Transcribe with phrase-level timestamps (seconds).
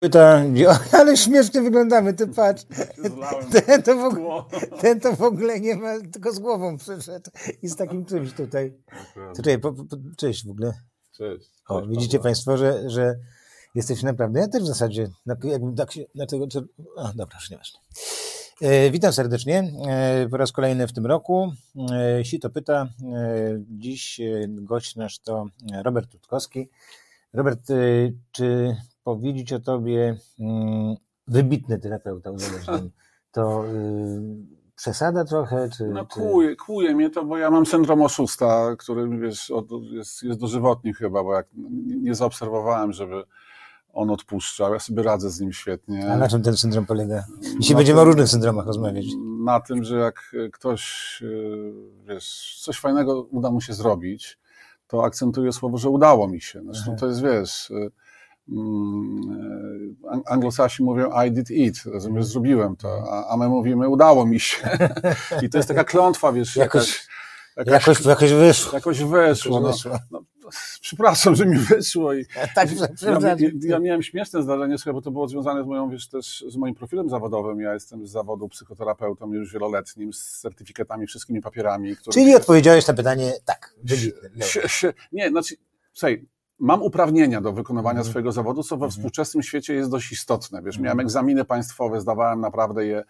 [0.00, 0.44] Pyta,
[0.98, 2.64] ale śmiesznie wyglądamy, ty patrz.
[3.66, 4.42] Ten to, w ogóle,
[4.82, 7.30] ten to w ogóle nie ma, tylko z głową przyszedł
[7.62, 8.74] i z takim czymś tutaj.
[9.36, 9.84] Tutaj, po, po,
[10.16, 10.72] cześć w ogóle.
[11.12, 11.50] Cześć.
[11.68, 13.18] O, widzicie Państwo, że, że
[13.74, 15.10] jesteśmy naprawdę, ja też w zasadzie,
[15.44, 16.46] jakbym tak się, dlatego,
[16.96, 17.80] a dobra, już nieważne.
[18.60, 21.52] E, witam serdecznie e, po raz kolejny w tym roku.
[21.92, 25.46] E, Sito pyta, e, dziś e, gość nasz to
[25.84, 26.68] Robert Tutkowski.
[27.32, 27.74] Robert, e,
[28.32, 28.76] czy
[29.08, 30.96] powiedzieć o tobie mm,
[31.26, 32.90] wybitny terapeuta uzależnień,
[33.32, 34.20] to y,
[34.76, 35.68] przesada trochę?
[35.70, 36.06] Czy, no.
[36.06, 40.94] Kłuje, kłuje mnie to, bo ja mam syndrom oszusta, który wiesz, od, jest, jest dożywotni
[40.94, 41.46] chyba, bo jak
[42.02, 43.22] nie zaobserwowałem, żeby
[43.92, 44.72] on odpuszczał.
[44.72, 46.12] Ja sobie radzę z nim świetnie.
[46.12, 47.24] A na czym ten syndrom polega?
[47.58, 49.04] Dzisiaj będziemy tym, o różnych syndromach rozmawiać.
[49.44, 51.22] Na tym, że jak ktoś,
[52.08, 54.38] wiesz, coś fajnego uda mu się zrobić,
[54.86, 56.62] to akcentuje słowo, że udało mi się.
[56.64, 57.90] Zresztą to jest, wiesz, e,
[60.26, 64.78] anglosasi mówią I did it, rozumiesz, zrobiłem to, a, a my mówimy udało mi się.
[65.42, 67.08] I to jest taka klątwa, wiesz, jakoś,
[67.56, 68.72] jakaś, jakoś, jakoś wyszło.
[68.72, 69.60] Jakoś wyszło.
[69.60, 69.72] No,
[70.10, 70.22] no,
[70.80, 72.14] przepraszam, że mi wyszło.
[72.14, 72.68] I, tak,
[73.02, 76.44] ja, ja, ja, miałem śmieszne zdarzenie, słuchaj, bo to było związane z moją, wiesz, też
[76.48, 77.60] z moim profilem zawodowym.
[77.60, 81.96] Ja jestem z zawodu psychoterapeutą już wieloletnim, z certyfikatami, wszystkimi papierami.
[81.96, 83.74] Które, Czyli odpowiedziałeś na pytanie tak.
[85.12, 85.56] nie, znaczy,
[85.92, 86.26] słuchaj,
[86.58, 88.10] mam uprawnienia do wykonywania mhm.
[88.10, 88.90] swojego zawodu, co we mhm.
[88.90, 90.62] współczesnym świecie jest dość istotne.
[90.62, 91.06] Wiesz, miałem mhm.
[91.06, 93.04] egzaminy państwowe, zdawałem naprawdę je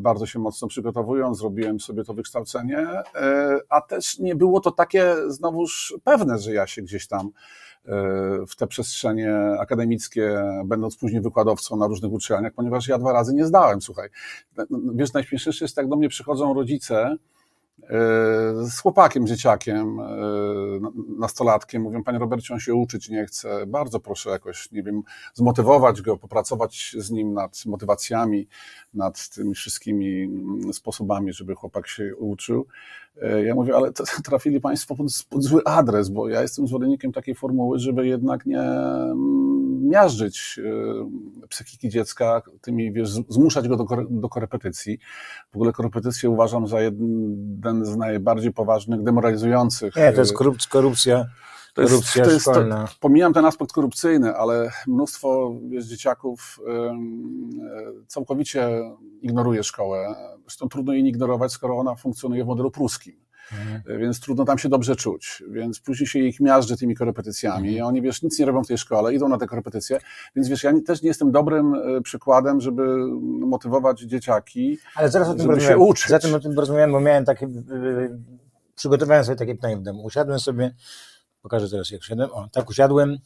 [0.00, 5.14] bardzo się mocno przygotowując, zrobiłem sobie to wykształcenie, e, a też nie było to takie
[5.28, 7.30] znowuż pewne, że ja się gdzieś tam
[7.84, 7.92] e,
[8.48, 13.46] w te przestrzenie akademickie, będąc później wykładowcą na różnych uczelniach, ponieważ ja dwa razy nie
[13.46, 14.08] zdałem, słuchaj.
[14.94, 17.16] Wiesz, najśmieszniejsze jest, jak do mnie przychodzą rodzice,
[18.68, 20.04] z chłopakiem, dzieciakiem, e,
[21.18, 21.82] nastolatkiem.
[21.82, 23.66] Mówią, panie Robercie, on się uczyć nie chce.
[23.66, 25.02] Bardzo proszę jakoś, nie wiem,
[25.34, 28.48] zmotywować go, popracować z nim nad motywacjami,
[28.94, 30.28] nad tymi wszystkimi
[30.72, 32.66] sposobami, żeby chłopak się uczył.
[33.22, 33.92] E, ja mówię, ale
[34.24, 38.60] trafili Państwo pod, pod, zły adres, bo ja jestem zwolennikiem takiej formuły, żeby jednak nie
[38.60, 39.53] mm,
[39.88, 44.98] miażdżyć e, psychiki dziecka, tymi, wiesz, zmuszać go do, do korepetycji.
[45.52, 49.96] W ogóle korepetycję uważam za jeden z najbardziej poważnych, demoralizujących.
[49.96, 50.32] Nie, to jest
[50.68, 51.26] korupcja.
[51.74, 52.64] To jest, to jest, to,
[53.00, 56.60] pomijam ten aspekt korupcyjny, ale mnóstwo wiesz, dzieciaków
[58.06, 58.80] całkowicie
[59.22, 60.14] ignoruje szkołę.
[60.42, 63.23] Zresztą trudno jej ignorować, skoro ona funkcjonuje w modelu pruskim.
[63.52, 64.00] Mhm.
[64.00, 65.42] Więc trudno tam się dobrze czuć.
[65.50, 67.68] Więc później się ich miażdży tymi korepetycjami.
[67.68, 67.76] Mhm.
[67.76, 70.00] I oni, wiesz, nic nie robią w tej szkole, idą na te korepetycje.
[70.36, 75.28] Więc wiesz, ja nie, też nie jestem dobrym e, przykładem, żeby motywować dzieciaki, Ale zaraz
[75.28, 76.08] o tym żeby się uczyć.
[76.08, 77.48] Zatem o tym porozmawiałem, bo miałem takie,
[78.74, 80.04] przygotowałem sobie takie pytanie w domu.
[80.04, 80.74] Usiadłem sobie,
[81.42, 82.30] pokażę teraz jak usiadłem.
[82.32, 83.18] O, tak usiadłem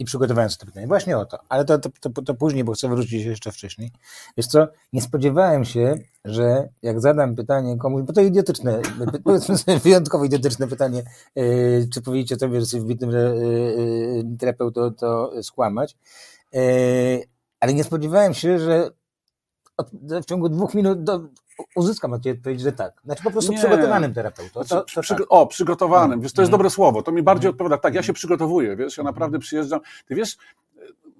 [0.00, 0.86] i przygotowałem sobie to pytanie.
[0.86, 3.90] Właśnie o to, ale to, to, to, to później, bo chcę wrócić jeszcze wcześniej.
[4.36, 5.94] Wiesz co, nie spodziewałem się,
[6.24, 8.80] że jak zadam pytanie komuś, bo to idiotyczne,
[9.24, 11.02] powiedzmy sobie wyjątkowo idiotyczne pytanie,
[11.36, 15.96] yy, czy powiedzieć o tobie, że jesteś wybitnym yy, terapeutą, to skłamać,
[16.52, 16.60] yy,
[17.60, 18.90] ale nie spodziewałem się, że
[19.76, 19.90] od,
[20.22, 21.20] w ciągu dwóch minut do,
[21.74, 23.00] uzyskam od Ciebie odpowiedź, że tak.
[23.04, 23.58] Znaczy po prostu nie.
[23.58, 24.60] przygotowanym terapeutą.
[24.64, 25.26] To, to Przy, tak.
[25.28, 26.20] O, przygotowanym.
[26.20, 26.58] Wiesz, to jest mm.
[26.58, 27.02] dobre słowo.
[27.02, 27.54] To mi bardziej mm.
[27.54, 27.78] odpowiada.
[27.78, 29.80] Tak, ja się przygotowuję, wiesz, ja naprawdę przyjeżdżam.
[30.06, 30.36] Ty wiesz,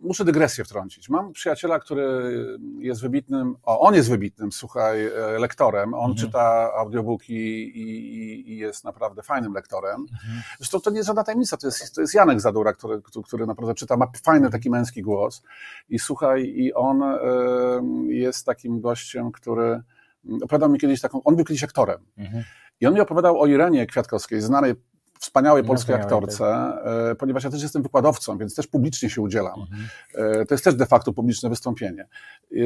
[0.02, 1.08] muszę dygresję wtrącić.
[1.08, 2.32] Mam przyjaciela, który
[2.78, 5.94] jest wybitnym, o, on jest wybitnym, słuchaj, e, lektorem.
[5.94, 6.16] On mhm.
[6.16, 10.00] czyta audiobooki i, i, i, jest naprawdę fajnym lektorem.
[10.00, 10.42] Mhm.
[10.58, 13.74] Zresztą to nie jest żadna tajemnica, to jest, to jest Janek Zadura, który, który naprawdę
[13.74, 15.42] czyta, ma fajny taki męski głos.
[15.88, 19.82] I słuchaj, i on y, jest takim gościem, który
[20.42, 21.98] opowiadał mi kiedyś taką, on był kiedyś aktorem.
[22.19, 22.44] Mhm.
[22.81, 24.75] I on mi opowiadał o Irenie Kwiatkowskiej, znanej
[25.20, 27.19] wspaniałej polskiej no, aktorce, tak.
[27.19, 29.60] ponieważ ja też jestem wykładowcą, więc też publicznie się udzielam.
[29.60, 29.88] Mhm.
[30.14, 32.03] E, to jest też de facto publiczne wystąpienie.
[32.03, 32.56] E,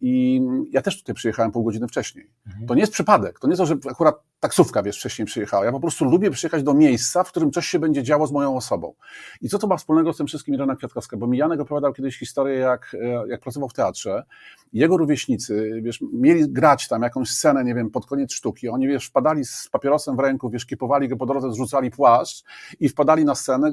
[0.00, 2.30] I ja też tutaj przyjechałem pół godziny wcześniej.
[2.46, 2.66] Mhm.
[2.66, 5.64] To nie jest przypadek, to nie jest to, że akurat taksówka, wiesz, wcześniej przyjechała.
[5.64, 8.56] Ja po prostu lubię przyjechać do miejsca, w którym coś się będzie działo z moją
[8.56, 8.94] osobą.
[9.40, 11.16] I co to ma wspólnego z tym wszystkim Irena Kwiatkowska?
[11.16, 12.96] Bo mi Janek opowiadał kiedyś historię, jak,
[13.28, 14.24] jak pracował w teatrze.
[14.72, 18.68] Jego rówieśnicy, wiesz, mieli grać tam jakąś scenę, nie wiem, pod koniec sztuki.
[18.68, 22.44] Oni, wiesz, wpadali z papierosem w ręku, wiesz, kipowali go po drodze, zrzucali płaszcz
[22.80, 23.72] i wpadali na scenę,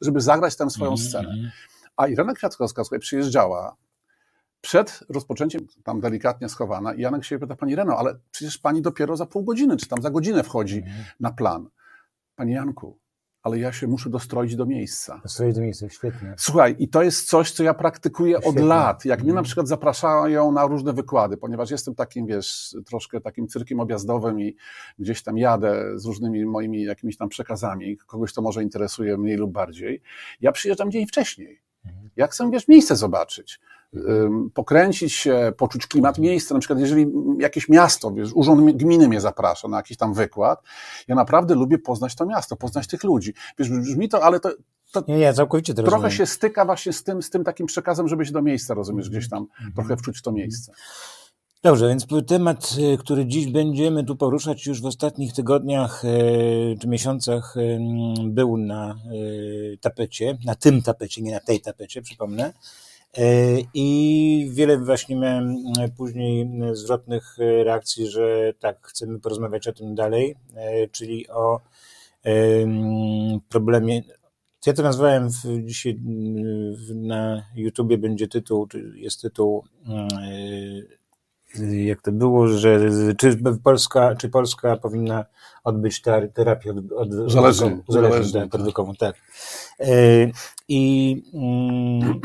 [0.00, 1.08] żeby zagrać tam swoją mm -hmm.
[1.08, 1.52] scenę.
[1.96, 3.76] A Irena Kwiatkowska, słuchaj, przyjeżdżała
[4.60, 9.16] przed rozpoczęciem, tam delikatnie schowana, i Janek się pyta, pani Reno, ale przecież pani dopiero
[9.16, 10.92] za pół godziny, czy tam za godzinę wchodzi mm.
[11.20, 11.68] na plan.
[12.36, 12.98] Panie Janku,
[13.42, 15.20] ale ja się muszę dostroić do miejsca.
[15.22, 16.34] Dostroić do miejsca, świetnie.
[16.38, 18.62] Słuchaj, i to jest coś, co ja praktykuję świetnie.
[18.62, 19.04] od lat.
[19.04, 19.24] Jak mm.
[19.24, 19.44] mnie na mhm.
[19.44, 24.56] przykład zapraszają na różne wykłady, ponieważ jestem takim, wiesz, troszkę takim cyrkiem objazdowym i
[24.98, 29.52] gdzieś tam jadę z różnymi moimi jakimiś tam przekazami, kogoś to może interesuje mniej lub
[29.52, 30.02] bardziej.
[30.40, 31.60] Ja przyjeżdżam dzień wcześniej
[32.16, 33.60] Ja chcę, wiesz, miejsce zobaczyć
[34.54, 36.54] pokręcić się, poczuć klimat miejsca.
[36.54, 37.06] Na przykład, jeżeli
[37.38, 40.62] jakieś miasto, wiesz, urząd gminy mnie zaprasza na jakiś tam wykład,
[41.08, 43.34] ja naprawdę lubię poznać to miasto, poznać tych ludzi.
[43.58, 44.50] Wiesz, brzmi to, ale to,
[44.92, 46.16] to nie, nie, całkowicie to trochę rozumiem.
[46.16, 49.28] się styka właśnie z tym, z tym takim przekazem, żeby się do miejsca, rozumiesz, gdzieś
[49.28, 49.74] tam -hmm.
[49.74, 50.72] trochę wczuć w to miejsce.
[51.62, 56.88] Dobrze, więc temat, y, który dziś będziemy tu poruszać już w ostatnich tygodniach y, czy
[56.88, 57.78] miesiącach y,
[58.24, 58.98] był na
[59.80, 62.52] tapecie, na tym tapecie, nie na tej tapecie, przypomnę.
[63.74, 65.56] I wiele właśnie miałem
[65.96, 70.36] później zwrotnych reakcji, że tak, chcemy porozmawiać o tym dalej,
[70.92, 71.60] czyli o
[73.48, 74.02] problemie.
[74.66, 76.00] Ja to nazwałem w, dzisiaj
[76.94, 79.64] na YouTubie będzie tytuł, jest tytuł
[81.84, 82.80] jak to było, że
[83.18, 85.24] czy Polska, czy Polska powinna
[85.64, 86.02] odbyć
[86.34, 87.08] terapię od, od
[87.88, 88.60] uzależnień tak.
[88.98, 89.16] tak.
[89.80, 89.90] E,
[90.68, 92.20] I mm,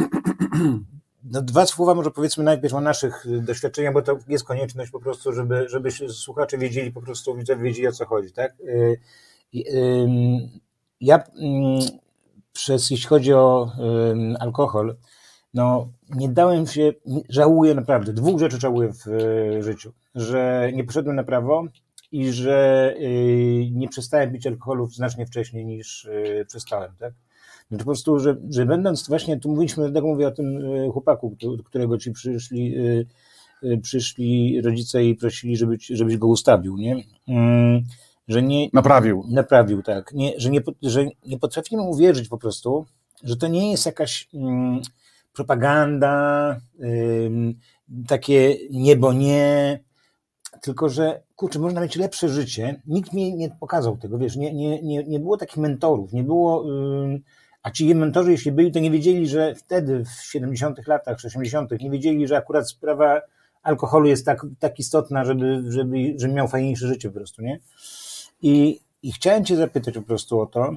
[1.32, 5.34] no, dwa słowa może powiedzmy najpierw o naszych doświadczeniach, bo to jest konieczność po prostu,
[5.34, 8.52] żeby, żeby słuchacze wiedzieli po prostu, wiedzieli o co chodzi, tak?
[8.52, 8.96] E,
[11.02, 11.80] ja mm,
[12.54, 13.72] przez, jeśli chodzi o
[14.40, 14.96] alkohol,
[15.54, 16.94] no nie dałem się,
[17.30, 21.64] żałuję naprawdę, dwóch rzeczy żałuję w e, życiu, że nie poszedłem na prawo
[22.12, 22.96] i że
[23.72, 26.10] nie przestałem pić alkoholu znacznie wcześniej niż
[26.48, 27.14] przestałem, tak?
[27.74, 30.60] No po prostu, że, że będąc właśnie, tu mówiliśmy, tak mówię o tym
[30.92, 31.36] chłopaku,
[31.66, 32.76] którego ci przyszli,
[33.82, 37.04] przyszli rodzice i prosili, żeby, żebyś go ustawił, nie?
[37.28, 37.84] Mm,
[38.28, 38.70] że nie...
[38.74, 39.24] Naprawił.
[39.30, 40.14] Naprawił, tak.
[40.14, 42.86] Nie, że, nie, że nie potrafimy uwierzyć po prostu,
[43.24, 44.30] że to nie jest jakaś...
[44.34, 44.82] Mm,
[45.34, 46.60] propaganda,
[48.08, 49.80] takie niebo nie,
[50.62, 52.82] tylko że kurczę, można mieć lepsze życie.
[52.88, 56.66] Nikt mi nie pokazał tego, wiesz, nie, nie, nie, nie było takich mentorów, nie było,
[57.64, 61.90] a ci mentorzy, jeśli byli, to nie wiedzieli, że wtedy w 70 latach, 80 nie
[61.90, 63.22] wiedzieli, że akurat sprawa
[63.64, 67.60] alkoholu jest tak, tak istotna, żeby, żeby, żeby miał fajniejsze życie po prostu, nie?
[68.42, 70.72] I, i chciałem Cię zapytać po prostu o to,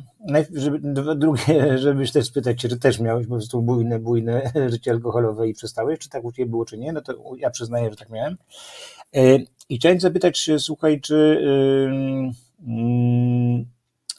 [0.55, 0.79] żeby,
[1.17, 5.99] drugie, żebyś też spytać czy też miałeś po prostu bujne, bujne życie alkoholowe i przestałeś,
[5.99, 8.37] czy tak u Ciebie było, czy nie, no to ja przyznaję, że tak miałem.
[9.17, 9.39] E,
[9.69, 11.43] I chciałem zapytać, słuchaj, czy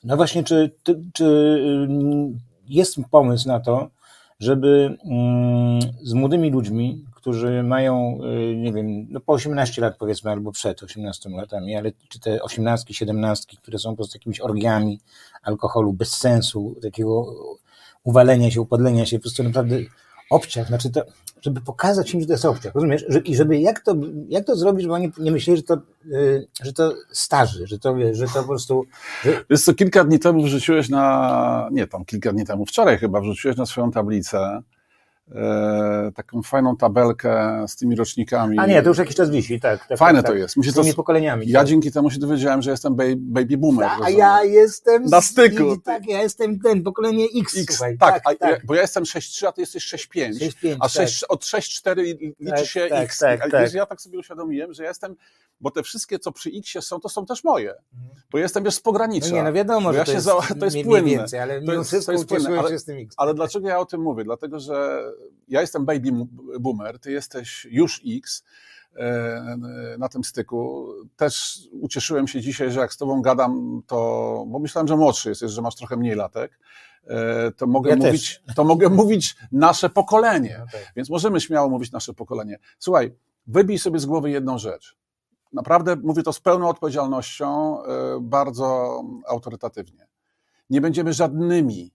[0.03, 0.71] no właśnie, czy,
[1.13, 1.57] czy
[2.69, 3.89] jest pomysł na to,
[4.39, 4.97] żeby
[6.03, 8.19] z młodymi ludźmi, którzy mają,
[8.51, 12.43] y, nie wiem, no po 18 lat powiedzmy, albo przed 18 latami, ale czy te
[12.43, 14.99] 18, 17, które są po prostu jakimiś orgiami
[15.43, 17.25] alkoholu bez sensu, takiego
[18.03, 19.79] uwalenia się, upadlenia się, po prostu naprawdę
[20.29, 21.01] obciach, znaczy to,
[21.41, 23.05] żeby pokazać im, że to jest obciach, rozumiesz?
[23.25, 23.95] I żeby jak to,
[24.29, 27.95] jak to zrobić, bo oni nie myśleli, że to, y, że to starzy, że to,
[28.11, 28.85] że to po prostu...
[29.23, 29.43] Że...
[29.49, 33.57] Wiesz co, kilka dni temu wrzuciłeś na, nie tam, kilka dni temu, wczoraj chyba wrzuciłeś
[33.57, 34.61] na swoją tablicę
[36.15, 38.59] taką fajną tabelkę z tymi rocznikami.
[38.59, 39.87] A nie, to już jakiś czas wisi, tak.
[39.87, 40.55] tak Fajne tak, to jest.
[40.55, 41.47] z tymi pokoleniami.
[41.49, 41.67] Ja tak.
[41.67, 43.89] dzięki temu się dowiedziałem, że jestem baby boomer.
[44.03, 45.05] A ja jestem...
[45.05, 45.75] Na styku.
[45.75, 47.97] Z, tak, ja jestem ten, pokolenie X, X słuchaj.
[47.97, 48.65] Tak, tak, tak.
[48.65, 50.77] bo ja jestem 6,3, a ty jesteś 6,5.
[50.79, 51.31] A 6, tak.
[51.31, 53.19] od 6,4 liczy tak, się tak, X.
[53.19, 53.73] Tak, tak.
[53.73, 55.15] Ja tak sobie uświadomiłem, że ja jestem
[55.61, 57.69] bo te wszystkie, co przy X są, to są też moje.
[57.69, 58.21] Mhm.
[58.31, 59.29] Bo jestem już z pogranicza.
[59.29, 61.09] No nie, no wiadomo, że ja to, jest, za, to jest płynne.
[61.09, 62.59] Więcej, ale mimo wszystko to jest płynne.
[62.59, 63.15] Ale, z tym X.
[63.17, 64.23] Ale dlaczego ja o tym mówię?
[64.23, 65.03] Dlatego, że
[65.47, 66.11] ja jestem baby
[66.59, 68.43] boomer, ty jesteś już X
[68.95, 69.57] e,
[69.99, 70.87] na tym styku.
[71.15, 73.97] Też ucieszyłem się dzisiaj, że jak z tobą gadam, to,
[74.47, 76.59] bo myślałem, że młodszy jesteś, że masz trochę mniej latek,
[77.07, 80.63] e, to mogę, ja mówić, to mogę mówić nasze pokolenie.
[80.69, 80.81] Okay.
[80.95, 82.59] Więc możemy śmiało mówić nasze pokolenie.
[82.79, 83.13] Słuchaj,
[83.47, 84.97] wybij sobie z głowy jedną rzecz
[85.53, 90.07] naprawdę mówię to z pełną odpowiedzialnością, e, bardzo autorytatywnie.
[90.69, 91.91] Nie będziemy żadnymi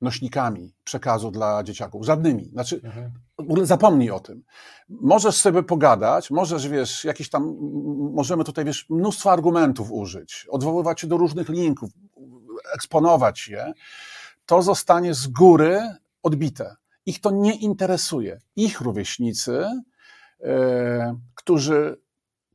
[0.00, 2.04] nośnikami przekazu dla dzieciaków.
[2.04, 2.44] Żadnymi.
[2.44, 3.66] Znaczy, mhm.
[3.66, 4.42] zapomnij o tym.
[4.88, 7.56] Możesz sobie pogadać, możesz, wiesz, jakiś tam,
[8.12, 11.90] możemy tutaj, wiesz, mnóstwo argumentów użyć, odwoływać się do różnych linków,
[12.74, 13.72] eksponować je.
[14.46, 15.80] To zostanie z góry
[16.22, 16.76] odbite.
[17.06, 18.40] Ich to nie interesuje.
[18.56, 19.64] Ich rówieśnicy,
[20.40, 20.48] yy,
[21.34, 21.98] którzy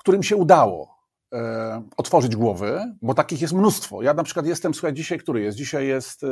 [0.02, 1.01] którym się udało
[1.34, 4.02] e, otworzyć głowy, bo takich jest mnóstwo.
[4.02, 5.58] Ja na przykład jestem, słuchaj, dzisiaj który jest?
[5.58, 6.28] Dzisiaj jest e,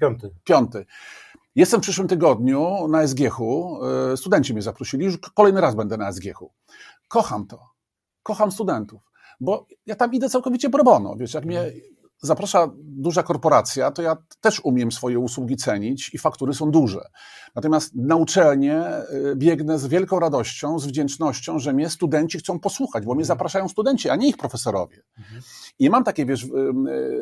[0.00, 0.30] piąty.
[0.44, 0.86] Piąty.
[1.54, 3.80] Jestem w przyszłym tygodniu na SGH-u.
[4.12, 6.52] E, studenci mnie zaprosili, już kolejny raz będę na SGH-u.
[7.08, 7.72] Kocham to.
[8.22, 9.02] Kocham studentów,
[9.40, 11.16] bo ja tam idę całkowicie pro bono.
[11.16, 11.72] Wiesz, jak mnie
[12.22, 17.00] zaprasza duża korporacja, to ja też umiem swoje usługi cenić i faktury są duże.
[17.54, 18.84] Natomiast na uczelnię
[19.32, 23.26] y, biegnę z wielką radością, z wdzięcznością, że mnie studenci chcą posłuchać, bo mnie mhm.
[23.26, 25.02] zapraszają studenci, a nie ich profesorowie.
[25.18, 25.42] Mhm.
[25.78, 26.46] I mam takie, wiesz,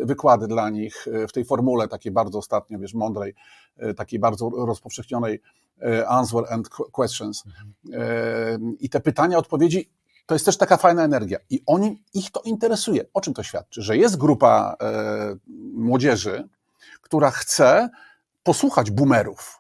[0.03, 3.35] wykłady dla nich w tej formule takiej bardzo ostatnio, wiesz, mądrej,
[3.97, 5.41] takiej bardzo rozpowszechnionej
[6.09, 7.45] answer and questions.
[7.47, 8.77] Mhm.
[8.81, 9.91] I te pytania, odpowiedzi
[10.31, 11.39] to jest też taka fajna energia.
[11.51, 13.05] I oni, ich to interesuje.
[13.15, 13.83] O czym to świadczy?
[13.83, 15.37] Że jest grupa e,
[15.75, 16.49] młodzieży,
[17.03, 17.89] która chce
[18.43, 19.60] posłuchać boomerów,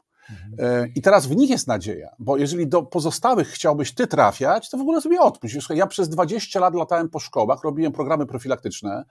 [0.94, 4.80] I teraz w nich jest nadzieja, bo jeżeli do pozostałych chciałbyś ty trafiać, to w
[4.80, 5.56] ogóle sobie odpuść.
[5.70, 9.04] Ja przez 20 lat latałem po szkołach, robiłem programy profilaktyczne.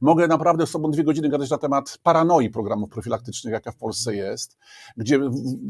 [0.00, 4.14] Mogę naprawdę z sobą dwie godziny gadać na temat paranoi programów profilaktycznych, jaka w Polsce
[4.14, 4.58] jest,
[4.96, 5.20] gdzie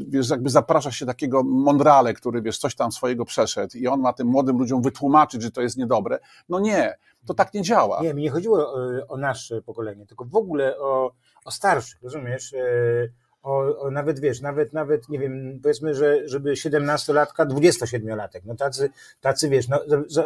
[0.07, 4.13] wiesz, jakby zaprasza się takiego mądrale, który wiesz, coś tam swojego przeszedł i on ma
[4.13, 6.19] tym młodym ludziom wytłumaczyć, że to jest niedobre.
[6.49, 8.01] No nie, to tak nie działa.
[8.01, 11.11] Nie, mi nie chodziło o, e, o nasze pokolenie, tylko w ogóle o,
[11.45, 12.53] o starszych, rozumiesz?
[12.53, 12.59] E,
[13.43, 18.89] o, o, nawet wiesz, nawet, nawet nie wiem, powiedzmy, że żeby 17-latka, 27-latek, no tacy,
[19.21, 19.79] tacy wiesz, no,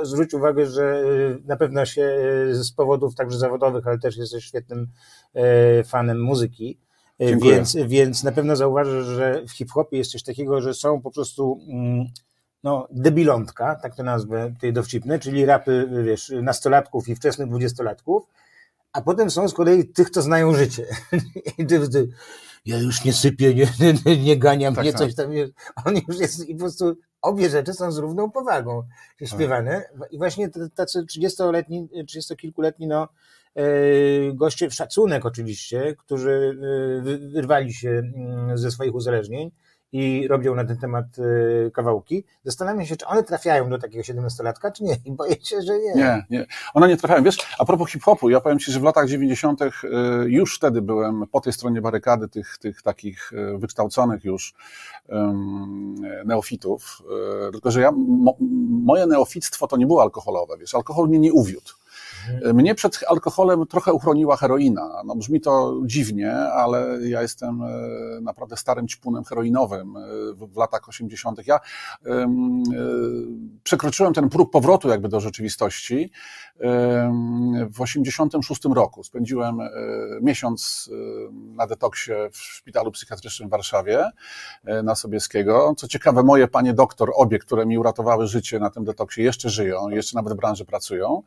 [0.04, 2.02] zwróć uwagę, że y, na pewno się
[2.50, 4.88] y, z powodów także zawodowych, ale też jesteś świetnym
[5.34, 6.78] e, fanem muzyki,
[7.20, 11.60] więc, więc na pewno zauważysz, że w hip-hopie jest coś takiego, że są po prostu
[11.70, 12.06] mm,
[12.64, 18.24] no, debilątka, tak to nazwę tej dowcipne, czyli rapy, wiesz, nastolatków i wczesnych dwudziestolatków,
[18.94, 20.86] a potem są z kolei tych, co znają życie.
[22.68, 23.68] ja już nie sypię, nie,
[24.06, 25.02] nie, nie ganiam, tak, nie tak.
[25.02, 25.32] coś tam.
[25.86, 28.84] On już jest i po prostu obie rzeczy są z równą powagą
[29.26, 29.90] śpiewane.
[30.12, 33.08] I właśnie tacy 30-letni, 30-kilkuletni, no,
[33.56, 33.64] e,
[34.34, 36.58] goście, szacunek oczywiście, którzy
[37.00, 39.52] e, wyrwali się mm, ze swoich uzależnień,
[39.92, 42.24] i robią na ten temat y, kawałki.
[42.44, 44.98] Zastanawiam się, czy one trafiają do takiego 17-latka, czy nie.
[45.06, 45.94] I boję się, że nie.
[45.94, 46.46] Nie, nie.
[46.74, 47.24] One nie trafiają.
[47.24, 49.62] Wiesz, a propos hip-hopu, ja powiem Ci, że w latach 90.
[49.62, 49.68] Y,
[50.28, 54.54] już wtedy byłem po tej stronie barykady tych, tych takich y, wykształconych już
[56.26, 57.04] neofitów.
[57.52, 57.92] Tylko, że ja,
[58.70, 61.72] moje neofictwo to nie było alkoholowe, wiesz, alkohol mnie nie uwiódł.
[62.54, 65.02] Mnie przed alkoholem trochę uchroniła heroina.
[65.06, 67.68] No, brzmi to dziwnie, ale ja jestem e,
[68.22, 70.02] naprawdę starym ćpunem heroinowym e,
[70.34, 71.48] w latach 80.
[71.48, 71.60] Ja
[72.06, 72.28] e,
[73.64, 76.12] przekroczyłem ten próg powrotu jakby do rzeczywistości
[77.70, 79.04] w 86 roku.
[79.04, 79.58] Spędziłem
[80.22, 80.90] miesiąc
[81.32, 84.10] na detoksie w szpitalu psychiatrycznym w Warszawie
[84.84, 85.74] na Sobieskiego.
[85.78, 89.90] Co ciekawe, moje panie doktor, obie, które mi uratowały życie na tym detoksie, jeszcze żyją,
[89.90, 91.24] jeszcze nawet w branży pracują.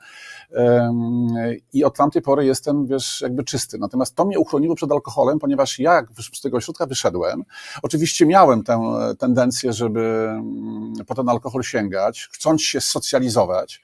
[1.73, 3.79] I od tamtej pory jestem, wiesz, jakby czysty.
[3.79, 7.45] Natomiast to mnie uchroniło przed alkoholem, ponieważ ja jak z tego ośrodka wyszedłem,
[7.83, 13.83] oczywiście miałem tę tendencję, żeby mm, po ten alkohol sięgać, chcąc się socjalizować.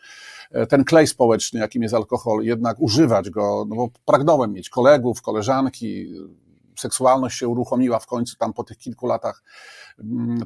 [0.51, 5.23] E, ten klej społeczny, jakim jest alkohol, jednak używać go, no bo pragnąłem mieć kolegów,
[5.23, 6.15] koleżanki,
[6.81, 9.43] seksualność się uruchomiła w końcu tam po tych kilku latach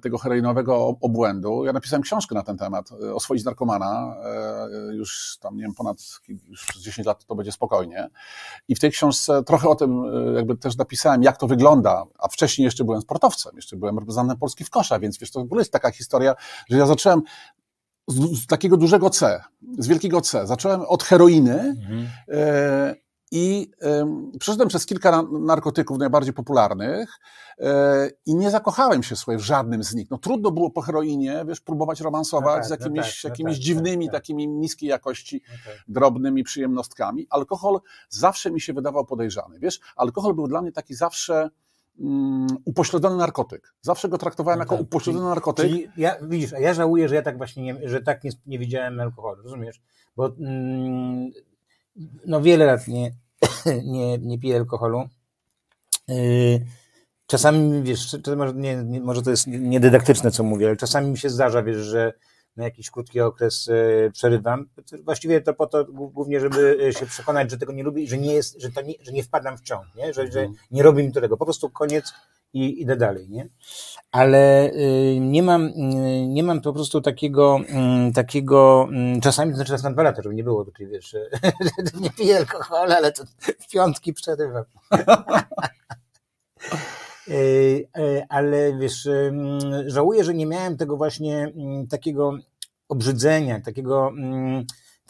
[0.03, 1.65] tego heroinowego obłędu.
[1.65, 5.99] Ja napisałem książkę na ten temat, e, Oswoić narkomana, e, już tam, nie wiem, ponad
[6.49, 8.11] już 10 lat to będzie spokojnie.
[8.69, 12.29] I w tej książce trochę o tym e, jakby też napisałem, jak to wygląda, a
[12.29, 15.61] wcześniej jeszcze byłem sportowcem, jeszcze byłem reprezentantem Polski w kosza, więc wiesz, to w ogóle
[15.61, 16.35] jest taka historia,
[16.71, 17.23] że ja zacząłem
[18.09, 19.43] z, z takiego dużego C,
[19.79, 20.47] z wielkiego C.
[20.47, 22.07] Zacząłem od heroiny, mhm.
[23.31, 23.71] I
[24.35, 27.19] y, przeszedłem przez kilka narkotyków najbardziej popularnych
[27.59, 27.65] y,
[28.27, 30.11] i nie zakochałem się słuchaj, w żadnym z nich.
[30.11, 33.31] No trudno było po heroinie, wiesz, próbować romansować no tak, z jakimiś, no tak, no
[33.31, 34.23] jakimiś tak, dziwnymi, tak, tak.
[34.23, 35.85] takimi niskiej jakości, no tak.
[35.89, 37.27] drobnymi przyjemnostkami.
[37.31, 39.59] Alkohol zawsze mi się wydawał podejrzany.
[39.59, 41.51] Wiesz, alkohol był dla mnie taki zawsze
[41.99, 43.75] um, upośledzony narkotyk.
[43.81, 45.67] Zawsze go traktowałem no jako tak, upośledzony czyli, narkotyk.
[45.67, 48.59] Czyli ja, widzisz, a ja żałuję, że ja tak właśnie nie, że tak nie, nie
[48.59, 49.83] widziałem alkoholu, rozumiesz?
[50.17, 51.31] Bo mm,
[52.27, 53.13] no wiele lat nie,
[53.85, 55.09] nie, nie piję alkoholu.
[56.11, 56.67] Y,
[57.27, 61.63] czasami, wiesz, może, nie, może to jest niedydaktyczne, co mówię, ale czasami mi się zdarza,
[61.63, 62.13] wiesz, że
[62.57, 64.69] na jakiś krótki okres y, przerywam.
[65.05, 68.35] Właściwie to po to głównie, żeby się przekonać, że tego nie lubię i że nie
[68.35, 70.15] jest, że, to nie, że nie wpadam w ciąg, nie?
[70.15, 70.55] Że, że mhm.
[70.71, 71.37] nie robi mi to tego.
[71.37, 72.13] Po prostu koniec
[72.53, 73.49] i idę dalej, nie?
[74.13, 79.73] Ale y, nie mam, y, nie mam po prostu takiego, mm, takiego, mm, czasami, znaczy
[79.73, 81.17] raz na dwa lata, żeby nie było tutaj, wiesz,
[82.01, 83.25] nie piję alkoholu, ale to
[83.59, 84.65] w piątki przerywam.
[87.29, 87.89] Y,
[88.29, 89.09] ale wiesz,
[89.87, 91.53] żałuję, że nie miałem tego właśnie
[91.91, 92.39] takiego
[92.89, 94.13] obrzydzenia, takiego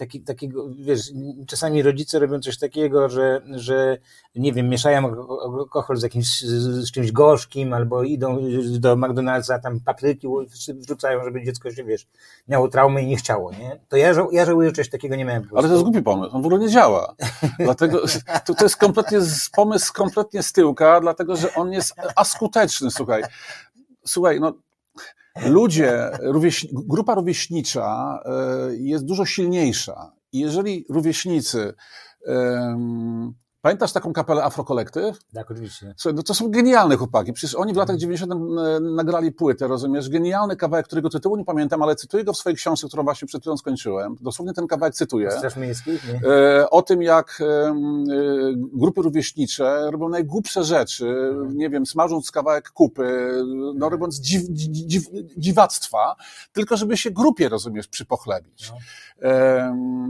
[0.01, 1.13] taki, takiego, wiesz,
[1.47, 3.99] czasami rodzice robią coś takiego, że, że
[4.35, 5.27] nie wiem, mieszają
[5.59, 8.39] alkohol z jakimś, z czymś gorzkim, albo idą
[8.79, 10.29] do McDonald'sa, tam papryki
[10.69, 12.07] wrzucają, żeby dziecko się, wiesz,
[12.49, 13.81] miało traumę i nie chciało, nie?
[13.89, 15.49] To ja, ja żałuję, że czegoś takiego nie miałem.
[15.55, 17.15] Ale to jest głupi pomysł, on w ogóle nie działa.
[17.59, 18.03] dlatego,
[18.47, 19.19] to, to jest kompletnie,
[19.53, 23.23] pomysł kompletnie z tyłka, dlatego, że on jest askuteczny, słuchaj.
[24.07, 24.53] Słuchaj, no,
[25.47, 26.11] ludzie,
[26.73, 30.13] grupa rówieśnicza e, jest dużo silniejsza.
[30.33, 31.75] Jeżeli rówieśnicy
[33.63, 35.19] Pamiętasz taką kapelę Afro Collective?
[35.35, 35.95] Tak, oczywiście.
[36.15, 37.33] No to są genialne chłopaki.
[37.33, 38.33] Przecież oni w latach 90.
[38.33, 40.09] E, nagrali płytę, rozumiesz?
[40.09, 43.41] Genialny kawałek, którego tytułu nie pamiętam, ale cytuję go w swojej książce, którą właśnie przed
[43.43, 44.17] chwilą skończyłem.
[44.21, 45.31] Dosłownie ten kawałek cytuję.
[45.31, 46.05] Straż Miejskich?
[46.25, 47.75] E, o tym, jak e,
[48.57, 53.33] grupy rówieśnicze robią najgłupsze rzeczy, nie wiem, smażąc kawałek kupy,
[53.75, 55.05] no robiąc dziw, dziw,
[55.37, 56.17] dziwactwa,
[56.53, 58.71] tylko żeby się grupie, rozumiesz, przypochlebić.
[58.71, 58.79] No.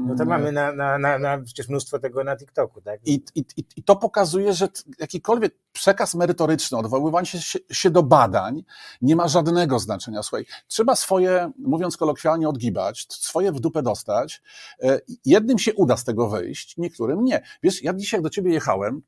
[0.06, 3.00] No to mamy na, na, na, na przecież mnóstwo tego na TikToku, tak?
[3.04, 3.22] I,
[3.56, 4.68] i, i to pokazuje, że
[4.98, 8.64] jakikolwiek przekaz merytoryczny, odwoływanie się, się do badań
[9.02, 10.22] nie ma żadnego znaczenia.
[10.22, 14.42] Słuchaj, trzeba swoje, mówiąc kolokwialnie, odgibać, swoje w dupę dostać.
[14.82, 17.42] E, jednym się uda z tego wyjść, niektórym nie.
[17.62, 19.02] Wiesz, ja dzisiaj jak do ciebie jechałem,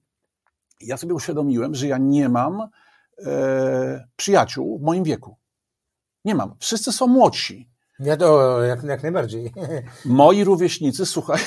[0.81, 2.69] ja sobie uświadomiłem, że ja nie mam
[3.19, 5.37] e, przyjaciół w moim wieku.
[6.25, 6.55] Nie mam.
[6.61, 7.69] Wszyscy są młodsi.
[7.99, 9.53] Ja to jak, jak najbardziej.
[10.05, 11.41] Moi rówieśnicy, słuchaj,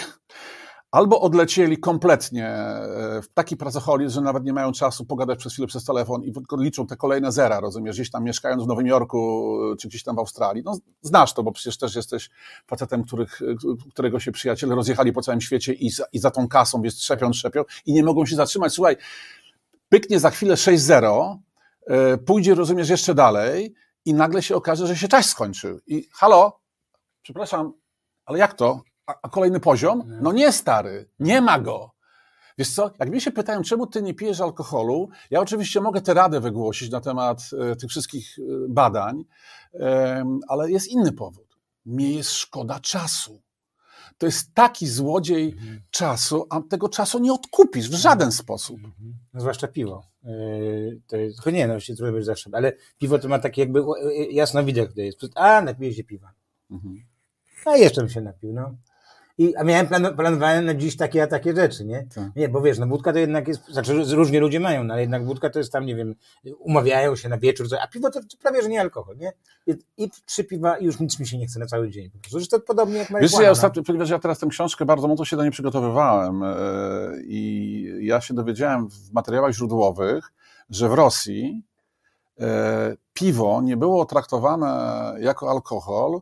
[0.95, 5.67] albo odlecieli kompletnie e, w taki pracoholizm, że nawet nie mają czasu pogadać przez chwilę
[5.67, 9.87] przez telefon i liczą te kolejne zera, rozumiesz, gdzieś tam mieszkając w Nowym Jorku czy
[9.87, 10.63] gdzieś tam w Australii.
[10.65, 12.29] No, znasz to, bo przecież też jesteś
[12.67, 13.39] facetem, których,
[13.91, 17.31] którego się przyjaciele rozjechali po całym świecie i za, i za tą kasą, wiesz, trzepią,
[17.31, 18.73] trzepią i nie mogą się zatrzymać.
[18.73, 18.97] Słuchaj,
[19.89, 21.37] pyknie za chwilę 6-0,
[21.87, 23.73] e, pójdzie, rozumiesz, jeszcze dalej
[24.05, 25.79] i nagle się okaże, że się czas skończył.
[25.87, 26.59] I halo,
[27.21, 27.73] przepraszam,
[28.25, 28.81] ale jak to?
[29.05, 30.03] A, kolejny poziom?
[30.21, 31.95] No nie, stary, nie ma go.
[32.57, 36.13] Wiesz co, jak mnie się pytają, czemu ty nie pijesz alkoholu, ja oczywiście mogę tę
[36.13, 39.23] radę wygłosić na temat e, tych wszystkich e, badań,
[39.73, 41.57] e, ale jest inny powód.
[41.85, 43.41] Mnie jest szkoda czasu.
[44.17, 45.81] To jest taki złodziej mhm.
[45.89, 48.77] czasu, a tego czasu nie odkupisz w żaden sposób.
[48.77, 49.13] Mhm.
[49.33, 50.03] No, zwłaszcza piwo.
[50.23, 53.83] Yy, to jest, to nie, no się trochę zawsze, ale piwo to ma taki jakby
[54.31, 56.33] jasno widok, to jest, a napije się piwa.
[56.71, 56.95] Mhm.
[57.65, 58.75] A jeszcze bym się napił, no.
[59.37, 62.07] I, a miałem plan, planowane na dziś takie, a takie rzeczy, nie?
[62.15, 62.35] Tak.
[62.35, 65.25] Nie, bo wiesz, no wódka to jednak jest, znaczy różnie ludzie mają, no, ale jednak
[65.25, 66.15] wódka to jest tam, nie wiem,
[66.59, 69.31] umawiają się na wieczór, a piwo to, to prawie, że nie alkohol, nie?
[69.67, 72.09] I, I, trzy piwa i już nic mi się nie chce na cały dzień.
[72.09, 73.37] Po prostu, że to podobnie jak marihuana.
[73.37, 73.51] Wiesz, ja no.
[73.51, 78.21] ostatnio, ponieważ ja teraz tę książkę bardzo mocno się do niej przygotowywałem yy, i ja
[78.21, 80.33] się dowiedziałem w materiałach źródłowych,
[80.69, 81.63] że w Rosji
[82.37, 82.45] yy,
[83.13, 86.21] piwo nie było traktowane jako alkohol,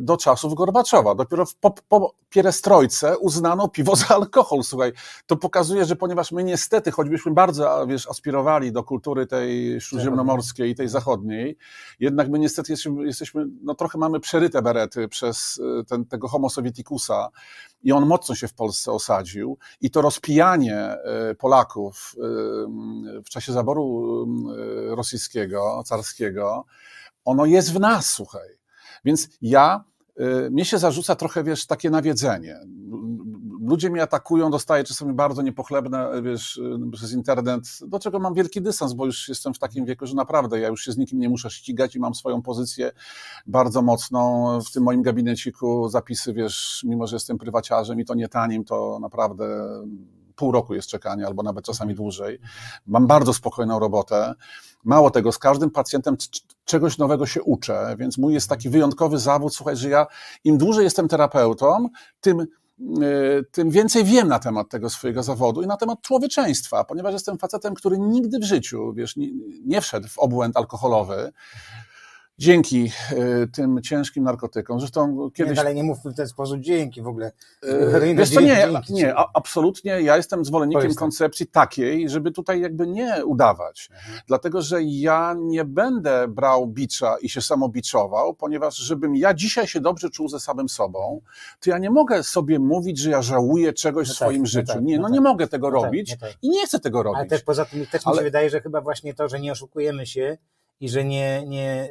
[0.00, 1.14] do czasów Gorbaczowa.
[1.14, 4.62] Dopiero po, po pierestrojce uznano piwo za alkohol.
[4.62, 4.92] Słuchaj,
[5.26, 10.74] to pokazuje, że ponieważ my niestety, choćbyśmy bardzo wiesz, aspirowali do kultury tej śródziemnomorskiej i
[10.74, 11.56] tej zachodniej,
[12.00, 16.50] jednak my niestety jesteśmy, jesteśmy no trochę mamy przeryte berety przez e, ten, tego homo
[16.50, 17.28] sovieticusa
[17.82, 22.20] i on mocno się w Polsce osadził i to rozpijanie e, Polaków e,
[23.22, 24.06] w czasie zaboru
[24.88, 26.64] rosyjskiego, carskiego,
[27.24, 28.65] ono jest w nas, słuchaj.
[29.06, 29.84] Więc ja,
[30.20, 32.60] y, mnie się zarzuca trochę, wiesz, takie nawiedzenie.
[33.60, 38.62] Ludzie mnie atakują, dostaję czasami bardzo niepochlebne, wiesz, y, przez internet, do czego mam wielki
[38.62, 41.28] dystans, bo już jestem w takim wieku, że naprawdę ja już się z nikim nie
[41.28, 42.92] muszę ścigać i mam swoją pozycję
[43.46, 44.48] bardzo mocną.
[44.60, 48.98] W tym moim gabineciku zapisy, wiesz, mimo że jestem prywaciarzem i to nie tanim, to
[49.00, 49.68] naprawdę
[50.36, 52.38] pół roku jest czekanie, albo nawet czasami dłużej.
[52.86, 54.34] Mam bardzo spokojną robotę.
[54.86, 56.16] Mało tego, z każdym pacjentem
[56.64, 59.54] czegoś nowego się uczę, więc mój jest taki wyjątkowy zawód.
[59.54, 60.06] Słuchaj, że ja
[60.44, 61.88] im dłużej jestem terapeutą,
[62.20, 62.46] tym e,
[63.52, 67.74] tym więcej wiem na temat tego swojego zawodu i na temat człowieczeństwa, ponieważ jestem facetem,
[67.74, 69.28] który nigdy w życiu, wiesz, nie,
[69.64, 71.32] nie wszedł w obłęd alkoholowy,
[72.38, 74.80] dzięki y, tym ciężkim narkotykom.
[74.80, 75.54] Zresztą kiedyś...
[75.54, 77.32] Nie, ale nie mów w ten sposób dzięki w ogóle.
[77.62, 78.92] Yy, wiesz co, nie, dzięki.
[78.92, 83.88] nie, absolutnie ja jestem zwolennikiem koncepcji takiej, żeby tutaj jakby nie udawać.
[83.92, 84.20] Mhm.
[84.26, 89.80] Dlatego, że ja nie będę brał bicza i się samobiczował, ponieważ żebym ja dzisiaj się
[89.80, 91.20] dobrze czuł ze samym sobą,
[91.60, 94.46] to ja nie mogę sobie mówić, że ja żałuję czegoś no w swoim tak, no
[94.46, 94.66] życiu.
[94.68, 95.24] No tak, nie, no, no nie tak.
[95.24, 97.18] mogę tego no tak, robić tak, i nie chcę tego robić.
[97.18, 100.06] Ale też poza tym też mi się wydaje, że chyba właśnie to, że nie oszukujemy
[100.06, 100.38] się
[100.80, 101.90] i że nie, nie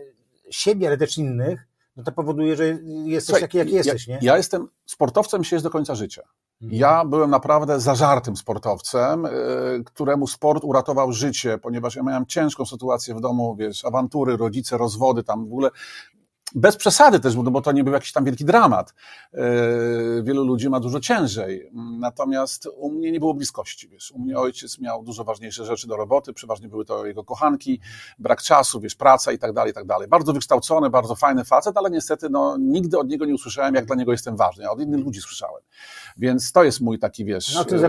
[0.50, 2.68] siebie, ale też innych, no to powoduje, że
[3.06, 4.20] jesteś Słuchaj, taki, jak ja, jesteś, nie?
[4.22, 6.22] Ja jestem sportowcem się jest do końca życia.
[6.62, 6.80] Mhm.
[6.80, 13.16] Ja byłem naprawdę zażartym sportowcem, yy, któremu sport uratował życie, ponieważ ja miałem ciężką sytuację
[13.16, 15.70] w domu, wiesz, awantury, rodzice, rozwody, tam w ogóle
[16.56, 18.94] bez przesady też, bo to nie był jakiś tam wielki dramat.
[19.34, 19.40] E,
[20.24, 21.70] wielu ludzi ma dużo ciężej.
[22.00, 24.12] Natomiast u mnie nie było bliskości, wiesz.
[24.12, 27.80] U mnie ojciec miał dużo ważniejsze rzeczy do roboty, przeważnie były to jego kochanki,
[28.20, 30.08] brak czasu, wiesz, praca i tak dalej, i tak dalej.
[30.08, 33.96] Bardzo wykształcony, bardzo fajny facet, ale niestety no, nigdy od niego nie usłyszałem, jak dla
[33.96, 34.64] niego jestem ważny.
[34.64, 35.64] Ja od innych ludzi słyszałem.
[36.18, 37.56] Więc to jest mój taki, wiesz...
[37.56, 37.80] No to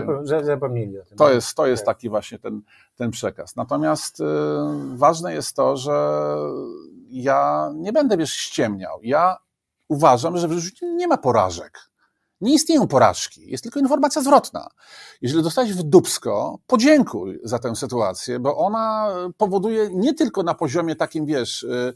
[0.43, 1.17] zapomnieli o tym.
[1.17, 1.95] To jest, to jest tak.
[1.95, 2.61] taki właśnie ten,
[2.95, 3.55] ten przekaz.
[3.55, 4.23] Natomiast y,
[4.95, 6.37] ważne jest to, że
[7.09, 8.99] ja nie będę, wiesz, ściemniał.
[9.03, 9.37] Ja
[9.87, 11.79] uważam, że w życiu nie ma porażek.
[12.41, 14.67] Nie istnieją porażki, jest tylko informacja zwrotna.
[15.21, 20.95] Jeżeli dostałeś w dubsko, podziękuj za tę sytuację, bo ona powoduje nie tylko na poziomie
[20.95, 21.93] takim, wiesz, mm,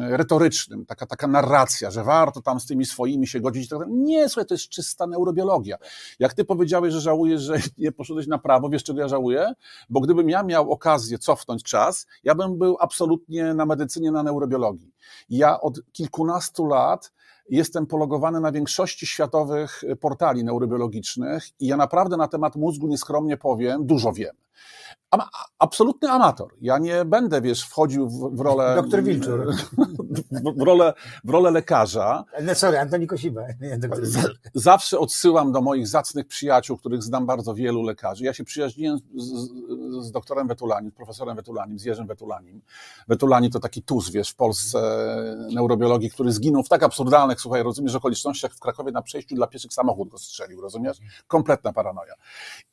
[0.00, 3.68] retorycznym, taka, taka narracja, że warto tam z tymi swoimi się godzić.
[3.68, 5.76] Tak nie, słuchaj, to jest czysta neurobiologia.
[6.18, 9.52] Jak ty powiedziałeś, że żałujesz, że nie poszedłeś na prawo, wiesz czego ja żałuję?
[9.90, 14.92] Bo gdybym ja miał okazję cofnąć czas, ja bym był absolutnie na medycynie, na neurobiologii.
[15.30, 17.12] Ja od kilkunastu lat
[17.50, 23.86] Jestem pologowany na większości światowych portali neurobiologicznych i ja naprawdę na temat mózgu nieskromnie powiem,
[23.86, 24.36] dużo wiem
[25.58, 26.54] absolutny amator.
[26.60, 28.74] Ja nie będę, wiesz, wchodził w, w rolę...
[28.82, 29.46] Doktor Wilczur.
[30.56, 30.92] W, rolę,
[31.24, 32.24] w rolę lekarza.
[32.42, 33.42] No sorry, Antoni Kosiba.
[33.60, 33.78] Nie,
[34.54, 38.24] Zawsze odsyłam do moich zacnych przyjaciół, których znam bardzo wielu lekarzy.
[38.24, 39.50] Ja się przyjaźniłem z, z,
[40.06, 42.62] z doktorem Wetulanim, profesorem Wetulanim, z Jerzym Wetulanim.
[43.08, 44.78] Wetulani to taki tuz, wiesz, w Polsce
[45.54, 49.72] neurobiologii, który zginął w tak absurdalnych, słuchaj, rozumiesz, okolicznościach w Krakowie na przejściu dla pieszych
[49.72, 50.98] samochód go strzelił, rozumiesz?
[51.26, 52.14] Kompletna paranoja.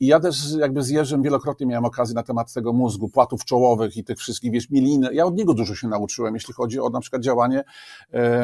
[0.00, 3.96] I ja też jakby z Jerzym wielokrotnie miałem okazję na temat tego mózgu, płatów czołowych
[3.96, 5.08] i tych wszystkich, wiesz, mieliny.
[5.12, 7.64] Ja od niego dużo się nauczyłem, jeśli chodzi o na przykład działanie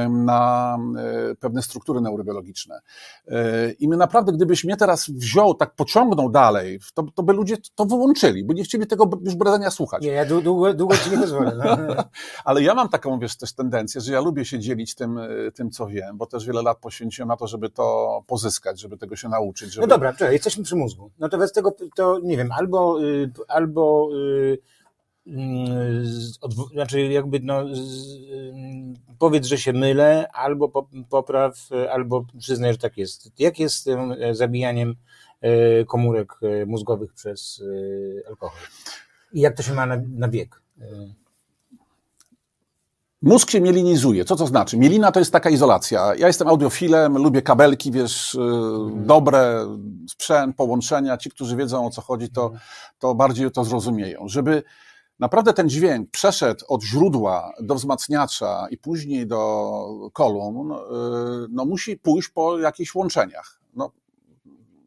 [0.09, 2.81] na e, pewne struktury neurobiologiczne.
[3.29, 7.57] E, I my naprawdę, gdybyś mnie teraz wziął, tak pociągnął dalej, to, to by ludzie
[7.75, 10.03] to wyłączyli, bo nie chcieli tego już bredania słuchać.
[10.03, 11.53] Nie, ja długo, długo ci nie pozwolę.
[11.65, 11.95] No.
[12.45, 15.71] Ale ja mam taką, wiesz, też tendencję, że ja lubię się dzielić tym, e, tym,
[15.71, 19.29] co wiem, bo też wiele lat poświęciłem na to, żeby to pozyskać, żeby tego się
[19.29, 19.73] nauczyć.
[19.73, 19.87] Żeby...
[19.87, 21.11] No dobra, czekaj, jesteśmy przy mózgu.
[21.19, 24.59] No to wobec tego, to nie wiem, albo, albo albo y,
[25.27, 26.05] y,
[26.73, 27.65] znaczy jakby no,
[29.19, 33.41] powiedz, że się mylę, albo popraw, albo przyznaj, że tak jest.
[33.41, 34.95] Jak jest z tym zabijaniem
[35.41, 37.63] e, komórek e, mózgowych przez
[38.25, 38.61] e, alkohol?
[39.33, 40.63] I jak to się ma na, na wiek?
[43.23, 44.25] Mózg się mielinizuje.
[44.25, 44.77] Co to znaczy?
[44.77, 46.15] Mielina to jest taka izolacja.
[46.15, 49.07] Ja jestem audiofilem, lubię kabelki, wiesz, mm.
[49.07, 49.67] dobre,
[50.09, 51.17] sprzęt, połączenia.
[51.17, 52.61] Ci, którzy wiedzą o co chodzi, to, mhm.
[52.99, 54.29] to bardziej to zrozumieją.
[54.29, 54.63] Żeby
[55.19, 60.77] naprawdę ten dźwięk przeszedł od źródła do wzmacniacza i później do kolumn, y,
[61.51, 63.61] no musi pójść po jakichś łączeniach.
[63.75, 63.91] No,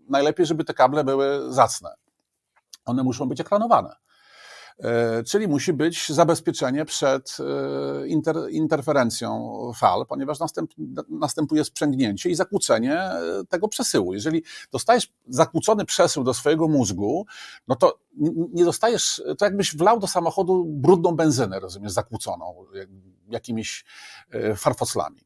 [0.09, 1.89] najlepiej, żeby te kable były zacne.
[2.85, 3.95] One muszą być ekranowane.
[4.79, 10.71] E, czyli musi być zabezpieczenie przed e, inter, interferencją fal, ponieważ następ,
[11.09, 14.13] następuje sprzęgnięcie i zakłócenie e, tego przesyłu.
[14.13, 17.25] Jeżeli dostajesz zakłócony przesył do swojego mózgu,
[17.67, 17.99] no to
[18.53, 22.65] nie dostajesz, to jakbyś wlał do samochodu brudną benzynę, rozumiesz, zakłóconą
[23.29, 23.85] jakimiś
[24.55, 25.21] farfoclami.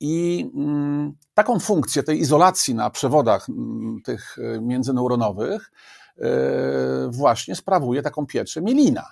[0.00, 5.70] I mm, taką funkcję tej izolacji na przewodach mm, tych międzyneuronowych
[7.08, 9.04] właśnie sprawuje taką pieczę mielina.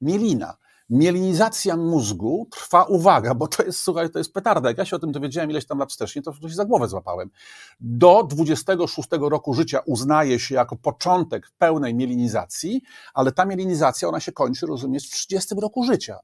[0.00, 0.56] Mielina.
[0.90, 4.68] Mielinizacja mózgu trwa, uwaga, bo to jest, słuchaj, to jest petarda.
[4.68, 7.30] Jak ja się o tym dowiedziałem ileś tam lat wcześniej, to się za głowę złapałem.
[7.80, 12.82] Do 26 roku życia uznaje się jako początek pełnej mielinizacji,
[13.14, 16.18] ale ta mielinizacja, ona się kończy, rozumiesz, w 30 roku życia.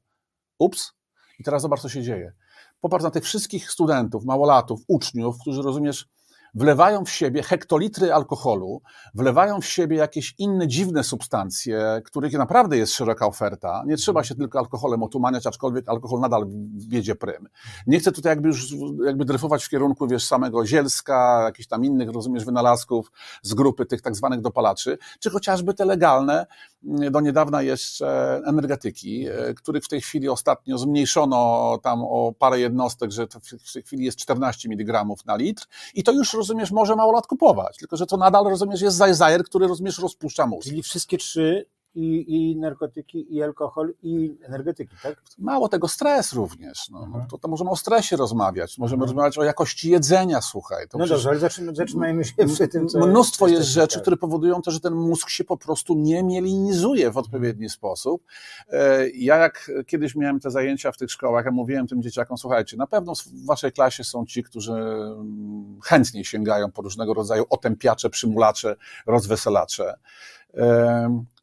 [0.59, 0.92] Ups.
[1.38, 2.33] I teraz zobacz, co się dzieje.
[2.81, 6.09] Popatrz na tych wszystkich studentów, małolatów, uczniów, którzy, rozumiesz,
[6.55, 8.83] wlewają w siebie hektolitry alkoholu,
[9.15, 13.83] wlewają w siebie jakieś inne dziwne substancje, których naprawdę jest szeroka oferta.
[13.87, 16.47] Nie trzeba się tylko alkoholem otumaniać, aczkolwiek alkohol nadal
[16.88, 17.49] wiedzie prym.
[17.87, 22.11] Nie chcę tutaj jakby już jakby dryfować w kierunku, wiesz, samego zielska, jakichś tam innych,
[22.11, 23.12] rozumiesz, wynalazków
[23.43, 26.47] z grupy tych tak zwanych dopalaczy, czy chociażby te legalne,
[26.83, 33.11] do niedawna jeszcze energetyki, e, których w tej chwili ostatnio zmniejszono tam o parę jednostek,
[33.11, 33.27] że
[33.65, 37.26] w tej chwili jest 14 mg na litr i to już rozumiesz, może mało lat
[37.26, 37.76] kupować.
[37.76, 40.68] Tylko, że to nadal, rozumiesz, jest zajzajer, który, rozumiesz, rozpuszcza mózg.
[40.68, 45.22] Czyli wszystkie trzy i, i narkotyki, i alkohol, i energetyki, tak?
[45.38, 46.88] Mało tego, stres również.
[46.90, 49.11] No, no to, to możemy o stresie rozmawiać, możemy mhm.
[49.11, 50.88] rozmawiać o jakości jedzenia, słuchaj.
[50.88, 51.38] To no dobrze, ale
[51.74, 55.44] zatrzymajmy się przy tym, co Mnóstwo jest rzeczy, które powodują to, że ten mózg się
[55.44, 58.22] po prostu nie mielinizuje w odpowiedni sposób.
[58.68, 62.76] E, ja jak kiedyś miałem te zajęcia w tych szkołach, ja mówiłem tym dzieciakom, słuchajcie,
[62.76, 68.11] na pewno w waszej klasie są ci, którzy mm, chętniej sięgają po różnego rodzaju otępiacze,
[68.11, 68.76] przymulacze,
[69.07, 69.94] rozweselacze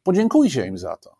[0.02, 1.16] podziękujcie im za to.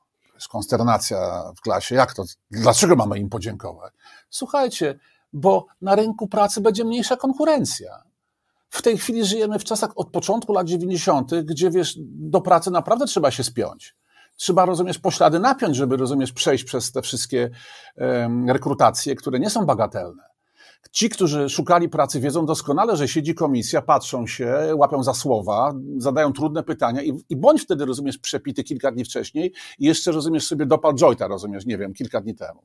[0.50, 1.94] konsternacja w klasie.
[1.94, 2.24] Jak to?
[2.50, 3.92] Dlaczego mamy im podziękować?
[4.30, 4.98] Słuchajcie,
[5.32, 8.02] bo na rynku pracy będzie mniejsza konkurencja.
[8.70, 13.06] W tej chwili żyjemy w czasach od początku lat 90., gdzie wiesz, do pracy naprawdę
[13.06, 13.96] trzeba się spiąć.
[14.36, 17.50] Trzeba, rozumiesz, poślady napiąć, żeby, rozumiesz, przejść przez te wszystkie
[17.96, 20.29] um, rekrutacje, które nie są bagatelne.
[20.92, 26.32] Ci, którzy szukali pracy, wiedzą doskonale, że siedzi komisja, patrzą się, łapią za słowa, zadają
[26.32, 30.66] trudne pytania i, i bądź wtedy, rozumiesz, przepity kilka dni wcześniej i jeszcze, rozumiesz, sobie
[30.66, 32.62] dopal jointa, rozumiesz, nie wiem, kilka dni temu.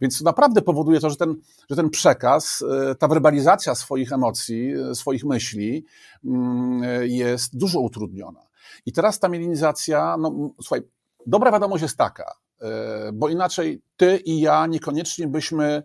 [0.00, 1.36] Więc to naprawdę powoduje to, że ten,
[1.70, 5.84] że ten przekaz, e, ta werbalizacja swoich emocji, e, swoich myśli
[6.24, 8.40] mm, jest dużo utrudniona.
[8.86, 10.82] I teraz ta mielinizacja, no słuchaj,
[11.26, 15.82] dobra wiadomość jest taka, e, bo inaczej ty i ja niekoniecznie byśmy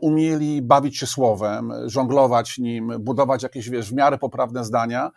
[0.00, 5.10] umieli bawić się słowem, żonglować nim, budować jakieś, wiesz, w miarę poprawne zdania,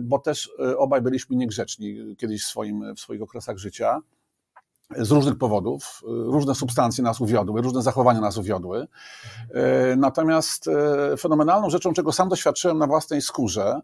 [0.00, 4.00] bo też obaj byliśmy niegrzeczni kiedyś w, swoim, w swoich okresach życia
[4.96, 6.02] z różnych powodów.
[6.06, 8.86] Różne substancje nas uwiodły, różne zachowania nas uwiodły.
[9.54, 13.80] E, natomiast e, fenomenalną rzeczą, czego sam doświadczyłem na własnej skórze,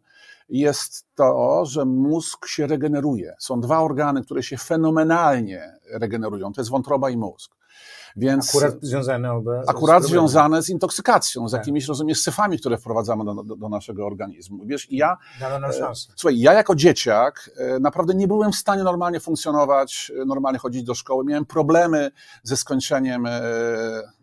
[0.49, 3.35] jest to, że mózg się regeneruje.
[3.39, 6.53] Są dwa organy, które się fenomenalnie regenerują.
[6.53, 7.53] To jest wątroba i mózg.
[8.17, 11.61] Więc akurat związane oba Akurat z związane z intoksykacją, z tak.
[11.61, 14.67] jakimiś, rozumiesz, syfami, które wprowadzamy do, do, do naszego organizmu.
[14.67, 15.17] Wiesz, i ja.
[15.41, 16.13] Dano nam szansę.
[16.17, 20.83] Słuchaj, ja jako dzieciak e, naprawdę nie byłem w stanie normalnie funkcjonować, e, normalnie chodzić
[20.83, 21.25] do szkoły.
[21.25, 22.11] Miałem problemy
[22.43, 23.41] ze skończeniem e,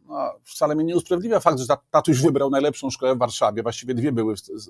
[0.08, 3.64] no, wcale mnie nie usprawiedliwia fakt, że tatuś wybrał najlepszą szkołę w Warszawie.
[3.64, 4.70] Właściwie dwie były z, z,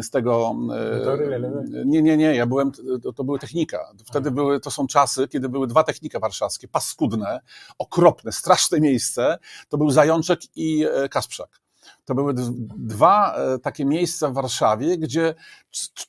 [0.00, 0.54] z tego.
[0.76, 2.34] E, nie, nie, nie.
[2.34, 3.92] Ja byłem, to, to były technika.
[4.06, 7.40] Wtedy były, to są czasy, kiedy były dwa technika warszawskie, paskudne,
[7.78, 9.38] okropne, straszne miejsce.
[9.68, 11.61] To był Zajączek i e, Kasprzak.
[12.04, 12.34] To były
[12.78, 15.34] dwa e, takie miejsca w Warszawie, gdzie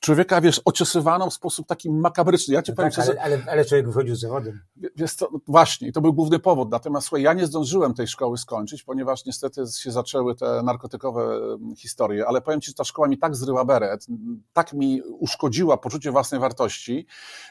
[0.00, 2.54] człowieka, wiesz, ociosywano w sposób taki makabryczny.
[2.54, 4.60] Ja ci no powiem, tak, ale, ale, ale, człowiek wychodził z zawodem.
[4.96, 6.70] Wiesz to, właśnie, to był główny powód.
[6.70, 11.76] Natomiast słuchaj, ja nie zdążyłem tej szkoły skończyć, ponieważ niestety się zaczęły te narkotykowe mm,
[11.76, 14.06] historie, ale powiem ci, że ta szkoła mi tak zryła beret,
[14.52, 17.06] tak mi uszkodziła poczucie własnej wartości,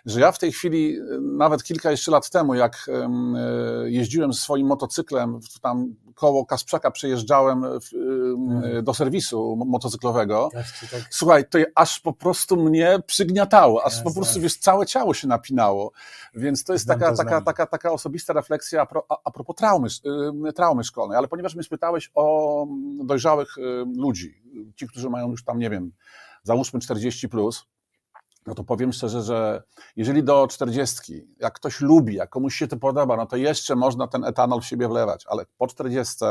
[0.06, 3.10] że ja w tej chwili, e, nawet kilka jeszcze lat temu, jak e,
[3.90, 8.33] jeździłem swoim motocyklem, tam koło Kasprzaka przejeżdżałem w, hmm.
[8.84, 10.50] Do serwisu motocyklowego.
[10.54, 11.02] Tak, tak.
[11.10, 15.92] Słuchaj, to aż po prostu mnie przygniatało, aż po prostu, wiesz, całe ciało się napinało.
[16.36, 19.88] Więc to jest taka, taka, taka, taka osobista refleksja a, pro, a, a propos traumy,
[20.56, 21.18] traumy szkolnej.
[21.18, 22.68] Ale ponieważ mnie spytałeś o
[23.04, 23.56] dojrzałych
[23.98, 24.44] ludzi,
[24.76, 25.92] ci, którzy mają już tam, nie wiem,
[26.44, 27.66] załóżmy 40 plus,
[28.48, 29.64] no to powiem szczerze, że
[29.96, 34.08] jeżeli do 40, jak ktoś lubi, jak komuś się to podoba, no to jeszcze można
[34.08, 36.26] ten etanol w siebie wlewać, ale po 40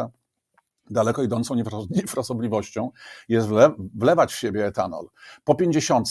[0.93, 1.55] daleko idącą
[1.91, 2.91] niefrasobliwością
[3.29, 5.09] jest wle, wlewać w siebie etanol.
[5.45, 6.09] Po 50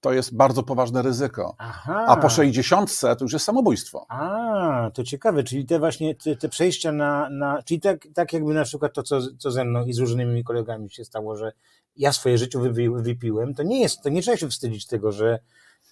[0.00, 1.54] to jest bardzo poważne ryzyko.
[1.58, 2.04] Aha.
[2.08, 4.06] A po 60 to już jest samobójstwo.
[4.08, 7.62] A, to ciekawe, czyli te właśnie te, te przejścia na, na.
[7.62, 10.90] Czyli tak, tak jakby na przykład to, co, co ze mną i z różnymi kolegami
[10.90, 11.52] się stało, że
[11.96, 15.38] ja swoje życie wy, wypiłem, to nie jest, to nie trzeba się wstydzić tego, że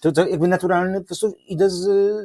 [0.03, 1.81] to, to jakby naturalny, po prostu idę z,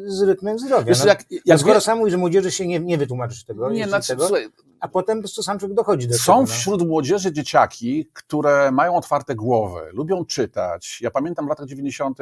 [0.07, 0.85] z rytmem zdrowia.
[0.85, 1.81] Wiesz, no, jak, jak no skoro wie...
[1.81, 4.49] sam mówisz, że młodzieży się nie, nie wytłumaczysz tego, nie, znaczy, tego słuchaj,
[4.81, 6.35] a potem po prostu sam człowiek dochodzi do są tego.
[6.35, 6.47] Są no.
[6.47, 10.99] wśród młodzieży dzieciaki, które mają otwarte głowy, lubią czytać.
[11.01, 12.19] Ja pamiętam w latach 90.,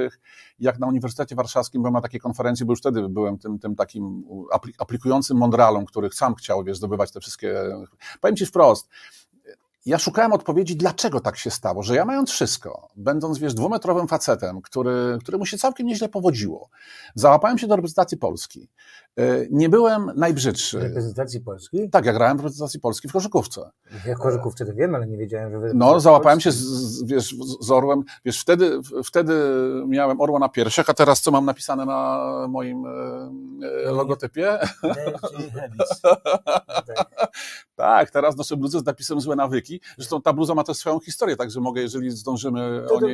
[0.59, 4.25] jak na Uniwersytecie Warszawskim byłem na takiej konferencji, bo już wtedy byłem tym, tym takim
[4.79, 7.55] aplikującym mądralą, który sam chciał wiesz, zdobywać te wszystkie...
[8.21, 8.89] Powiem Ci wprost,
[9.87, 14.63] ja szukałem odpowiedzi, dlaczego tak się stało, że ja mając wszystko, będąc, wiesz, dwumetrowym facetem,
[14.63, 16.71] który, któremu się całkiem nieźle powodziło,
[17.15, 18.69] załapałem się do reprezentacji Polski.
[19.19, 20.79] E, nie byłem najbrzydszy.
[20.79, 21.91] Reprezentacji Polski?
[21.91, 23.71] Tak, ja grałem w reprezentacji Polski w koszykówce.
[24.07, 25.75] Ja w koszykówce to wiem, ale nie wiedziałem, że...
[25.75, 28.03] No, załapałem się z, z, wiesz, z Orłem.
[28.25, 29.35] Wiesz, wtedy, wtedy
[29.87, 34.57] miałem Orła na piersiach, a teraz co mam napisane na moim e, logotypie?
[37.77, 39.81] tak, teraz noszę bluzę z napisem złe nawyki.
[39.97, 43.07] Zresztą ta bluza ma też swoją historię, także mogę, jeżeli zdążymy to, to, to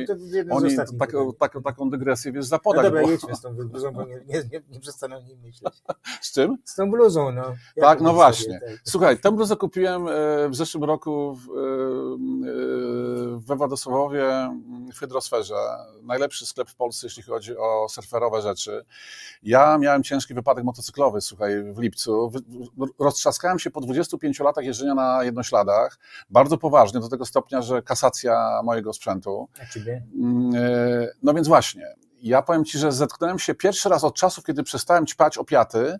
[0.55, 2.83] o niej tak, tak, taką dygresję, wiesz, zapodać.
[2.83, 3.11] No dobra, bo...
[3.11, 5.83] jedźmy z tą bluzą, bo nie, nie, nie, nie przestanę o niej myśleć.
[6.21, 6.57] Z czym?
[6.65, 7.43] Z tą bluzą, no.
[7.75, 8.59] Ja tak, no właśnie.
[8.59, 8.81] Sobie, tak.
[8.83, 10.11] Słuchaj, tę bluzę kupiłem e,
[10.49, 14.49] w zeszłym roku w, e, e, we Władysławowie
[14.93, 15.55] w Hydrosferze.
[16.03, 18.85] Najlepszy sklep w Polsce, jeśli chodzi o surferowe rzeczy.
[19.43, 22.31] Ja miałem ciężki wypadek motocyklowy, słuchaj, w lipcu.
[22.99, 25.99] Roztrzaskałem się po 25 latach jeżdżenia na jednośladach.
[26.29, 29.47] Bardzo poważnie, do tego stopnia, że kasacja mojego sprzętu.
[29.61, 30.03] A ciebie?
[30.15, 30.51] Mm,
[31.23, 35.05] no więc właśnie ja powiem Ci, że zetknąłem się pierwszy raz od czasów, kiedy przestałem
[35.05, 35.99] ćpać opiaty,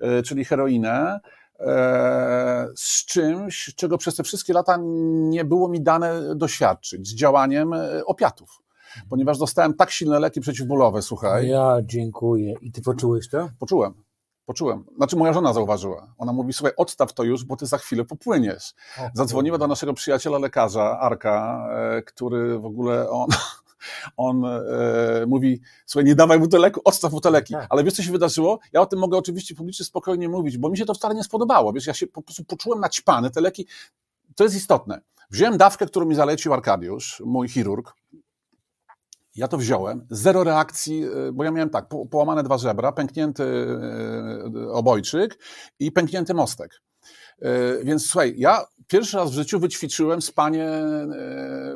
[0.00, 1.20] e, czyli heroinę,
[1.60, 7.72] e, z czymś, czego przez te wszystkie lata nie było mi dane doświadczyć, z działaniem
[7.72, 8.62] e, opiatów.
[9.08, 11.48] ponieważ dostałem tak silne leki przeciwbólowe, słuchaj.
[11.48, 12.54] Ja dziękuję.
[12.62, 13.48] I ty poczułeś to?
[13.58, 13.94] Poczułem.
[14.46, 14.84] Poczułem.
[14.96, 16.14] Znaczy moja żona zauważyła.
[16.18, 18.74] Ona mówi, słuchaj, odstaw to już, bo ty za chwilę popłyniesz.
[19.14, 21.68] Zadzwoniła do naszego przyjaciela lekarza, Arka,
[22.06, 23.28] który w ogóle on,
[24.16, 24.60] on e,
[25.26, 27.54] mówi, słuchaj, nie dawaj mu te leku, odstaw mu te leki.
[27.54, 27.66] Tak.
[27.70, 28.58] Ale wiesz, co się wydarzyło?
[28.72, 31.72] Ja o tym mogę oczywiście publicznie spokojnie mówić, bo mi się to wcale nie spodobało.
[31.72, 33.30] Wiesz, ja się po prostu poczułem naćpany.
[33.30, 33.66] Te leki,
[34.36, 35.00] to jest istotne.
[35.30, 37.94] Wziąłem dawkę, którą mi zalecił Arkadiusz, mój chirurg.
[39.36, 43.44] Ja to wziąłem, zero reakcji, e, bo ja miałem tak, po- połamane dwa żebra, pęknięty
[43.44, 45.38] e, obojczyk
[45.78, 46.80] i pęknięty mostek.
[47.42, 51.06] E, Więc słuchaj, ja pierwszy raz w życiu wyćwiczyłem spanie e,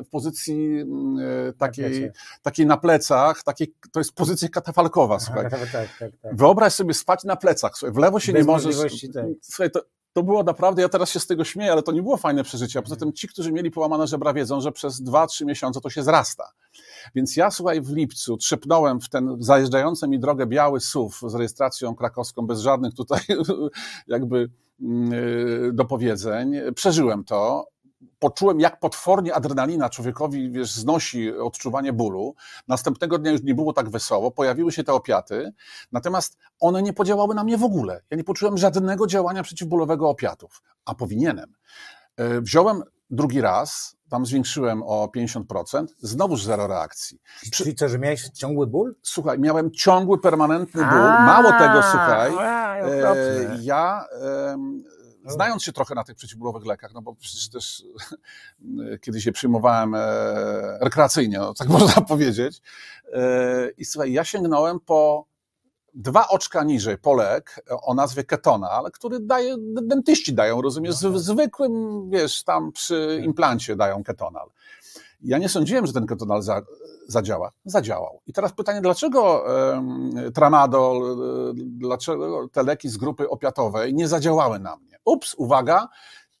[0.03, 1.17] w pozycji mm,
[1.49, 5.49] e, takiej, takiej na plecach, takiej, to jest pozycja katafalkowa, słuchaj.
[5.49, 6.11] Tak, tak, tak.
[6.21, 6.35] tak.
[6.35, 8.75] Wyobraź sobie spać na plecach, słuchaj, w lewo się Bez nie możesz...
[9.13, 9.25] tak.
[9.41, 9.81] Słuchaj, to,
[10.15, 12.79] to było naprawdę, ja teraz się z tego śmieję, ale to nie było fajne przeżycie.
[12.79, 16.03] A poza tym ci, którzy mieli połamane żebra wiedzą, że przez 2-3 miesiące to się
[16.03, 16.51] zrasta.
[17.15, 21.95] Więc ja, słuchaj, w lipcu trzepnąłem w ten zajeżdżający mi drogę biały SUV z rejestracją
[21.95, 23.21] krakowską, bez żadnych tutaj
[24.07, 24.49] jakby
[24.81, 26.55] mm, y, dopowiedzeń.
[26.75, 27.67] Przeżyłem to.
[28.19, 32.35] Poczułem, jak potwornie adrenalina człowiekowi, wiesz, znosi odczuwanie bólu.
[32.67, 35.53] Następnego dnia już nie było tak wesoło, pojawiły się te opiaty,
[35.91, 38.01] natomiast one nie podziałały na mnie w ogóle.
[38.09, 41.53] Ja nie poczułem żadnego działania przeciwbólowego opiatów, a powinienem.
[42.17, 47.19] E, Wziąłem drugi raz, tam zwiększyłem o 50%, znowuż zero reakcji.
[47.51, 48.95] Czyli co, że miałeś ciągły ból?
[49.01, 50.99] Słuchaj, miałem ciągły, permanentny ból.
[50.99, 54.05] Mało tego, słuchaj, A, e, ja
[54.51, 54.83] em,
[55.27, 57.83] znając się trochę na tych przeciwbólowych lekach, no bo przecież też
[58.93, 59.99] e, kiedyś je przyjmowałem e,
[60.81, 62.61] rekreacyjnie, no, tak można powiedzieć.
[63.13, 65.27] E, I słuchaj, ja sięgnąłem po
[65.95, 71.19] dwa oczka niżej po lek o nazwie ketonal, który daje, dentyści dają, rozumiesz, No tak.
[71.19, 74.49] z, zwykłym, wiesz, tam przy implancie dają ketonal.
[75.21, 76.61] Ja nie sądziłem, że ten ketonal za,
[77.07, 77.51] zadziała.
[77.65, 78.21] Zadziałał.
[78.27, 79.45] I teraz pytanie, dlaczego
[80.33, 84.97] tramadol, e, dlaczego te leki z grupy opiatowej nie zadziałały na mnie?
[85.05, 85.87] Ups, uwaga,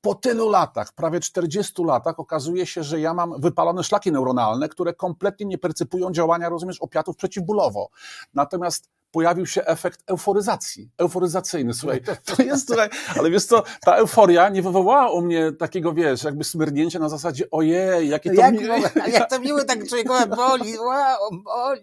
[0.01, 4.93] po tylu latach, prawie 40 latach, okazuje się, że ja mam wypalone szlaki neuronalne, które
[4.93, 7.89] kompletnie nie percypują działania, rozumiesz, opiatów przeciwbólowo.
[8.33, 14.49] Natomiast pojawił się efekt euforyzacji, euforyzacyjny, słuchaj, to jest, słuchaj, ale wiesz co, ta euforia
[14.49, 18.67] nie wywołała u mnie takiego, wiesz, jakby smyrnięcia na zasadzie, ojej, jakie to jak, mi...
[18.67, 21.81] mogę- ale jak to miło tak człowiekowi boli, wow, boli.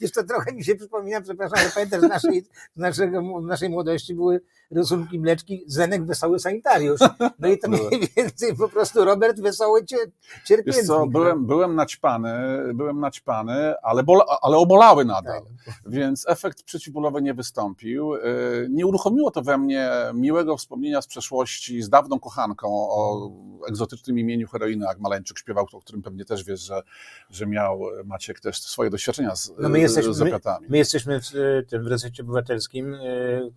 [0.00, 2.44] Wiesz, to trochę mi się przypomina, przepraszam, ale pamiętasz, z naszej,
[2.76, 7.00] z naszego, naszej młodości były rysunki mleczki Zenek Wesoły Sanitariusz.
[7.38, 10.10] No i to mniej więcej po prostu Robert Wesoły cier,
[10.44, 10.76] cierpiętnik.
[10.76, 11.06] Wiesz co, no.
[11.06, 12.32] byłem, byłem naćpany,
[12.74, 15.42] byłem naćpany, ale, bola, ale obolały nadal.
[15.66, 15.74] Tak.
[15.86, 18.14] Więc efekt przeciwbólowy nie wystąpił.
[18.14, 23.30] Yy, Nie uruchomiło to we mnie miłego wspomnienia z przeszłości z dawną kochanką o
[23.68, 26.82] egzotycznym imieniu heroiny, jak Maleńczyk śpiewał, o którym pewnie też wiesz, że,
[27.30, 30.66] że miał Maciek też swoje doświadczenia z, No my jesteśmy, z my, opiatami.
[30.70, 32.98] my jesteśmy w e, tym w resecie obywatelskim, e,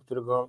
[0.04, 0.48] którego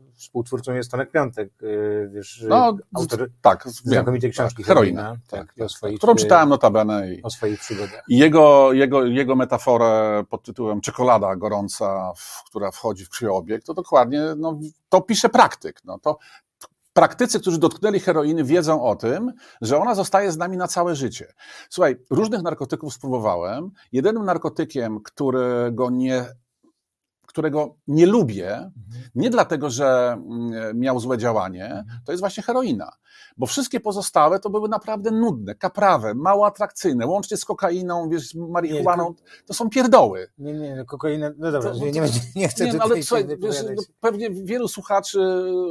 [0.49, 5.01] współtwórcą jest Tomek Piątek, e, wiesz, No, autor tak, znakomitej książki tak, heroina.
[5.01, 8.03] Heroina, Tak, tak, o tak, swoich, którą e, czytałem notabene i, o swoich przygodach.
[8.07, 13.73] I jego, jego, jego metaforę pod tytułem czekolada gorąca, w, która wchodzi w krwiobieg, to
[13.73, 14.59] dokładnie, no,
[14.89, 15.81] to pisze praktyk.
[15.85, 16.17] No, to
[16.93, 21.33] praktycy, którzy dotknęli heroiny, wiedzą o tym, że ona zostaje z nami na całe życie.
[21.69, 23.71] Słuchaj, różnych narkotyków spróbowałem.
[23.91, 26.25] Jedynym narkotykiem, którego nie,
[27.29, 28.71] którego nie lubię,
[29.15, 32.91] nie dlatego, że mm, miał złe działanie, to jest właśnie heroina.
[33.37, 38.35] Bo wszystkie pozostałe to były naprawdę nudne, kaprawe, mało atrakcyjne, łącznie z kokainą, wiesz, z
[38.35, 39.13] marihuaną.
[39.45, 40.27] To są pierdoły.
[40.37, 42.01] Nie, nie, no, kokaina, no dobra, To- nie, nie,
[42.35, 45.19] nie chcę Nie, no, ale słuchaj, wiesz, no, pewnie wielu słuchaczy,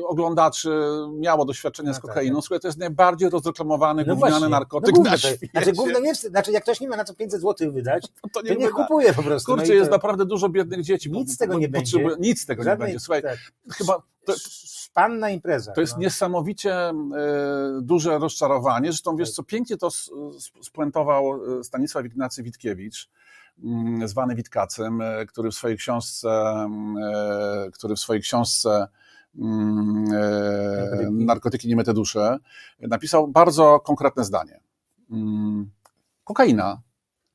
[0.09, 0.71] oglądaczy
[1.18, 2.37] miało doświadczenie No z tak, kokainą.
[2.37, 2.44] tak.
[2.44, 5.47] Słuchaj, to jest najbardziej rozreklamowany, No gówniany właśnie, narkotyk no na to- świecie.
[5.53, 5.73] Znaczy
[6.14, 8.66] wstyd, znaczy jak ktoś nie ma na co 500 zł wydać, to to nie, nie
[8.66, 8.71] wyda.
[8.71, 9.53] kupuje po prostu.
[9.53, 11.11] Kurczę, no i jest to naprawdę dużo biednych dzieci.
[11.11, 12.07] Nic z tego bo- nie będzie.
[12.21, 13.01] Nic z tego nie żadnej- będzie.
[13.01, 13.39] Słuchaj, tak,
[13.73, 14.35] chyba to,
[14.89, 15.73] szpanna impreza.
[15.73, 15.99] To jest no.
[15.99, 16.95] niesamowicie e,
[17.83, 18.89] duże rozczarowanie.
[18.89, 19.89] Zresztą wiesz co, pięknie to
[20.63, 23.11] spuentował e, Stanisław Ignacy Witkiewicz,
[23.65, 26.97] mm, zwany Witkacem, e, który w swojej książce, mm,
[27.73, 28.89] który w swojej książce
[29.39, 31.25] mm, Narkotyki.
[31.25, 32.39] Narkotyki nie myte dusze,
[32.81, 34.61] napisał bardzo konkretne zdanie.
[36.25, 36.83] Kokaina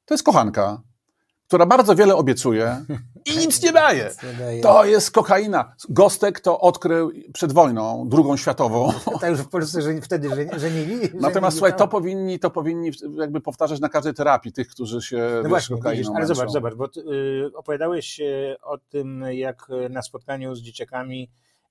[0.05, 0.81] to jest kochanka,
[1.53, 2.85] która bardzo wiele obiecuje
[3.33, 4.09] i nic nie daje.
[4.61, 5.75] To jest kokaina.
[5.89, 8.91] Gostek to odkrył przed wojną, drugą światową.
[9.21, 10.95] Tak już w Polsce że, wtedy że, żenili.
[10.95, 11.79] Natomiast żenili słuchaj, tam.
[11.79, 15.97] to powinni, to powinni jakby powtarzać na każdej terapii tych, którzy się No właśnie, kokainą
[15.97, 21.29] widzisz, ale zobacz, zobacz, bo y, opowiadałeś y, o tym, jak na spotkaniu z dzieciakami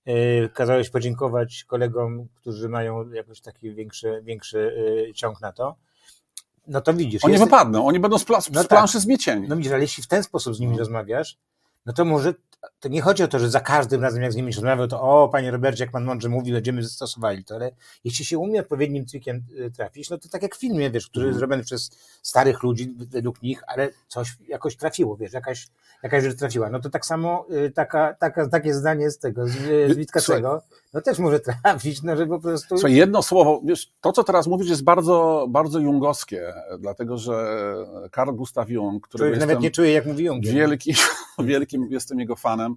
[0.09, 4.77] y, kazałeś podziękować kolegom, którzy mają jakoś taki większy, większy
[5.15, 5.77] ciąg na to.
[6.67, 7.25] No to widzisz.
[7.25, 8.69] Oni jest- wypadną, oni będą z, pla- z No tak.
[8.69, 9.49] planszy zmiecieni.
[9.49, 10.79] No widzisz, ale jeśli w ten sposób z nimi No.
[10.79, 11.39] rozmawiasz,
[11.87, 12.35] no to może,
[12.81, 15.03] to nie chodzi o to, że za każdym razem jak z nimi się rozmawiał, to
[15.03, 17.71] o, panie Robercie, jak pan mądrze mówi, będziemy zastosowali to, ale
[18.05, 21.27] jeśli się umie odpowiednim trikiem y, trafić, no to tak jak w filmie, wiesz, który
[21.27, 21.91] jest zrobiony przez
[22.23, 25.69] starych ludzi, według nich, ale coś jakoś trafiło, wiesz, jakaś,
[26.03, 26.71] jakaś rzecz trafiła.
[26.71, 30.63] No to tak samo y, taka, taka, takie zdanie z tego, z, y, z Witkacego,
[30.93, 32.79] no też może trafić, no że po prostu...
[32.79, 37.67] Słuchaj, jedno słowo, wiesz, to co teraz mówisz jest bardzo, bardzo jungowskie, dlatego że
[38.15, 40.55] Carl Gustav Jung, który Człowiek nawet nie czuje, jak mówi Jungier.
[40.55, 40.95] wielkim,
[41.39, 42.77] wielkim, jestem jego fanem.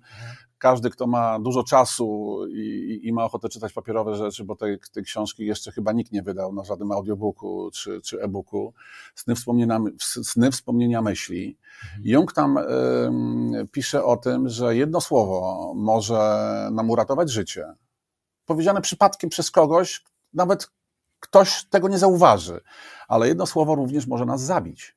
[0.57, 5.03] Każdy, kto ma dużo czasu i, i ma ochotę czytać papierowe rzeczy, bo tej, tej
[5.03, 8.73] książki jeszcze chyba nikt nie wydał na żadnym audiobooku czy, czy e-booku,
[9.15, 11.57] Sny wspomnienia, Sny wspomnienia myśli.
[12.03, 16.39] Jung tam ym, pisze o tym, że jedno słowo może
[16.71, 17.73] nam uratować życie.
[18.45, 20.67] Powiedziane przypadkiem przez kogoś, nawet
[21.19, 22.61] ktoś tego nie zauważy,
[23.07, 24.95] ale jedno słowo również może nas zabić.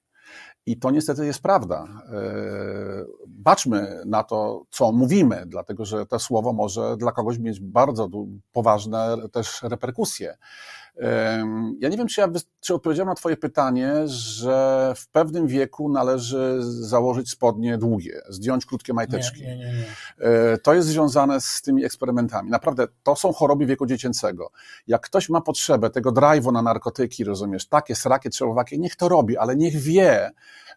[0.66, 1.84] I to niestety jest prawda.
[2.12, 8.08] Yy, Baczmy na to, co mówimy, dlatego że to słowo może dla kogoś mieć bardzo
[8.52, 10.36] poważne też reperkusje.
[11.78, 12.28] Ja nie wiem, czy, ja,
[12.60, 18.94] czy odpowiedziałem na Twoje pytanie, że w pewnym wieku należy założyć spodnie długie, zdjąć krótkie
[18.94, 19.42] majteczki.
[19.42, 19.86] Nie, nie, nie, nie.
[20.26, 22.50] E, To jest związane z tymi eksperymentami.
[22.50, 24.50] Naprawdę, to są choroby wieku dziecięcego.
[24.86, 29.36] Jak ktoś ma potrzebę tego drive'u na narkotyki, rozumiesz, takie, srakie, trzełowakie, niech to robi,
[29.36, 30.30] ale niech wie,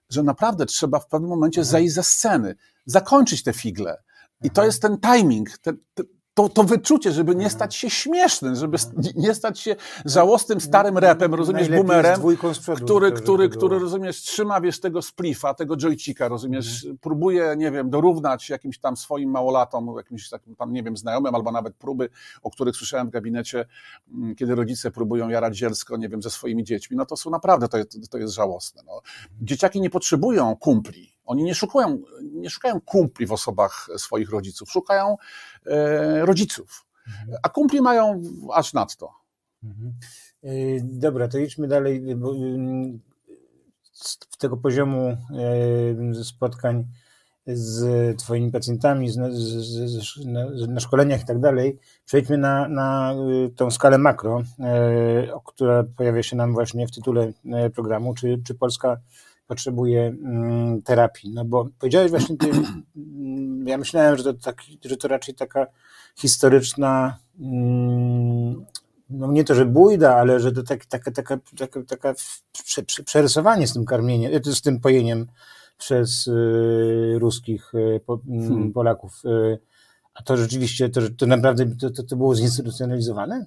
[0.10, 2.56] że naprawdę trzeba w pewnym momencie zejść ze sceny,
[2.86, 3.98] zakończyć te figle.
[4.44, 6.04] I to jest ten timing, ten, te,
[6.50, 8.78] to, to wyczucie, żeby nie stać się śmiesznym, żeby
[9.16, 9.76] nie stać się
[10.06, 12.22] żałosnym starym repem, rozumiesz, Najlepiej boomerem,
[12.62, 17.90] przodu, który, który, który, rozumiesz, trzyma, wiesz, tego splifa, tego joycika, rozumiesz, próbuje, nie wiem,
[17.90, 22.10] dorównać jakimś tam swoim małolatom, jakimś takim tam, nie wiem, znajomym, albo nawet próby,
[22.42, 23.66] o których słyszałem w gabinecie,
[24.14, 27.68] mm, kiedy rodzice próbują jarać zielsko, nie wiem, ze swoimi dziećmi, no to są naprawdę,
[27.68, 28.82] to jest, to jest żałosne.
[28.86, 29.02] No.
[29.42, 31.11] Dzieciaki nie potrzebują kumpli.
[31.26, 35.18] Oni nie szukają, nie szukają kumpli w osobach swoich rodziców, szukają
[35.66, 36.86] e, rodziców.
[37.44, 38.22] A kumpli mają
[38.54, 39.12] aż nadto.
[39.64, 39.94] Mhm.
[40.44, 42.16] Y, Dobra, to idźmy dalej.
[42.16, 43.00] bo, ym,
[43.94, 45.18] Z tego poziomu
[46.22, 46.86] y, spotkań
[47.48, 53.14] z Twoimi pacjentami, z, z, z, na, na szkoleniach i tak dalej, przejdźmy na, na
[53.46, 54.42] y, tą skalę makro,
[55.26, 57.28] y, o- która pojawia się nam właśnie w tytule
[57.66, 58.14] y, programu.
[58.14, 58.98] Czy, czy Polska
[59.52, 61.30] potrzebuje mm, terapii?
[61.34, 62.36] No bo powiedziałeś właśnie,
[62.96, 65.68] mm, ja myślałem, że to, taki, że to raczej taka
[66.16, 68.66] historyczna mm,
[69.10, 72.14] no nie to, że bójda, ale że to tak, taka, taka, taka, taka
[72.64, 75.28] prze, prze, przerysowanie z tym karmieniem, e, z tym pojeniem
[75.78, 78.74] przez y, ruskich y, mm, Hmm.
[78.74, 79.22] Polaków.
[79.26, 79.60] Y,
[80.14, 83.46] a to rzeczywiście, to, to naprawdę to, to, to było zinstytucjonalizowane?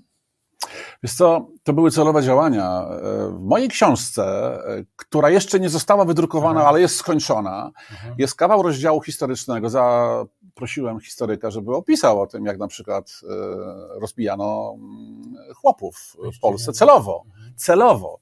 [1.04, 2.82] Wiesz co, to były celowe działania.
[2.82, 6.68] E, W mojej książce, e, która jeszcze nie została wydrukowana, Aha.
[6.68, 8.08] ale jest skończona, Aha.
[8.18, 9.70] jest kawał rozdziału historycznego.
[9.70, 16.72] Zaprosiłem historyka, żeby opisał o tym, jak na przykład e, rozbijano mm, chłopów w Polsce
[16.72, 17.24] celowo.
[17.56, 18.20] Celowo.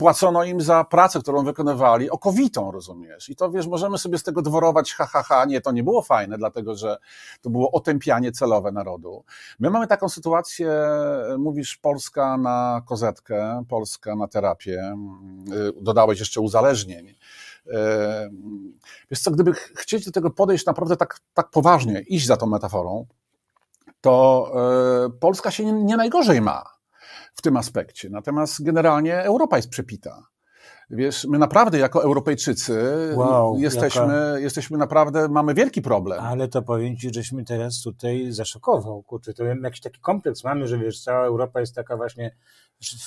[0.00, 3.28] Płacono im za pracę, którą wykonywali, okowitą, rozumiesz?
[3.28, 5.44] I to wiesz, możemy sobie z tego dworować, ha, ha, ha.
[5.44, 6.98] Nie, to nie było fajne, dlatego że
[7.40, 9.24] to było otępianie celowe narodu.
[9.58, 10.72] My mamy taką sytuację,
[11.38, 14.96] mówisz Polska na kozetkę, Polska na terapię,
[15.78, 17.08] y, dodałeś jeszcze uzależnień.
[17.08, 17.14] Y,
[19.10, 22.46] Wiesz co, gdyby ch- chcieć do tego podejść naprawdę tak, tak poważnie, iść za tą
[22.46, 23.06] metaforą,
[24.00, 24.46] to
[25.06, 26.79] y, Polska się nie najgorzej ma
[27.34, 28.10] w tym aspekcie.
[28.10, 30.22] Natomiast generalnie Europa jest przepita.
[30.90, 32.82] Wiesz, my naprawdę jako Europejczycy
[33.16, 36.20] Wow, jesteśmy, jesteśmy naprawdę, mamy wielki problem.
[36.20, 39.02] Ale to powiem Ci, żeśmy teraz tutaj zaszokował.
[39.02, 42.36] Kurczę, to jakiś taki kompleks mamy, że wiesz, cała Europa jest taka właśnie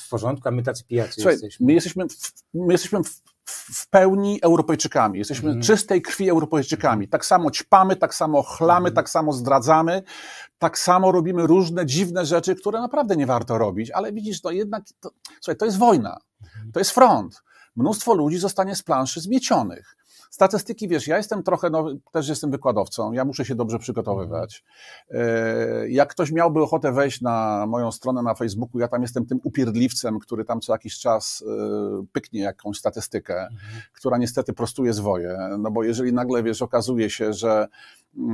[0.06, 1.66] w porządku, a my tacy pijacy Słuchaj, jesteśmy.
[1.66, 5.20] my jesteśmy, w, my jesteśmy w, w pełni Europejczykami.
[5.20, 5.64] Jesteśmy Mhm.
[5.64, 7.08] czystej krwi Europejczykami.
[7.08, 8.96] Tak samo ćpamy, tak samo chlamy, Mhm.
[8.96, 10.04] tak samo zdradzamy,
[10.58, 14.84] tak samo robimy różne dziwne rzeczy, które naprawdę nie warto robić, ale widzisz, to jednak,
[15.00, 15.10] to,
[15.42, 16.72] słuchaj, to jest wojna, Mhm.
[16.72, 17.44] to jest front.
[17.76, 19.96] Mnóstwo ludzi zostanie z planszy zmiecionych.
[20.34, 24.64] Statystyki, wiesz, ja jestem trochę, no, też jestem wykładowcą, ja muszę się dobrze przygotowywać.
[25.12, 29.40] E, Jak ktoś miałby ochotę wejść na moją stronę na Facebooku, ja tam jestem tym
[29.44, 33.48] upierdliwcem, który tam co jakiś czas e, pyknie jakąś statystykę,
[33.94, 35.38] która niestety prostuje zwoje.
[35.60, 37.68] No bo jeżeli nagle, wiesz, okazuje się, że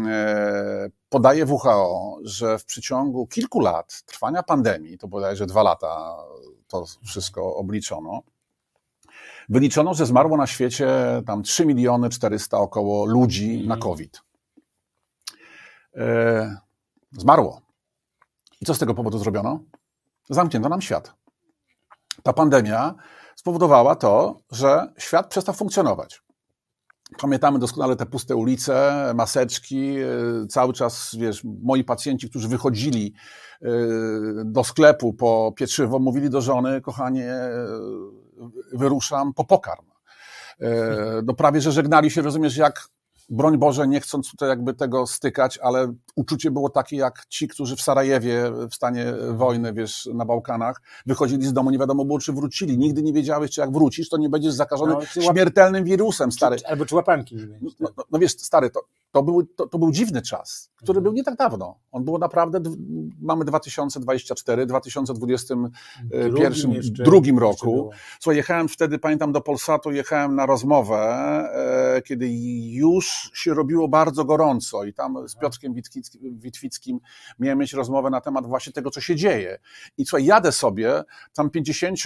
[0.07, 6.15] e, podaje WHO, że w przeciągu kilku lat trwania pandemii, to bodajże dwa lata
[6.67, 8.21] to wszystko obliczono,
[9.49, 10.87] wyliczono, że zmarło na świecie
[11.25, 14.21] tam 3 miliony 400 około ludzi na COVID.
[15.95, 16.57] E,
[17.11, 17.61] zmarło.
[18.61, 19.59] I co z tego powodu zrobiono?
[20.29, 21.13] Zamknięto nam świat.
[22.23, 22.95] Ta pandemia
[23.35, 26.21] spowodowała to, że świat przestał funkcjonować.
[27.21, 33.13] Pamiętamy doskonale te puste ulice, maseczki, e, cały czas, wiesz, moi pacjenci, którzy wychodzili
[33.61, 33.67] e,
[34.45, 37.33] do sklepu po pieczywo, mówili do żony, kochanie,
[38.73, 39.85] wyruszam po pokarm.
[41.23, 42.87] No prawie, że żegnali się, rozumiesz, jak
[43.29, 47.75] broń Boże, nie chcąc tutaj jakby tego stykać, ale uczucie było takie jak ci, którzy
[47.75, 52.33] w Sarajewie w stanie wojny, wiesz, na Bałkanach, wychodzili z domu, nie wiadomo było, czy
[52.33, 52.77] wrócili.
[52.77, 56.57] Nigdy nie wiedziałeś, czy jak wrócisz, to nie będziesz zakażony no, śmiertelnym wirusem, stary.
[56.57, 57.35] Czy, albo czy łapanki.
[57.61, 61.03] No, no, no, wiesz, stary, to, to był, to, to, był dziwny czas, który mhm.
[61.03, 61.79] był nie tak dawno.
[61.91, 62.59] On był naprawdę,
[63.21, 65.71] mamy 2024, 2021,
[66.73, 67.89] jeszcze, drugim roku.
[68.19, 70.97] Słuchaj, jechałem wtedy, pamiętam, do Polsatu, jechałem na rozmowę,
[71.97, 72.29] e, kiedy
[72.71, 75.73] już się robiło bardzo gorąco i tam z Piotrkiem
[76.21, 76.99] Witwickim
[77.39, 79.59] miałem mieć rozmowę na temat właśnie tego, co się dzieje.
[79.97, 81.03] I słuchaj, jadę sobie,
[81.33, 81.99] tam 50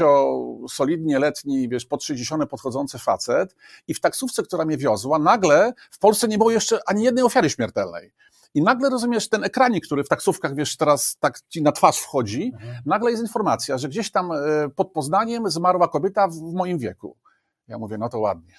[0.70, 3.56] solidnie letni, wiesz, po 30 podchodzący facet
[3.88, 7.50] i w taksówce, która mnie wiozła, nagle w Polsce nie było jeszcze ani jednej ofiary
[7.50, 8.14] śmiertelnej.
[8.54, 12.52] I nagle rozumiesz ten ekranik, który w taksówkach, wiesz, teraz tak ci na twarz wchodzi,
[12.54, 12.76] mhm.
[12.86, 14.36] nagle jest informacja, że gdzieś tam e,
[14.76, 17.18] pod Poznaniem zmarła kobieta w moim wieku.
[17.68, 18.56] Ja mówię, no to ładnie.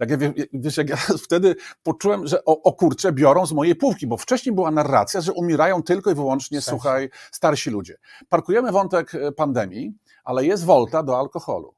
[0.00, 0.16] Jak ja,
[0.52, 4.54] wiesz, jak ja wtedy poczułem, że o, o kurczę biorą z mojej półki, bo wcześniej
[4.54, 6.80] była narracja, że umierają tylko i wyłącznie, starsi.
[6.80, 7.96] słuchaj, starsi ludzie.
[8.28, 9.92] Parkujemy wątek e, pandemii,
[10.24, 11.74] ale jest wolta do alkoholu.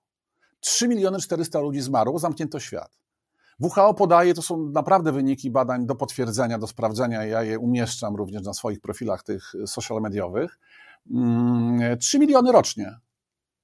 [0.60, 2.98] 3 miliony 400 ludzi zmarło, zamknięto świat.
[3.60, 8.42] WHO podaje, to są naprawdę wyniki badań do potwierdzenia, do sprawdzenia, ja je umieszczam również
[8.42, 10.58] na swoich profilach tych social mediowych.
[11.06, 12.98] 3 mm, miliony rocznie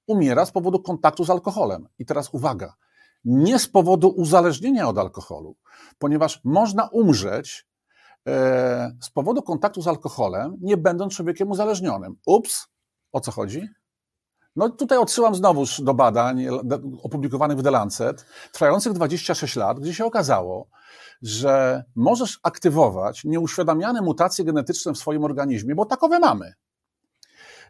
[0.07, 1.87] umiera z powodu kontaktu z alkoholem.
[1.99, 2.73] I teraz uwaga,
[3.25, 5.55] nie z powodu uzależnienia od alkoholu,
[5.97, 7.67] ponieważ można umrzeć
[8.27, 12.15] e, z powodu kontaktu z alkoholem, nie będąc człowiekiem uzależnionym.
[12.25, 12.67] Ups,
[13.11, 13.69] o co chodzi?
[14.55, 16.45] No tutaj odsyłam znowuż do badań
[17.03, 20.67] opublikowanych w The Lancet, trwających 26 lat, gdzie się okazało,
[21.21, 26.53] że możesz aktywować nieuświadamiane mutacje genetyczne w swoim organizmie, bo takowe mamy.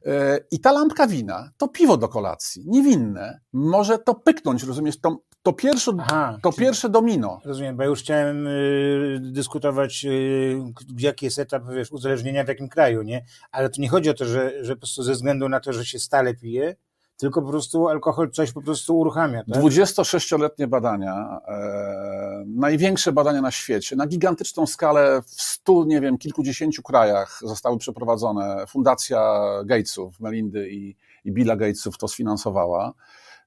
[0.06, 5.18] E, I ta lampka wina, to piwo do kolacji, niewinne, może to pyknąć, rozumiesz, to,
[5.44, 7.40] to, pierwsze, Aha, to pierwsze domino.
[7.46, 10.58] Rozumiem, bo ja już chciałem y, dyskutować, y,
[10.98, 13.26] jaki jest etap wiesz, uzależnienia w jakim kraju, nie?
[13.52, 15.86] Ale tu nie chodzi o to, że, że po prostu ze względu na to, że
[15.86, 16.76] się stale pije,
[17.18, 19.44] tylko po prostu alkohol coś po prostu uruchamia.
[19.44, 19.64] Tak?
[19.64, 26.84] 26-letnie badania, e, największe badania na świecie, na gigantyczną skalę w stu, nie wiem, kilkudziesięciu
[26.84, 28.68] krajach zostały przeprowadzone.
[28.68, 32.94] Fundacja Gatesów, Melindy i, i Billa Gatesów to sfinansowała.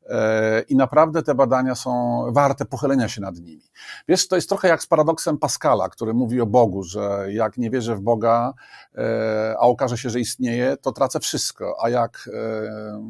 [0.08, 3.62] E, I naprawdę te badania są warte pochylenia się nad nimi.
[4.08, 7.70] Wiesz, to jest trochę jak z paradoksem Pascala, który mówi o Bogu, że jak nie
[7.70, 8.54] wierzę w Boga,
[8.94, 13.02] e, a okaże się, że istnieje, to tracę wszystko, a jak e,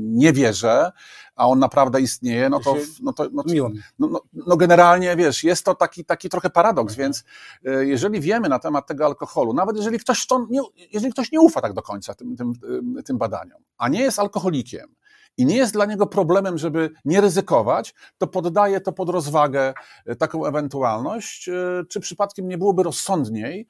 [0.00, 0.92] nie wierzę,
[1.36, 3.42] a on naprawdę istnieje, no to, no to no,
[3.98, 7.06] no, no, no generalnie, wiesz, jest to taki, taki trochę paradoks, mhm.
[7.06, 7.24] więc
[7.64, 10.60] jeżeli wiemy na temat tego alkoholu, nawet jeżeli ktoś, to nie,
[10.92, 12.52] jeżeli ktoś nie ufa tak do końca tym, tym,
[13.04, 14.94] tym badaniom, a nie jest alkoholikiem,
[15.36, 19.74] i nie jest dla niego problemem, żeby nie ryzykować, to poddaje to pod rozwagę
[20.06, 21.52] e, taką ewentualność, e,
[21.88, 23.68] czy przypadkiem nie byłoby rozsądniej.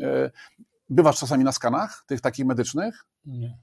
[0.00, 0.30] E,
[0.88, 3.06] bywasz czasami na skanach, tych takich medycznych?
[3.26, 3.58] Nie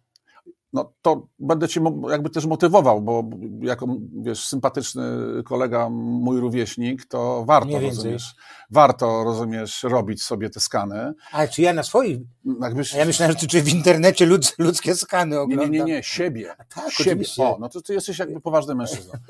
[0.74, 3.24] no to będę cię jakby też motywował, bo
[3.62, 3.88] jako,
[4.22, 5.04] wiesz, sympatyczny
[5.46, 8.36] kolega, mój rówieśnik, to warto, rozumiesz,
[8.70, 11.14] warto, rozumiesz, robić sobie te skany.
[11.32, 12.20] Ale czy ja na swoich?
[12.62, 12.94] Jakbyś...
[12.94, 15.72] Ja myślałem, że ty w internecie lud, ludzkie skany oglądam.
[15.72, 16.52] Nie, nie, nie, nie siebie.
[16.52, 17.12] A tak, siebie.
[17.12, 17.44] Oczywiście.
[17.44, 19.14] O, no to ty jesteś jakby poważny mężczyzna.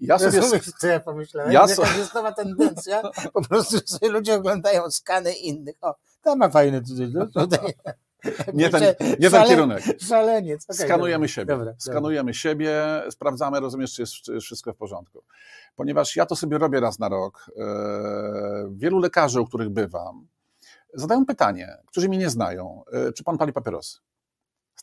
[0.00, 0.40] Ja sobie...
[0.40, 1.52] Rozumiesz, co ja pomyślałem?
[1.52, 1.82] Ja so...
[1.98, 3.02] jest nowa tendencja,
[3.32, 5.76] po prostu sobie ludzie oglądają skany innych.
[5.80, 7.12] O, to ma fajne tutaj.
[7.34, 7.74] tutaj
[8.54, 8.82] nie ten,
[9.20, 9.82] nie ten kierunek.
[10.00, 10.64] Szaleniec.
[10.64, 11.28] Okay, Skanujemy dobra.
[11.28, 11.56] siebie.
[11.56, 12.40] Dobra, Skanujemy dobra.
[12.40, 15.24] siebie, sprawdzamy, rozumiesz, czy jest, czy wszystko w porządku.
[15.76, 17.50] Ponieważ ja to sobie robię raz na rok.
[17.56, 17.62] E,
[18.70, 20.26] wielu lekarzy, u których bywam,
[20.94, 23.98] zadają pytanie, którzy mnie nie znają, e, czy pan pali papierosy?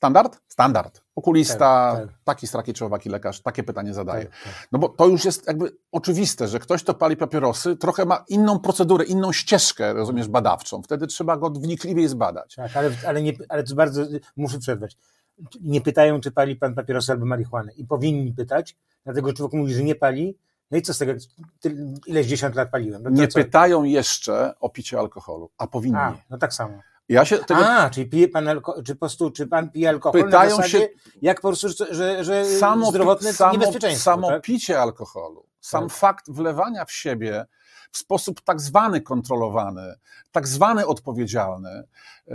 [0.04, 0.41] Standard?
[0.47, 1.01] Standard.
[1.16, 1.58] Okulista,
[1.95, 2.16] tak, tak.
[2.24, 4.26] taki straki czy owaki lekarz, takie pytanie zadaje.
[4.26, 8.06] Tak, tak, no bo to już jest jakby oczywiste, że ktoś, kto pali papierosy, trochę
[8.06, 10.82] ma inną procedurę, inną ścieżkę, rozumiesz, badawczą.
[10.82, 12.56] Wtedy trzeba go wnikliwiej zbadać.
[12.56, 14.01] Tak, ale, ale, nie, ale to bardzo,
[14.36, 14.97] muszę przerwać.
[15.62, 17.72] Nie pytają, czy pali pan papierosy albo marihuanę.
[17.74, 20.38] I powinni pytać, dlatego że człowiek mówi, że nie pali,
[20.72, 21.14] no i co z tego,
[22.08, 23.04] ileś dziesiąt lat paliłem.
[23.04, 23.39] No nie co?
[23.39, 25.97] pytają jeszcze o picie alkoholu, a powinni.
[25.97, 26.80] A, no tak samo.
[27.10, 27.68] Ja się tego...
[27.68, 28.84] A, czyli pije pan alko...
[28.84, 30.88] czy po prostu, czy pan pije alkohol Pytają na zasadzie, się...
[31.22, 34.04] jak po prostu, że, że samo, zdrowotne samo, niebezpieczeństwo.
[34.04, 34.41] Samo tak?
[34.43, 35.97] picie alkoholu, sam tak.
[35.97, 37.45] fakt wlewania w siebie
[37.94, 39.96] w sposób tak zwany kontrolowany,
[40.32, 41.70] tak zwany odpowiedzialny.
[42.28, 42.34] E,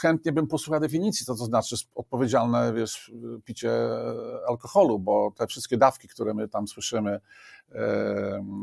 [0.00, 3.12] chętnie bym posłuchał definicji, co to znaczy odpowiedzialne wiesz,
[3.44, 3.72] picie
[4.48, 7.20] alkoholu, bo te wszystkie dawki, które my tam słyszymy,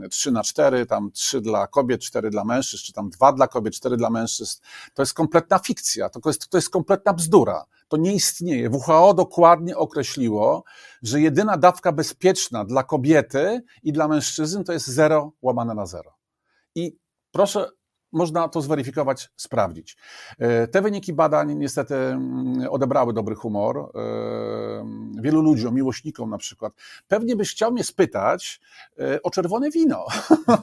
[0.09, 3.73] 3 na 4, tam 3 dla kobiet, 4 dla mężczyzn, czy tam 2 dla kobiet,
[3.73, 4.61] 4 dla mężczyzn,
[4.93, 7.65] to jest kompletna fikcja, to jest, to jest kompletna bzdura.
[7.87, 8.69] To nie istnieje.
[8.69, 10.63] WHO dokładnie określiło,
[11.01, 16.18] że jedyna dawka bezpieczna dla kobiety i dla mężczyzn to jest 0 łamane na 0.
[16.75, 16.97] I
[17.31, 17.69] proszę
[18.11, 19.97] można to zweryfikować, sprawdzić.
[20.39, 26.73] E, te wyniki badań niestety mm, odebrały dobry humor e, wielu ludziom, miłośnikom na przykład.
[27.07, 28.61] Pewnie byś chciał mnie spytać
[28.99, 30.05] e, o czerwone wino.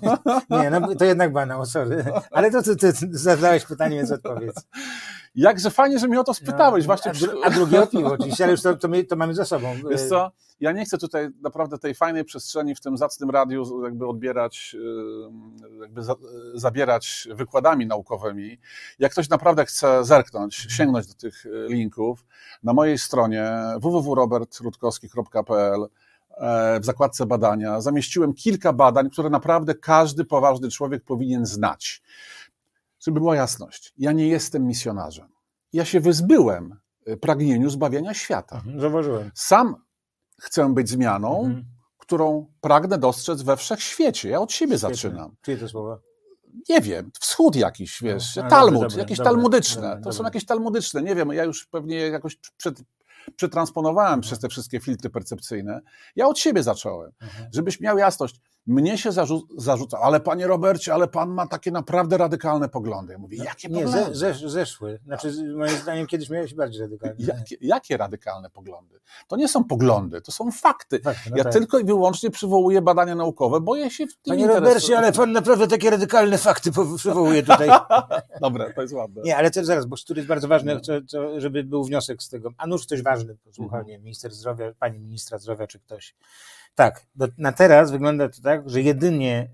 [0.50, 2.04] Nie, no to jednak banał, sorry.
[2.30, 4.54] Ale to ty, ty zadałeś pytanie, więc odpowiedz.
[5.36, 6.84] Jakże fajnie, że mnie o to spytałeś.
[6.84, 7.12] No, właśnie
[7.44, 9.74] a, a drugie piwo oczywiście, ale już to, to, my, to mamy za sobą.
[9.90, 10.30] Wiesz co,
[10.60, 14.76] ja nie chcę tutaj naprawdę tej fajnej przestrzeni w tym zacnym radiu jakby odbierać,
[15.80, 16.14] jakby za,
[16.54, 18.58] zabierać wykładami naukowymi.
[18.98, 20.76] Jak ktoś naprawdę chce zerknąć, mhm.
[20.76, 22.26] sięgnąć do tych e, linków,
[22.62, 25.86] na mojej stronie www.robertrutkowski.pl
[26.30, 32.02] e, w zakładce badania zamieściłem kilka badań, które naprawdę każdy poważny człowiek powinien znać.
[33.06, 35.28] Żeby była jasność, ja nie jestem misjonarzem.
[35.72, 36.76] Ja się wyzbyłem
[37.06, 38.56] e, pragnieniu zbawienia świata.
[38.56, 39.30] Mhm, zauważyłem.
[39.34, 39.76] Sam
[40.40, 41.64] chcę być zmianą, mhm.
[41.98, 44.28] którą pragnę dostrzec we wszechświecie.
[44.28, 45.36] Ja od siebie zaczynam.
[45.42, 45.98] Czyje to słowa?
[46.68, 49.82] Nie wiem, wschód jakiś, no, wiesz, no, Talmud, dobre, jakieś dobre, talmudyczne.
[49.82, 52.82] Dobre, to są jakieś talmudyczne, nie wiem, ja już pewnie jakoś przed,
[53.36, 54.20] przetransponowałem mhm.
[54.20, 55.80] przez te wszystkie filtry percepcyjne.
[56.16, 57.48] Ja od siebie zacząłem, mhm.
[57.52, 58.40] żebyś miał jasność.
[58.66, 63.12] Mnie się zarzu zarzuca, ale panie Robercie, ale pan ma takie naprawdę radykalne poglądy.
[63.12, 64.10] Ja mówię, no, jakie nie, poglądy?
[64.10, 65.00] Nie, ze, zeszły.
[65.04, 67.16] Znaczy, moim zdaniem kiedyś miałeś bardziej radykalne.
[67.18, 69.00] Jakie, jakie, radykalne poglądy?
[69.28, 71.00] To nie są poglądy, to są fakty.
[71.00, 71.52] fakty no ja tak.
[71.52, 75.68] tylko i wyłącznie przywołuję badania naukowe, boję się w tym Panie Robercie, ale pan naprawdę
[75.68, 77.68] takie radykalne fakty przywołuje tutaj.
[78.40, 79.22] Dobra, to jest ładne.
[79.22, 80.80] Nie, ale to zaraz, bo który jest bardzo ważny, no.
[80.80, 82.50] co, co, żeby był wniosek z tego.
[82.58, 84.02] A nuż coś ważny, posłuchał, mhm.
[84.02, 86.14] minister zdrowia, pani ministra zdrowia, czy ktoś.
[86.76, 87.06] Tak,
[87.38, 89.48] na teraz wygląda to tak, że jedynie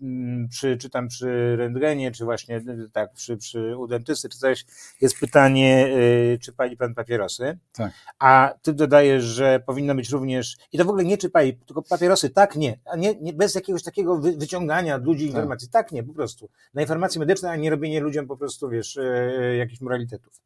[0.00, 4.38] yy, przy, czy tam przy rentgenie, czy właśnie y, tak, przy, przy u dentysty, czy
[4.38, 4.66] coś,
[5.00, 7.58] jest pytanie, yy, czy pali pan papierosy.
[7.72, 7.92] Tak.
[8.18, 11.82] A ty dodajesz, że powinno być również, i to w ogóle nie czy pali, tylko
[11.82, 12.78] papierosy, tak, nie.
[12.84, 15.28] A nie, nie bez jakiegoś takiego wy, wyciągania od ludzi tak.
[15.28, 15.68] informacji.
[15.68, 16.48] Tak, nie, po prostu.
[16.74, 20.40] Na informacje medyczne, a nie robienie ludziom po prostu, wiesz, yy, jakichś moralitetów.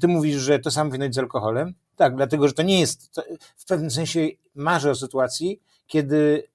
[0.00, 1.74] Ty mówisz, że to samo powinno być z alkoholem.
[1.96, 3.22] Tak, dlatego, że to nie jest, to
[3.56, 6.48] w pewnym sensie marzę o sytuacji, kiedy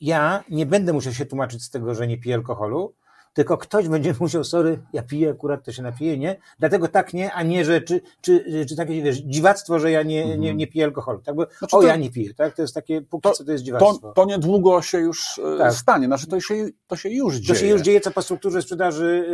[0.00, 2.94] ja nie będę musiał się tłumaczyć z tego, że nie piję alkoholu,
[3.32, 6.36] tylko ktoś będzie musiał, sorry, ja piję, akurat to się napiję, nie?
[6.58, 10.26] Dlatego tak nie, a nie, że czy, czy, czy takie, wiesz, dziwactwo, że ja nie,
[10.26, 10.56] nie, mhm.
[10.56, 11.34] nie piję alkoholu, tak?
[11.34, 12.54] Bo, znaczy o, to, ja nie piję, tak?
[12.54, 13.98] To jest takie, póki to, co to jest dziwactwo.
[13.98, 15.72] To, to niedługo się już e, tak.
[15.72, 16.54] stanie, znaczy to się,
[16.86, 17.48] to się już dzieje.
[17.48, 19.26] To się już dzieje, co po strukturze sprzedaży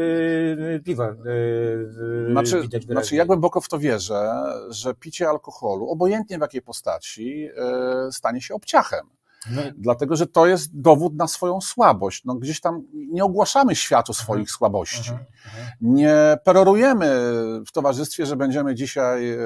[0.58, 3.04] yy, piwa yy, znaczy, widać wyraźnie.
[3.04, 4.32] Znaczy, ja głęboko w to wierzę,
[4.68, 7.52] że picie alkoholu, obojętnie w jakiej postaci, yy,
[8.12, 9.06] stanie się obciachem.
[9.50, 9.62] No.
[9.78, 12.24] Dlatego, że to jest dowód na swoją słabość.
[12.24, 14.24] No, gdzieś tam nie ogłaszamy światu mhm.
[14.24, 14.56] swoich uh-huh.
[14.56, 15.10] słabości.
[15.10, 15.18] Uh-huh.
[15.80, 17.06] Nie perorujemy
[17.66, 19.38] w towarzystwie, że będziemy dzisiaj e,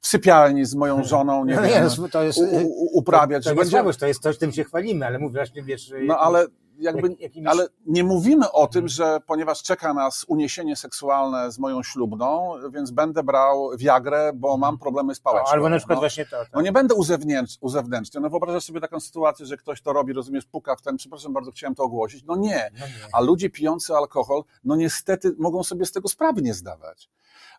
[0.00, 3.44] w sypialni z moją żoną, nie no wiem, to jest, u, uprawiać.
[3.44, 5.92] To, to, jest słabość, to jest coś, tym się chwalimy, ale mówię właśnie, wiesz...
[6.06, 6.46] No ale
[6.80, 7.48] jakby, jakimiś...
[7.48, 12.90] ale nie mówimy o tym, że ponieważ czeka nas uniesienie seksualne z moją ślubną, więc
[12.90, 15.52] będę brał wiagrę, bo mam problemy z pałeczką.
[15.52, 16.00] albo na przykład no.
[16.00, 16.30] właśnie to.
[16.30, 16.48] Tak.
[16.54, 18.20] No nie będę uzewnętrz, uzewnętrzny.
[18.20, 21.50] No wyobrażasz sobie taką sytuację, że ktoś to robi, rozumiesz, puka w ten, przepraszam bardzo,
[21.50, 22.24] chciałem to ogłosić.
[22.24, 22.70] No nie.
[22.80, 22.92] No nie.
[23.12, 27.10] A ludzie pijący alkohol, no niestety mogą sobie z tego sprawy nie zdawać.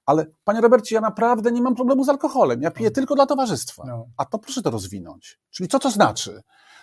[0.06, 2.62] Ale panie Robercie, ja naprawdę nie mam problemu z alkoholem.
[2.62, 2.96] Ja piję no.
[2.96, 3.84] tylko dla towarzystwa.
[3.88, 4.08] No.
[4.18, 5.40] A to proszę to rozwinąć.
[5.52, 6.42] Czyli co to znaczy?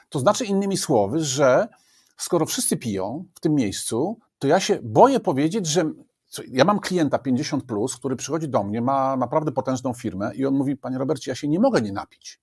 [0.09, 1.69] To znaczy innymi słowy, że
[2.19, 5.85] skoro wszyscy piją w tym miejscu, to ja się boję powiedzieć, że
[6.49, 10.55] ja mam klienta 50, plus, który przychodzi do mnie, ma naprawdę potężną firmę i on
[10.55, 12.41] mówi: Panie Robercie, ja się nie mogę nie napić,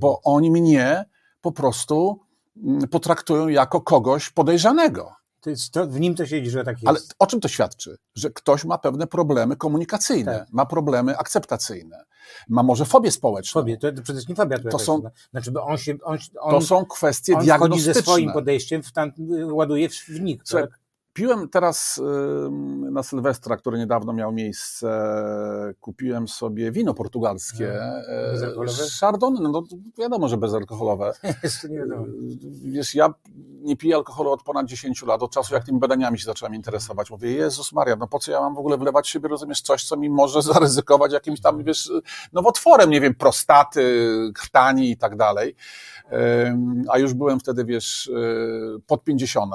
[0.00, 1.04] bo oni mnie
[1.40, 2.20] po prostu
[2.56, 5.12] mm, potraktują jako kogoś podejrzanego.
[5.44, 6.88] To to, w nim to siedzi, że tak jest.
[6.88, 7.96] Ale o czym to świadczy?
[8.14, 10.52] Że ktoś ma pewne problemy komunikacyjne, tak.
[10.52, 12.04] ma problemy akceptacyjne,
[12.48, 13.60] ma może fobię społeczną.
[13.60, 14.58] Fobię, to, to przede wszystkim fobia.
[14.58, 17.94] To, są, znaczy, bo on się, on, on, to są kwestie on diagnostyczne.
[17.94, 20.40] ze swoim podejściem, w tam, ładuje w, w nich.
[20.44, 20.83] Słuchaj, tak?
[21.14, 22.00] Piłem teraz
[22.90, 24.88] na Sylwestra, który niedawno miał miejsce,
[25.80, 27.72] kupiłem sobie wino portugalskie.
[27.82, 28.82] E, bezalkoholowe?
[29.00, 29.62] Chardonnay, no
[29.98, 31.12] wiadomo, że bezalkoholowe.
[31.42, 32.04] Jeszcze nie wiadomo.
[32.64, 33.14] Wiesz, ja
[33.64, 37.10] nie piję alkoholu od ponad 10 lat, od czasu jak tymi badaniami się zacząłem interesować.
[37.10, 39.96] Mówię, Jezus Maria, no po co ja mam w ogóle wlewać siebie, rozumiesz, coś, co
[39.96, 41.90] mi może zaryzykować jakimś tam, wiesz,
[42.32, 45.56] nowotworem, nie wiem, prostaty, krtani i tak dalej.
[46.88, 48.10] A już byłem wtedy, wiesz,
[48.86, 49.52] pod 50.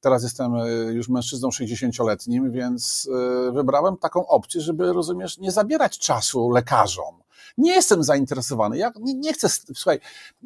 [0.00, 0.52] Teraz jestem
[0.90, 3.10] już mężczyzną 60-letnim, więc
[3.52, 7.21] wybrałem taką opcję, żeby, rozumiesz, nie zabierać czasu lekarzom
[7.58, 8.78] nie jestem zainteresowany.
[8.78, 9.98] Ja nie, nie chcę, słuchaj,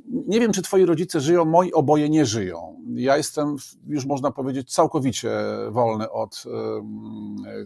[0.07, 2.77] nie wiem, czy twoi rodzice żyją, moi oboje nie żyją.
[2.95, 5.31] Ja jestem, już można powiedzieć, całkowicie
[5.71, 6.45] wolny od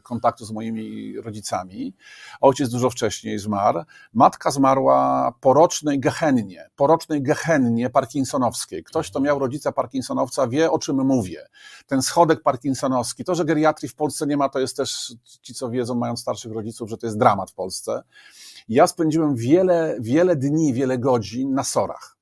[0.02, 1.94] kontaktu z moimi rodzicami.
[2.40, 3.82] Ojciec dużo wcześniej zmarł.
[4.14, 8.84] Matka zmarła po rocznej gehennie, po rocznej gehennie parkinsonowskiej.
[8.84, 11.46] Ktoś, kto miał rodzica parkinsonowca, wie, o czym mówię.
[11.86, 15.70] Ten schodek parkinsonowski, to, że geriatrii w Polsce nie ma, to jest też, ci co
[15.70, 18.02] wiedzą, mając starszych rodziców, że to jest dramat w Polsce.
[18.68, 22.20] Ja spędziłem wiele, wiele dni, wiele godzin na sorach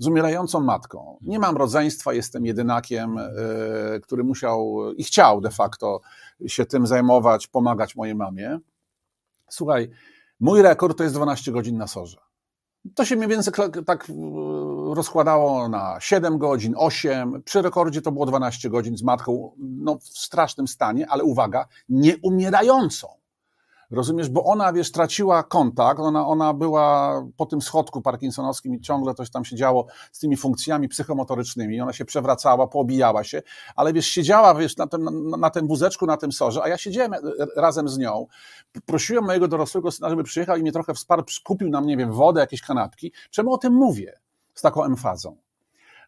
[0.00, 1.18] z umierającą matką.
[1.20, 3.30] Nie mam rodzeństwa, jestem jedynakiem, e,
[4.02, 6.00] który musiał i chciał de facto
[6.46, 8.58] się tym zajmować, pomagać mojej mamie.
[9.48, 9.90] Słuchaj,
[10.40, 12.16] mój rekord to jest 12 godzin na sorze.
[12.94, 13.54] To się mniej więcej
[13.86, 14.14] tak e,
[14.94, 17.42] rozkładało na 7 godzin, 8.
[17.42, 22.16] Przy rekordzie to było 12 godzin z matką, no w strasznym stanie, ale uwaga, nie
[22.22, 23.19] umierającą.
[23.90, 29.14] Rozumiesz, bo ona, wiesz, traciła kontakt, ona, ona była po tym schodku parkinsonowskim i ciągle
[29.14, 33.42] coś tam się działo z tymi funkcjami psychomotorycznymi, ona się przewracała, poobijała się,
[33.76, 37.12] ale wiesz, siedziała, wiesz, na tym, na, tym wózeczku, na tym sorze, a ja siedziałem
[37.56, 38.26] razem z nią,
[38.86, 42.40] prosiłem mojego dorosłego syna, żeby przyjechał i mnie trochę wsparł, kupił nam, nie wiem, wodę,
[42.40, 43.12] jakieś kanapki.
[43.30, 44.20] Czemu o tym mówię
[44.54, 45.36] z taką emfazą?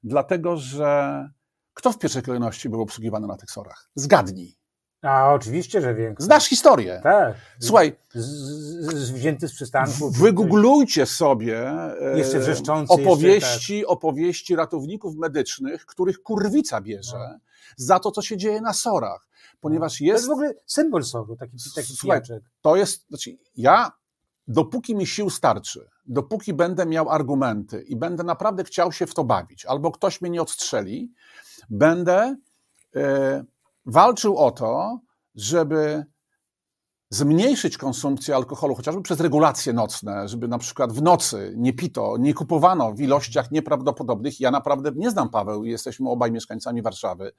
[0.04, 1.30] Dlatego, że
[1.74, 3.88] kto w pierwszej kolejności był obsługiwany na tych sorach?
[3.94, 4.61] Zgadnij.
[5.02, 6.14] A oczywiście, że wiem.
[6.18, 7.00] Znasz historię.
[7.02, 7.34] Tak.
[7.60, 7.96] Słuchaj.
[8.14, 8.26] Z,
[8.94, 10.10] z, wzięty z przystanku.
[10.10, 13.92] Wygooglujcie sobie e, jeszcze wrzeszczący, opowieści, jeszcze, tak.
[13.92, 17.38] opowieści ratowników medycznych, których kurwica bierze no.
[17.76, 19.28] za to, co się dzieje na sorach.
[19.60, 20.10] Ponieważ jest.
[20.10, 22.50] To jest w ogóle symbol soru, taki, taki Słuchaj, pijaczek.
[22.60, 23.92] To jest, znaczy ja,
[24.48, 29.24] dopóki mi sił starczy, dopóki będę miał argumenty i będę naprawdę chciał się w to
[29.24, 31.12] bawić, albo ktoś mnie nie odstrzeli,
[31.70, 32.36] będę.
[32.96, 33.44] E,
[33.86, 35.00] walczył o to,
[35.34, 36.04] żeby
[37.12, 42.34] zmniejszyć konsumpcję alkoholu, chociażby przez regulacje nocne, żeby na przykład w nocy nie pito, nie
[42.34, 44.40] kupowano w ilościach nieprawdopodobnych.
[44.40, 47.32] Ja naprawdę nie znam Paweł, jesteśmy obaj mieszkańcami Warszawy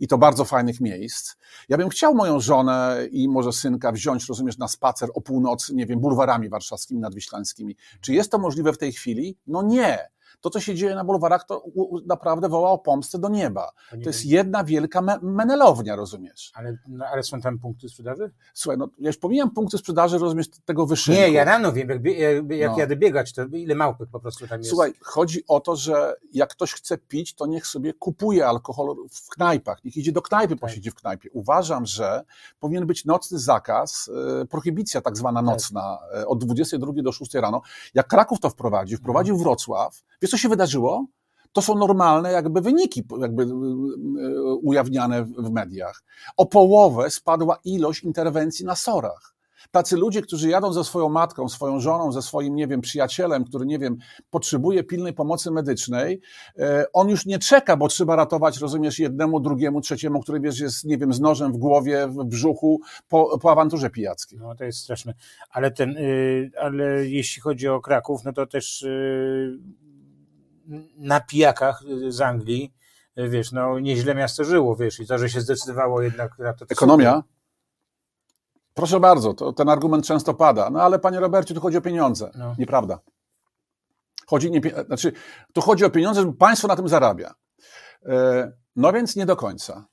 [0.00, 1.34] i to bardzo fajnych miejsc.
[1.68, 5.86] Ja bym chciał moją żonę i może synka wziąć, rozumiesz, na spacer o północy, nie
[5.86, 7.76] wiem, bulwarami warszawskimi, nadwiślańskimi.
[8.00, 9.38] Czy jest to możliwe w tej chwili?
[9.46, 10.15] No nie
[10.46, 11.64] to, co się dzieje na bulwarach, to
[12.06, 13.72] naprawdę woła o pomstę do nieba.
[13.90, 16.52] To, to jest jedna wielka me menelownia, rozumiesz?
[16.54, 18.30] Ale, no, ale są tam punkty sprzedaży?
[18.54, 21.18] Słuchaj, no ja już pomijam punkty sprzedaży, rozumiesz, tego wyższego.
[21.18, 22.04] Nie, ja rano wiem, jak,
[22.50, 22.78] jak no.
[22.78, 24.70] jadę biegać, to ile małpek po prostu tam jest.
[24.70, 29.28] Słuchaj, chodzi o to, że jak ktoś chce pić, to niech sobie kupuje alkohol w
[29.28, 30.60] knajpach, niech idzie do knajpy, tak.
[30.60, 31.30] posiedzi w knajpie.
[31.32, 32.24] Uważam, że
[32.60, 34.10] powinien być nocny zakaz,
[34.42, 35.46] e, prohibicja tak zwana tak.
[35.46, 36.28] nocna, tak.
[36.28, 37.62] od 22 do 6 rano.
[37.94, 39.44] Jak Kraków to wprowadził, wprowadził mhm.
[39.44, 41.06] Wrocław, Wiesz, co się wydarzyło?
[41.52, 46.02] To są normalne jakby wyniki jakby y, y, ujawniane w mediach.
[46.36, 49.36] O połowę spadła ilość interwencji na sorach.
[49.70, 53.66] Tacy ludzie, którzy jadą ze swoją matką, swoją żoną, ze swoim, nie wiem, przyjacielem, który,
[53.66, 53.96] nie wiem,
[54.30, 56.20] potrzebuje pilnej pomocy medycznej,
[56.58, 60.84] e, on już nie czeka, bo trzeba ratować, rozumiesz, jednemu, drugiemu, trzeciemu, który, wiesz, jest,
[60.84, 64.38] nie wiem, z nożem w głowie, w brzuchu, po, po awanturze pijackiej.
[64.38, 65.14] No, to jest straszne.
[65.50, 65.96] Ale ten,
[66.60, 68.86] ale jeśli chodzi o Kraków, no to też
[70.96, 72.74] na pijakach z Anglii,
[73.16, 76.66] wiesz, no nieźle miasto żyło, wiesz, i to, że się zdecydowało jednak na to...
[76.68, 77.22] Ekonomia?
[78.74, 80.70] Proszę bardzo, to, ten argument często pada.
[80.70, 82.30] No ale panie Robercie, tu chodzi o pieniądze.
[82.34, 82.54] No.
[82.58, 82.98] Nieprawda.
[84.26, 85.12] Chodzi, nie, znaczy,
[85.52, 87.34] tu chodzi o pieniądze, żeby państwo na tym zarabia.
[88.06, 89.86] E, no więc nie do końca.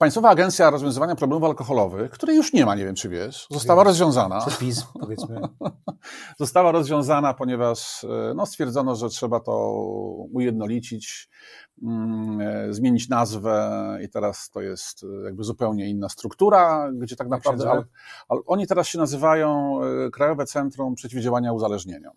[0.00, 4.40] Państwowa Agencja Rozwiązywania Problemów Alkoholowych, której już nie ma, nie wiem czy wiesz, została rozwiązana.
[4.40, 5.40] Przez PiS, powiedzmy.
[6.38, 9.72] została rozwiązana, ponieważ e, no, stwierdzono, że trzeba to
[10.32, 11.28] ujednolicić,
[11.82, 17.28] mm, e, zmienić nazwę i teraz to jest e, jakby zupełnie inna struktura, gdzie tak
[17.28, 17.70] naprawdę...
[17.70, 17.84] Ale,
[18.28, 19.78] ale oni teraz się nazywają
[20.12, 22.12] Krajowe Centrum Przeciwdziałania Uzależnieniom.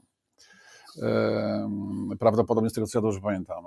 [2.19, 3.63] Prawdopodobnie z tego, co ja dobrze pamiętam.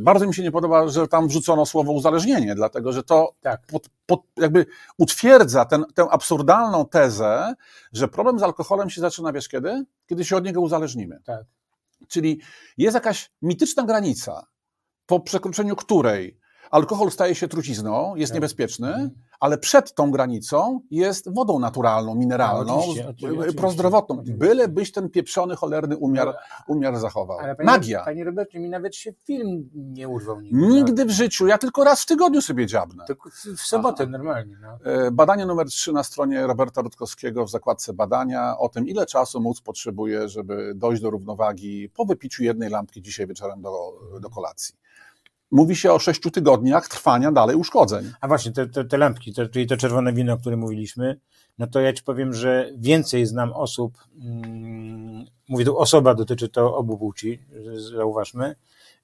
[0.00, 3.66] Bardzo mi się nie podoba, że tam wrzucono słowo uzależnienie, dlatego że to tak.
[3.66, 4.66] pod, pod, jakby
[4.98, 7.54] utwierdza ten, tę absurdalną tezę,
[7.92, 9.84] że problem z alkoholem się zaczyna, wiesz kiedy?
[10.06, 11.20] Kiedy się od niego uzależnimy.
[11.24, 11.44] Tak.
[12.08, 12.40] Czyli
[12.78, 14.46] jest jakaś mityczna granica,
[15.06, 16.38] po przekroczeniu której
[16.74, 18.34] alkohol staje się trucizną, jest Tak.
[18.34, 19.10] niebezpieczny, Mhm.
[19.40, 23.60] ale przed tą granicą jest wodą naturalną, mineralną, oczywiście, oczywiście, oczywiście.
[23.60, 24.14] prozdrowotną.
[24.14, 24.38] Oczywiście.
[24.38, 26.34] Byle byś ten pieprzony, cholerny umiar, No,
[26.74, 27.38] umiar zachował.
[27.38, 28.04] Ale panie, Magia.
[28.04, 30.58] Panie Robercie, mi nawet się film nie urwał nigdy.
[30.66, 33.04] Nigdy w życiu, ja tylko raz w tygodniu sobie dziabnę.
[33.06, 34.56] Tylko w- sobotę normalnie.
[34.62, 34.92] No.
[34.92, 39.40] E, Badanie numer 3 na stronie Roberta Rutkowskiego w zakładce badania o tym, ile czasu
[39.40, 43.70] mózg potrzebuje, żeby dojść do równowagi po wypiciu jednej lampki dzisiaj wieczorem do,
[44.20, 44.74] do kolacji.
[45.54, 48.12] Mówi się o 6 tygodniach trwania dalej uszkodzeń.
[48.20, 51.20] A właśnie, te, te, te lampki, to, czyli to czerwone wino, o którym mówiliśmy,
[51.58, 56.76] no to ja ci powiem, że więcej znam osób, mm, mówię tu osoba, dotyczy to
[56.76, 57.42] obu płci,
[57.92, 58.56] zauważmy,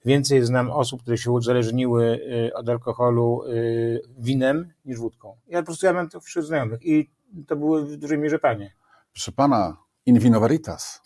[0.05, 2.05] więcej znam osób, które się uzależniły
[2.48, 5.36] y, od alkoholu y, winem niż wódką.
[5.46, 7.11] Ja po prostu ja mam to wśród znajomych i
[7.46, 8.72] to były w dużej mierze panie.
[9.12, 9.76] Proszę pana,
[10.07, 11.03] in vino veritas,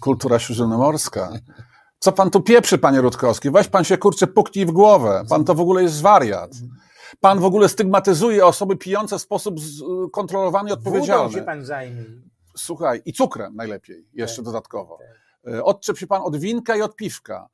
[0.00, 1.32] kultura śródziemnomorska.
[2.02, 3.50] Co pan tu pieprzy, panie Rutkowski?
[3.50, 5.24] Weź pan się, kurczę, puknij w głowę.
[5.28, 6.50] Pan to w ogóle jest wariat.
[7.20, 9.82] Pan w ogóle stygmatyzuje osoby pijące w sposób z-
[10.12, 11.32] kontrolowany i Wódą odpowiedzialny.
[11.32, 12.04] się pan zajmie.
[12.56, 14.98] Słuchaj, i cukrem najlepiej, jeszcze Tak, dodatkowo.
[15.44, 15.54] tak.
[15.54, 17.48] E, Odczep się pan od winka i od piwka.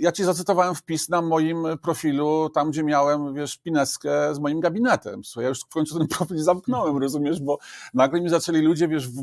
[0.00, 5.24] Ja ci zacytowałem wpis na moim profilu, tam gdzie miałem, wiesz, pineskę z moim gabinetem.
[5.24, 7.58] Słuchaj, ja już w końcu ten profil zamknąłem, rozumiesz, bo
[7.94, 9.22] nagle mi zaczęli ludzie, wiesz, w,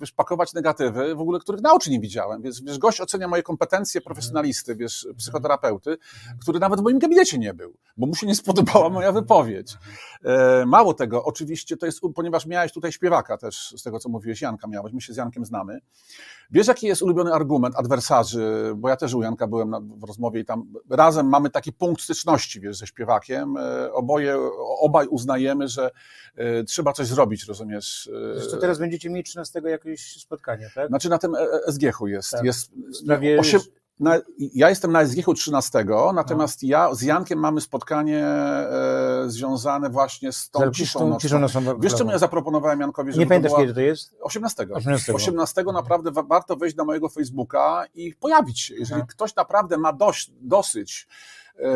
[0.00, 2.42] wiesz pakować negatywy, w ogóle których na oczy nie widziałem.
[2.42, 5.96] Więc, wiesz, gość ocenia moje kompetencje profesjonalisty, wiesz, psychoterapeuty,
[6.40, 9.76] który nawet w moim gabinecie nie był, bo mu się nie spodobała moja wypowiedź.
[10.24, 14.42] E, Mało tego, oczywiście to jest, ponieważ miałeś tutaj śpiewaka też, z tego co mówiłeś,
[14.42, 15.80] Janka miałeś, my się z Jankiem znamy.
[16.50, 20.40] Wiesz, jaki jest ulubiony argument adwersarzy, bo ja też u Janka byłem na, w rozmowie
[20.40, 23.56] i tam razem mamy taki punkt styczności, wiesz, ze śpiewakiem.
[23.56, 24.36] E, Oboje,
[24.80, 25.90] obaj uznajemy, że
[26.36, 28.10] e, trzeba coś zrobić, rozumiesz.
[28.34, 30.88] e, Zresztą teraz będziecie mieli 13 jakieś spotkanie, tak?
[30.88, 31.32] Znaczy na tym
[31.68, 32.30] SGH-u jest.
[32.30, 32.44] Tak.
[32.44, 33.60] jest sprawie- osiem,
[34.00, 35.84] na, ja jestem na SGH-u 13,
[36.14, 36.68] natomiast No.
[36.68, 41.16] ja z Jankiem mamy spotkanie e, związane właśnie z tą ciszą
[41.78, 43.60] Wiesz, czemu ja zaproponowałem Jankowi, żeby Nie pamiętasz, była...
[43.60, 44.14] kiedy to jest?
[44.20, 44.66] 18.
[44.72, 45.14] 18.
[45.14, 48.74] 18 naprawdę wa- warto wejść na mojego Facebooka i pojawić się.
[48.74, 49.10] Jeżeli Aha.
[49.10, 51.08] ktoś naprawdę ma dość, dosyć
[51.58, 51.68] e,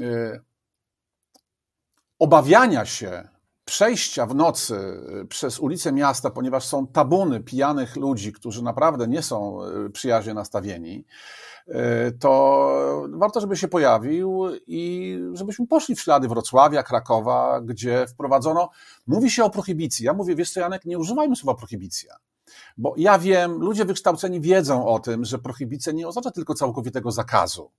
[0.00, 0.40] e,
[2.18, 3.28] obawiania się
[3.70, 4.76] przejścia w nocy
[5.20, 10.34] e, przez ulice miasta, ponieważ są tabuny pijanych ludzi, którzy naprawdę nie są e, przyjaźnie
[10.34, 11.04] nastawieni,
[11.68, 18.70] e, to warto, żeby się pojawił i żebyśmy poszli w ślady Wrocławia, Krakowa, gdzie wprowadzono,
[19.06, 20.06] mówi się o prohibicji.
[20.06, 22.14] Ja mówię, wiesz co Janek, nie używajmy słowa prohibicja.
[22.76, 27.70] Bo ja wiem, ludzie wykształceni wiedzą o tym, że prohibicja nie oznacza tylko całkowitego zakazu.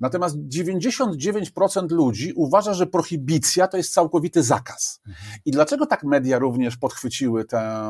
[0.00, 5.00] Natomiast 99% ludzi uważa, że prohibicja to jest całkowity zakaz.
[5.44, 7.82] I dlaczego tak media również podchwyciły tę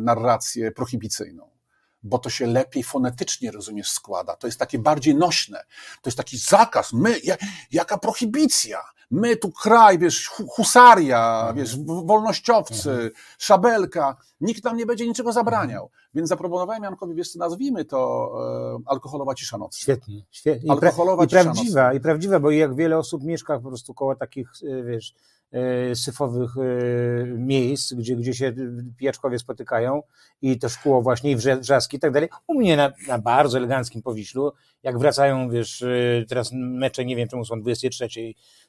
[0.00, 1.53] narrację prohibicyjną?
[2.04, 4.36] Bo to się lepiej fonetycznie, rozumiesz, składa.
[4.36, 5.64] To jest takie bardziej nośne.
[6.02, 6.92] To jest taki zakaz.
[6.92, 7.36] My, ja,
[7.72, 8.78] jaka prohibicja?
[9.10, 14.16] My tu kraj, wiesz, hu- husaria, wiesz, w- wolnościowcy, szabelka.
[14.40, 15.90] Nikt nam nie będzie niczego zabraniał.
[16.14, 18.30] Więc zaproponowałem Jankowi, wiesz co, nazwijmy to
[18.76, 19.78] e, alkoholowa cisza nocna.
[19.82, 20.66] Świetnie, świetnie.
[20.66, 24.14] I, Alkoholowa i cisza prawdziwa, i prawdziwa, bo jak wiele osób mieszka po prostu koło
[24.16, 24.48] takich,
[24.78, 25.14] e, wiesz,
[25.94, 26.60] syfowych e,
[27.26, 28.52] miejsc, gdzie, gdzie się
[28.96, 30.02] pijaczkowie spotykają
[30.42, 32.28] i to szkło właśnie, i wrzaski i tak dalej.
[32.46, 37.28] U mnie na, na bardzo eleganckim Powiślu, jak wracają, wiesz, e, teraz mecze, nie wiem
[37.28, 38.08] czemu są 23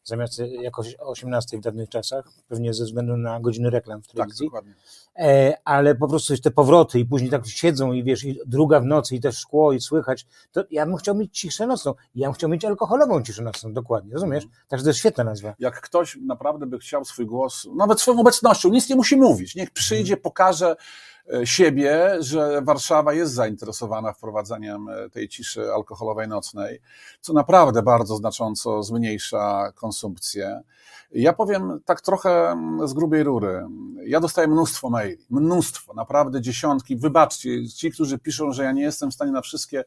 [0.05, 4.15] zamiast e, jakoś 18 w dawnych czasach, pewnie ze względu na godziny reklam w Tak,
[4.15, 4.45] telewizji.
[4.47, 4.73] dokładnie.
[5.15, 8.85] E, ale po prostu te powroty i później tak siedzą i wiesz, i druga w
[8.85, 11.93] nocy i też szkło i słychać, to ja bym chciał mieć ciszę nocną.
[12.15, 14.43] Ja bym chciał mieć alkoholową ciszę nocną, dokładnie, rozumiesz?
[14.67, 15.53] Także to jest świetna nazwa.
[15.59, 19.55] Jak ktoś naprawdę by chciał swój głos, nawet swoją obecnością, nic nie musi mówić.
[19.55, 20.75] Niech przyjdzie, pokaże e,
[21.43, 26.82] siebie, że Warszawa jest zainteresowana wprowadzeniem e, tej ciszy alkoholowej nocnej,
[27.21, 30.61] co naprawdę bardzo znacząco zmniejsza konsumpcję.
[31.11, 33.67] Ja powiem tak trochę mm, z grubej rury.
[34.05, 36.95] Ja dostaję mnóstwo maili, mnóstwo, naprawdę dziesiątki.
[36.95, 39.84] Wybaczcie, ci, którzy piszą, że ja nie jestem w stanie na wszystkie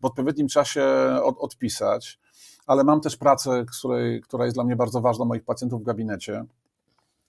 [0.00, 0.84] w odpowiednim czasie
[1.22, 2.18] od, odpisać,
[2.66, 6.44] ale mam też pracę, której, która jest dla mnie bardzo ważna, moich pacjentów w gabinecie.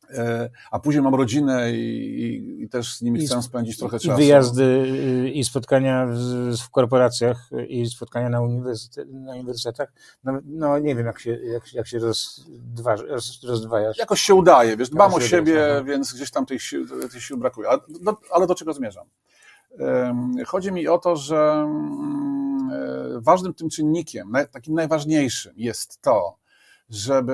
[0.10, 3.78] E, A później mam rodzinę i, i, i też z nimi I chcę sp- spędzić
[3.80, 4.18] trochę I czasu.
[4.18, 9.93] wyjazdy y, i spotkania w, w korporacjach y, i spotkania na, uniwersytet, na uniwersytetach.
[10.24, 13.97] No, no nie wiem, jak się, jak, jak się rozdwa, roz, rozdwajasz.
[13.97, 16.86] Jakoś się udaje, wiesz, dbam o Jakoś siebie, więc gdzieś tam tych sił,
[17.20, 17.70] sił brakuje.
[17.70, 19.06] Ale do, ale do czego zmierzam?
[20.45, 26.38] Chodzi mi o to, że mm, e, ważnym tym czynnikiem, takim najważniejszym jest to,
[26.89, 27.34] żeby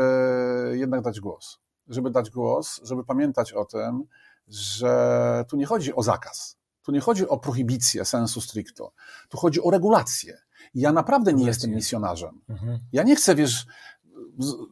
[0.74, 1.60] jednak dać głos.
[1.90, 4.04] Żeby dać głos, żeby pamiętać o tym,
[4.48, 8.92] że tu nie chodzi o zakaz, tu nie chodzi o prohibicję sensu stricto,
[9.30, 10.38] tu chodzi o regulację.
[10.74, 12.42] Ja naprawdę nie jestem misjonarzem.
[12.50, 12.80] Mhm.
[12.92, 13.66] Ja nie chcę, wiesz,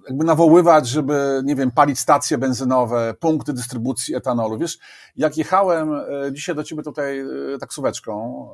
[0.07, 4.57] jakby nawoływać, żeby, nie wiem, palić stacje benzynowe, punkty dystrybucji etanolu.
[4.57, 4.77] Wiesz,
[5.15, 8.47] jak jechałem e, dzisiaj do ciebie tutaj e, taksóweczką,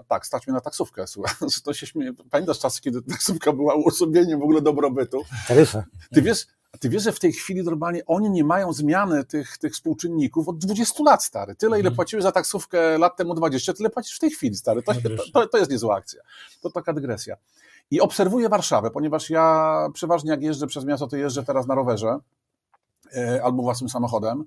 [0.00, 1.34] e, tak, stać mnie na taksówkę, słuchaj,
[1.64, 2.12] to się śmieje.
[2.30, 5.22] Pamiętasz czasy, kiedy taksówka była uosobieniem w ogóle dobrobytu?
[5.48, 5.84] Taryfa.
[6.14, 6.46] Ty wiesz,
[6.80, 10.58] ty wiesz, że w tej chwili normalnie oni nie mają zmiany tych, tych współczynników od
[10.58, 11.54] 20 lat, stary.
[11.54, 14.82] Tyle, ile płaciłeś za taksówkę lat temu 20, tyle płacisz w tej chwili, stary.
[14.82, 14.92] To,
[15.32, 16.22] to, to jest niezła akcja.
[16.60, 17.36] To taka dygresja.
[17.90, 22.18] I obserwuję Warszawę, ponieważ ja przeważnie jak jeżdżę przez miasto, to jeżdżę teraz na rowerze
[23.16, 24.44] e, albo własnym samochodem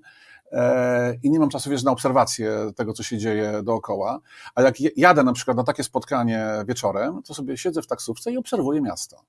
[0.52, 4.20] e, i nie mam czasu, wiesz, na obserwację tego, co się dzieje dookoła.
[4.54, 8.36] A jak jadę na przykład na takie spotkanie wieczorem, to sobie siedzę w taksówce i
[8.36, 9.22] obserwuję miasto.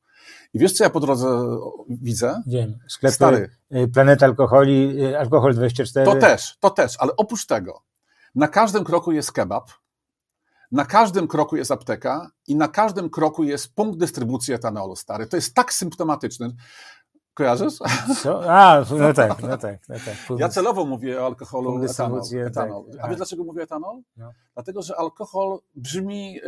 [0.54, 1.58] I wiesz, co ja po drodze
[1.90, 2.42] widzę?
[2.48, 2.78] Wiem.
[2.88, 3.50] Sklepy, Stary.
[3.76, 6.06] Y, Planeta Alkoholi, Alkohol 24.
[6.06, 7.82] To też, to też, ale oprócz tego,
[8.36, 9.72] na każdym kroku jest kebab,
[10.84, 15.28] każdym kroku jest apteka i na każdym kroku jest punkt dystrybucji etanolu, stary.
[15.28, 16.50] To jest tak symptomatyczne.
[17.36, 17.74] Kojarzysz?
[18.24, 18.52] Co?
[18.54, 19.80] A, no tak, no tak.
[19.90, 20.16] No tak.
[20.40, 22.22] Ja celowo mówię o alkoholu etanol.
[22.48, 22.86] etanol.
[22.92, 23.06] Tak.
[23.06, 24.02] A wiesz dlaczego mówię etanol?
[24.18, 24.32] No.
[24.54, 26.42] Dlatego, że alkohol brzmi e,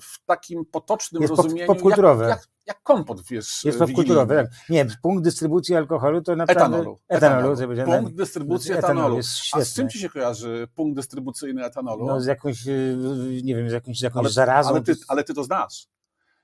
[0.00, 2.28] w takim potocznym jest rozumieniu popkulturowe.
[2.28, 3.64] Jak, jak, jak kompot, wiesz.
[3.64, 4.46] Jest popkulturowy, tak.
[4.68, 6.66] Nie, punkt dystrybucji alkoholu to naprawdę...
[6.66, 6.98] Etanolu.
[7.08, 7.52] Etanolu.
[7.52, 8.02] etanolu.
[8.02, 9.16] Punkt dystrybucji etanolu.
[9.16, 12.06] Jest A z czym ci się kojarzy punkt dystrybucyjny etanolu?
[12.06, 14.70] No z jakąś, y, nie wiem, z jakąś, z jakąś ale, zarazą.
[14.70, 15.88] Ale ty, ale ty to znasz.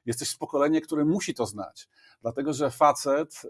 [0.07, 1.89] Jesteś z pokolenia, które musi to znać.
[2.23, 3.49] Dlatego, że facet e,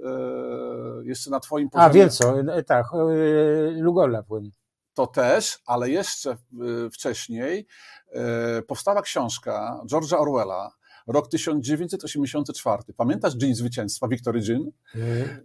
[1.05, 1.87] jeszcze na twoim poziomie...
[1.87, 2.35] A, wiem co,
[2.67, 4.51] tak, e, Lugola płyn.
[4.95, 6.37] To też, ale jeszcze
[6.93, 7.67] wcześniej
[8.67, 10.71] powstała książka George'a Orwella,
[11.07, 12.83] rok 1984.
[12.97, 14.71] Pamiętasz Dzień Zwycięstwa, Victory Jean?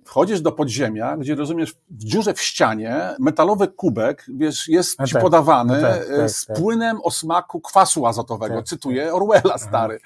[0.06, 5.22] Wchodzisz do podziemia, gdzie rozumiesz, w dziurze w ścianie metalowy kubek, wiesz, jest ci tak,
[5.22, 8.64] podawany no tak, tak, z płynem o smaku kwasu azotowego.
[8.64, 9.14] Cytuję.
[9.14, 10.00] Orwella, stary.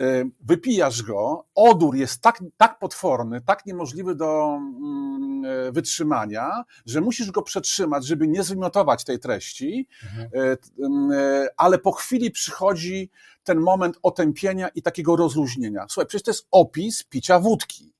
[0.00, 7.00] E, wypijasz go, odór jest tak, tak potworny, tak niemożliwy do mm, e, wytrzymania, że
[7.00, 10.28] musisz go przetrzymać, żeby nie zwymiotować tej treści, mhm.
[10.34, 11.10] E, mm,
[11.56, 13.10] ale po chwili przychodzi
[13.44, 15.86] ten moment otępienia i takiego rozluźnienia.
[15.88, 17.94] Słuchaj, przecież to jest opis picia wódki.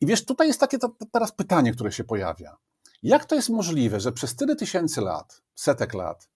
[0.00, 2.56] I wiesz, tutaj jest takie to, teraz pytanie, które się pojawia.
[3.02, 6.28] Jak to jest możliwe, że przez tyle tysięcy lat, setek lat,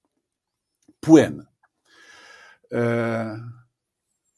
[1.00, 1.46] płyn,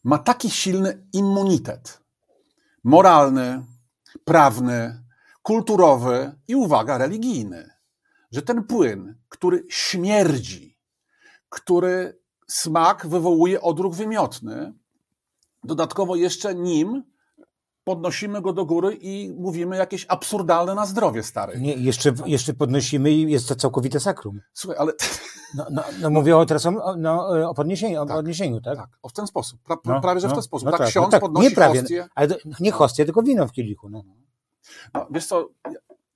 [0.04, 2.04] ma taki silny immunitet
[2.84, 3.64] moralny,
[4.24, 5.04] prawny,
[5.42, 7.70] kulturowy i uwaga, religijny,
[8.30, 10.78] że ten płyn, który śmierdzi,
[11.48, 14.72] który smak wywołuje odruch wymiotny,
[15.64, 17.02] dodatkowo jeszcze nim
[17.84, 21.60] podnosimy go do góry i mówimy jakieś absurdalne na zdrowie, stary.
[21.60, 24.40] Nie, jeszcze, jeszcze podnosimy i jest to całkowite sakrum.
[24.52, 24.92] Słuchaj, ale...
[25.54, 28.24] No, no, no mówię o, teraz o, no, o podniesieniu, o tak,
[28.64, 28.76] tak?
[28.76, 30.66] Tak, o w ten sposób, pra, no, prawie, że w no, ten sposób.
[30.66, 32.08] No, tak, tak, ksiądz tak, podnosi nie prawie, hostię.
[32.14, 33.90] Ale to, nie hostię, tylko wino w kielichu.
[33.90, 34.02] No.
[34.94, 35.48] no wiesz co,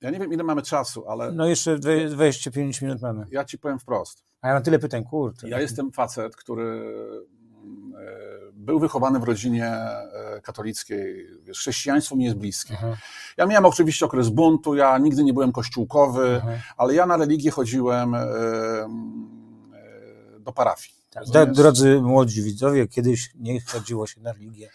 [0.01, 1.33] ja, nie wiem ile mamy czasu, ale...
[1.33, 3.27] No jeszcze 25 minut mamy.
[3.31, 4.25] Ja ci powiem wprost.
[4.43, 5.49] A ja mam tyle pytań, kurde.
[5.49, 6.65] Ja jestem facet, który
[7.99, 12.75] e, był wychowany w rodzinie e, katolickiej, wiesz, chrześcijaństwo mi jest bliskie.
[12.79, 12.97] Aha.
[13.37, 16.53] Ja miałem oczywiście okres buntu, ja nigdy nie byłem kościółkowy, Aha.
[16.77, 18.27] ale ja na religię chodziłem e,
[20.41, 20.99] do parafii.
[21.33, 24.71] Tak, drodzy młodzi widzowie, kiedyś nie chodziło się na religię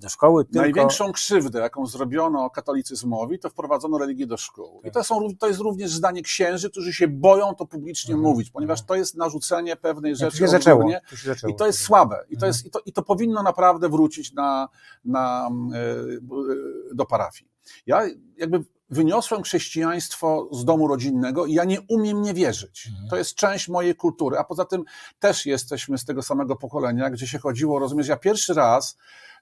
[0.00, 0.44] do szkoły.
[0.44, 0.60] Tylko...
[0.60, 4.80] Największą krzywdę, jaką zrobiono katolicyzmowi, to wprowadzono religię do szkół.
[4.82, 4.90] Tak.
[4.90, 8.32] I to, są, to jest również zdanie księży, którzy się boją to publicznie mhm.
[8.32, 10.30] mówić, ponieważ to jest narzucenie pewnej rzeczy.
[10.30, 10.90] To się zaczęło.
[11.10, 11.52] To się zaczęło.
[11.52, 12.24] I to jest słabe.
[12.28, 12.50] I to, mhm.
[12.50, 14.68] jest, i, to, I to powinno naprawdę wrócić na,
[15.04, 17.50] na, e, do parafii.
[17.86, 18.02] Ja
[18.36, 22.86] jakby wyniosłem chrześcijaństwo z domu rodzinnego i ja nie umiem nie wierzyć.
[22.90, 23.08] Mhm.
[23.08, 24.84] To jest część mojej kultury, a poza tym
[25.18, 28.96] też jesteśmy z tego samego pokolenia, gdzie się chodziło, rozumiesz, ja pierwszy raz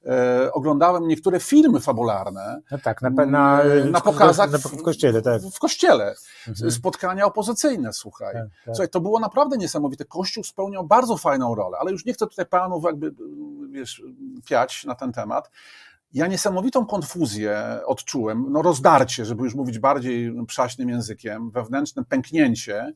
[0.05, 5.23] e, oglądałem niektóre filmy fabularne no tak, na, na, mm, na pokazach na, w, kościele.
[5.23, 5.43] Tak.
[5.43, 6.15] W, w kościele.
[6.49, 6.71] Mhm.
[6.71, 8.35] Spotkania opozycyjne, słuchaj.
[8.35, 8.75] Tak, tak.
[8.75, 10.05] Słuchaj, to było naprawdę niesamowite.
[10.05, 13.15] Kościół spełniał bardzo fajną rolę, ale już nie chcę tutaj panów jakby,
[13.71, 14.03] wiesz,
[14.49, 15.51] piać na ten temat.
[16.13, 22.93] Ja niesamowitą konfuzję odczułem, no rozdarcie, żeby już mówić bardziej przaśnym językiem, wewnętrzne pęknięcie.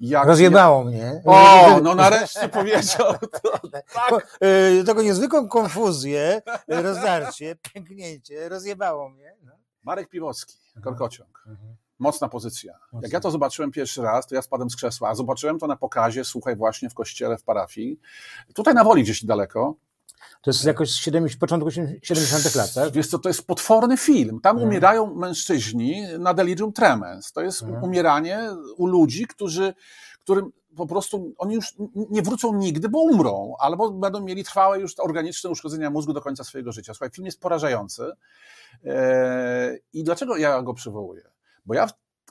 [0.00, 0.84] Jak Rozjebało ja...
[0.84, 1.22] mnie.
[1.24, 3.56] O, no nareszcie powiedział to.
[3.94, 4.38] Tak.
[4.40, 9.36] E, taką niezwykłą konfuzję, rozdarcie, pęknięcie, rozjebało mnie.
[9.42, 9.52] No.
[9.84, 11.44] Marek Piwocki, Korkociąg.
[11.46, 11.76] Mhm.
[11.98, 12.78] Mocna pozycja.
[13.02, 15.14] Jak ja to zobaczyłem pierwszy raz, to ja spadłem z krzesła.
[15.14, 18.00] Zobaczyłem to na pokazie, słuchaj, właśnie w kościele w parafii.
[18.54, 19.74] Tutaj na woli gdzieś daleko.
[20.42, 22.92] To jest jakoś z 70, początku 70 lat, tak?
[22.92, 24.40] Wiesz co, to jest potworny film.
[24.40, 24.68] Tam mhm.
[24.68, 27.32] umierają mężczyźni na delirium tremens.
[27.32, 27.84] To jest mhm.
[27.84, 29.74] umieranie u ludzi, którzy,
[30.22, 31.74] którym po prostu oni już
[32.10, 36.44] nie wrócą nigdy, bo umrą, albo będą mieli trwałe już organiczne uszkodzenia mózgu do końca
[36.44, 36.94] swojego życia.
[36.94, 38.12] Słuchaj, film jest porażający.
[38.84, 41.22] E, I dlaczego ja go przywołuję?
[41.66, 41.86] Bo ja,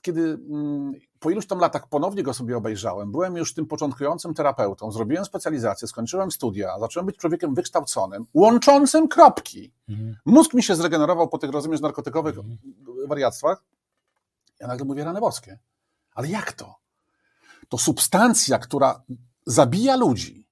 [0.06, 4.92] kiedy mm, po iluś tam latach ponownie go sobie obejrzałem, byłem już tym początkującym terapeutą,
[4.92, 9.72] zrobiłem specjalizację, skończyłem studia, zacząłem być człowiekiem wykształconym, łączącym kropki.
[9.90, 10.16] Mhm.
[10.26, 12.58] Mózg mi się zregenerował po tych, rozumiesz, narkotykowych mhm.
[13.08, 13.64] wariactwach.
[14.60, 15.60] Ja nagle mówię, rany boskie.
[16.14, 16.76] Ale jak to?
[17.70, 19.02] To substancja, która
[19.46, 20.48] zabija ludzi,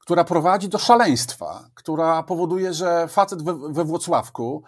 [0.00, 4.64] która prowadzi do szaleństwa, która powoduje, że facet we, we Włocławku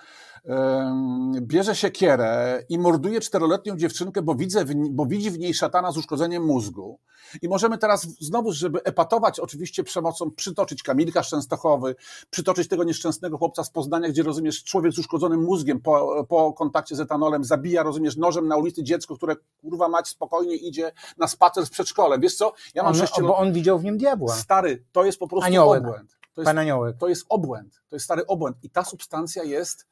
[1.41, 5.97] bierze się kierę i morduje czteroletnią dziewczynkę, bo, widzę bo widzi w niej szatana z
[5.97, 6.99] uszkodzeniem mózgu.
[7.43, 11.95] I możemy teraz znowu, żeby epatować oczywiście przemocą, przytoczyć Kamilka Szczęstochowy,
[12.31, 16.97] przytoczyć tego nieszczęsnego chłopca z Poznania, gdzie rozumiesz, człowiek z uszkodzonym mózgiem po, po kontakcie
[16.97, 21.67] z etanolem zabija, rozumiesz, nożem na ulicy dziecko, które kurwa mać spokojnie idzie na spacer
[21.67, 22.21] z przedszkolem.
[22.21, 22.53] Wiesz co?
[22.75, 23.27] Ja mam on.
[23.27, 24.35] Bo on widział w nim diabła.
[24.35, 25.81] Stary, to jest po prostu Aniołek.
[25.81, 26.17] obłęd.
[26.35, 26.99] To jest.
[26.99, 27.81] To jest obłęd.
[27.89, 28.57] To jest stary obłęd.
[28.63, 29.87] I ta substancja jest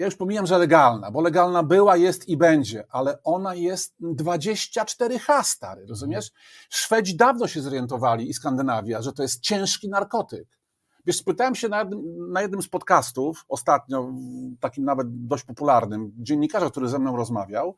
[0.00, 5.44] ja już pomijam, że legalna, bo legalna była, jest i będzie, ale ona jest 24H
[5.44, 6.30] stary, rozumiesz?
[6.70, 10.58] Szwedzi dawno się zorientowali i Skandynawia, że to jest ciężki narkotyk.
[11.06, 14.12] Wiesz, spytałem się na jednym, na jednym z podcastów, ostatnio,
[14.60, 17.76] takim nawet dość popularnym, dziennikarza, który ze mną rozmawiał,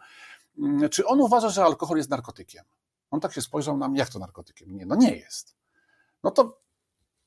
[0.59, 2.65] mm, czy on uważa, że alkohol jest narkotykiem.
[3.11, 4.77] On tak się spojrzał na mnie, jak to narkotykiem?
[4.77, 5.57] Nie, no nie jest.
[6.25, 6.61] No to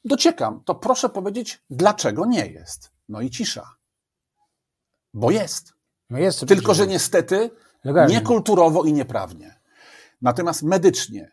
[0.06, 2.92] dociekam, to proszę powiedzieć, dlaczego nie jest.
[3.10, 3.76] No i cisza.
[5.16, 5.74] Bo jest.
[6.10, 7.50] No jest Tylko, że niestety
[8.10, 9.60] niekulturowo i nieprawnie.
[10.22, 11.32] Natomiast medycznie,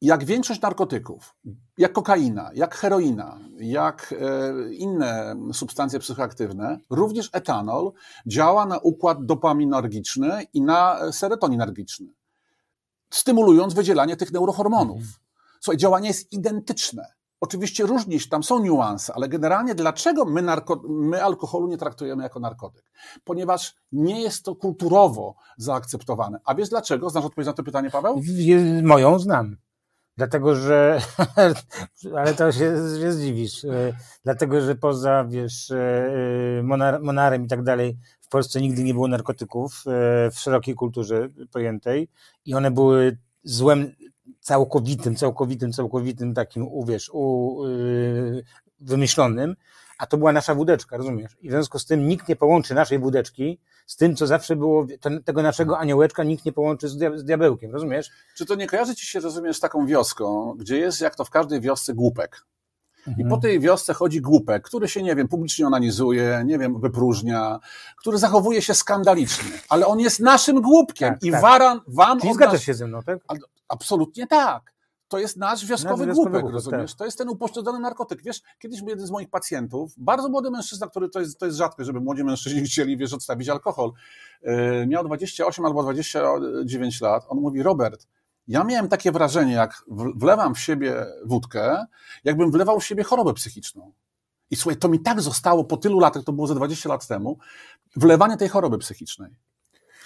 [0.00, 1.34] jak większość narkotyków,
[1.78, 7.92] jak kokaina, jak heroina, jak e, inne substancje psychoaktywne, również etanol
[8.26, 12.06] działa na układ dopaminergiczny i na serotoninergiczny,
[13.10, 14.96] stymulując wydzielanie tych neurohormonów.
[14.96, 15.14] Mhm.
[15.60, 17.19] Słuchaj, działanie jest identyczne.
[17.40, 22.40] Oczywiście różni tam są niuanse, ale generalnie dlaczego my, narko, my alkoholu nie traktujemy jako
[22.40, 22.84] narkotyk?
[23.24, 26.38] Ponieważ nie jest to kulturowo zaakceptowane.
[26.44, 27.10] A wiesz dlaczego?
[27.10, 28.22] Znasz odpowiedź na to pytanie, Paweł?
[28.82, 29.56] Moją znam.
[30.16, 31.00] Dlatego, że,
[32.18, 33.92] ale to się, się zdziwisz, e,
[34.24, 39.08] dlatego, że poza, wiesz, e, monar, monarem i tak dalej, w Polsce nigdy nie było
[39.08, 42.08] narkotyków e, w szerokiej kulturze pojętej
[42.44, 43.92] i one były złem
[44.40, 48.44] całkowitym, całkowitym, całkowitym takim, uwierz, u, yy,
[48.80, 49.56] wymyślonym,
[49.98, 51.36] a to była nasza wódeczka, rozumiesz?
[51.40, 54.86] I w związku z tym nikt nie połączy naszej wódeczki z tym, co zawsze było,
[55.24, 58.10] tego naszego aniołeczka nikt nie połączy z, dia, z diabełkiem, rozumiesz?
[58.36, 61.60] Czy to nie kojarzy ci się, rozumiesz, taką wioską, gdzie jest, jak to w każdej
[61.60, 62.46] wiosce, głupek?
[63.06, 63.40] I po mhm.
[63.40, 67.58] tej wiosce chodzi głupek, który się, nie wiem, publicznie onanizuje, nie wiem, wypróżnia,
[67.96, 71.42] który zachowuje się skandalicznie, ale on jest naszym głupkiem tak, i tak.
[71.42, 72.20] waran, wam...
[72.20, 73.18] Czyli zgadzasz się ze mną, tak?
[73.70, 74.74] Absolutnie tak.
[75.08, 76.90] To jest nasz wioskowy nasz głupek, głupek, rozumiesz?
[76.90, 76.98] Tak.
[76.98, 78.22] To jest ten upośledzony narkotyk.
[78.22, 81.84] Wiesz, kiedyś jeden z moich pacjentów, bardzo młody mężczyzna, który to jest, to jest rzadko,
[81.84, 83.92] żeby młodzi mężczyźni chcieli, wiesz, odstawić alkohol,
[84.42, 87.24] yy, miał 28 albo 29 lat.
[87.28, 88.06] On mówi, Robert,
[88.48, 89.84] ja miałem takie wrażenie, jak
[90.16, 91.84] wlewam w siebie wódkę,
[92.24, 93.92] jakbym wlewał w siebie chorobę psychiczną.
[94.50, 97.38] I słuchaj, to mi tak zostało po tylu latach, to było ze 20 lat temu,
[97.96, 99.36] wlewanie tej choroby psychicznej.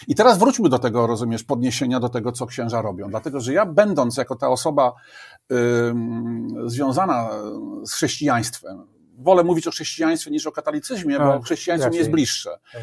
[0.09, 3.11] I teraz wróćmy do tego, rozumiesz, podniesienia do tego, co księża robią.
[3.11, 4.93] Dlatego, że ja będąc jako ta osoba
[6.67, 7.31] związana
[7.85, 8.87] z chrześcijaństwem,
[9.19, 12.51] wolę mówić o chrześcijaństwie niż o katolicyzmie, bo no, chrześcijaństwo mi jest bliższe.
[12.73, 12.83] Tak.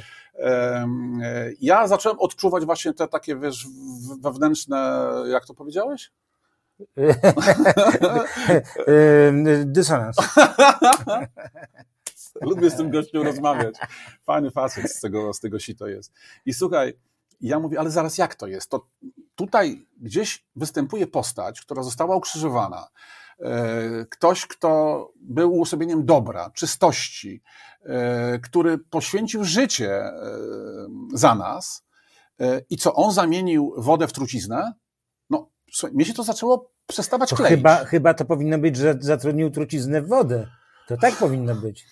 [1.62, 3.68] Ja zacząłem odczuwać właśnie te takie, wiesz,
[4.22, 6.12] wewnętrzne, jak to powiedziałeś?
[9.66, 10.18] Dysonans.
[12.42, 13.76] Lubię z tym gościem rozmawiać.
[14.26, 16.14] Fajny facet z tego, z tego sito jest.
[16.46, 16.94] I słuchaj,
[17.42, 18.70] ja mówię, ale zaraz jak to jest?
[18.70, 18.88] To
[19.36, 22.88] tutaj gdzieś występuje postać, która została ukrzyżowana.
[23.40, 27.42] E, ktoś, kto był uosobieniem dobra, czystości,
[27.86, 30.14] e, który poświęcił życie e,
[31.14, 31.86] za nas
[32.70, 34.74] i co on zamienił wodę w truciznę,
[35.30, 37.56] no, słuchaj, mnie się to zaczęło przestawać to kleić.
[37.56, 40.48] Chyba, chyba to powinno być, że zatrudnił truciznę w wodę.
[40.88, 41.86] To tak powinno być.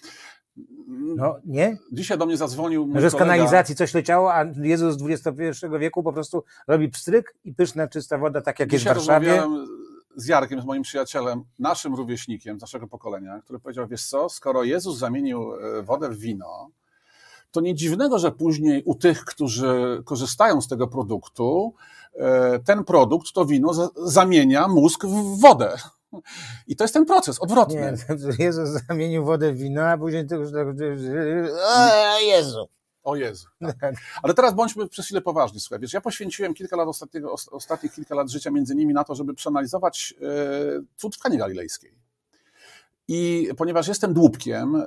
[0.89, 1.77] No, nie?
[1.91, 6.13] Dzisiaj do mnie zadzwonił mój Że z kanalizacji coś leciało, a Jezus XXI wieku po
[6.13, 9.43] prostu robi pstryk i pyszna, czysta woda, tak jak Dzisiaj jest w Warszawie
[10.15, 14.63] z Jarkiem, z moim przyjacielem, naszym rówieśnikiem z naszego pokolenia, który powiedział, wiesz co, skoro
[14.63, 16.69] Jezus zamienił e, wodę w wino,
[17.51, 21.73] to nie dziwnego, że później u tych, którzy korzystają z tego produktu,
[22.15, 25.77] e, ten produkt, to wino zamienia mózg w wodę.
[26.67, 27.93] I to jest ten proces odwrotny.
[28.39, 30.67] Nie, Jezus zamienił wodę w wino, a później to już tak...
[32.15, 32.69] O Jezu!
[33.03, 33.47] O Jezu.
[33.81, 33.95] Tak.
[34.23, 35.59] Ale teraz bądźmy przez chwilę poważni.
[35.59, 39.15] Słuchaj, wiesz, ja poświęciłem kilka lat ostatniego, ostatnich kilka lat życia między innymi na to,
[39.15, 41.93] żeby przeanalizować e, cud w galilejskiej.
[43.11, 44.85] I ponieważ jestem dłubkiem, e,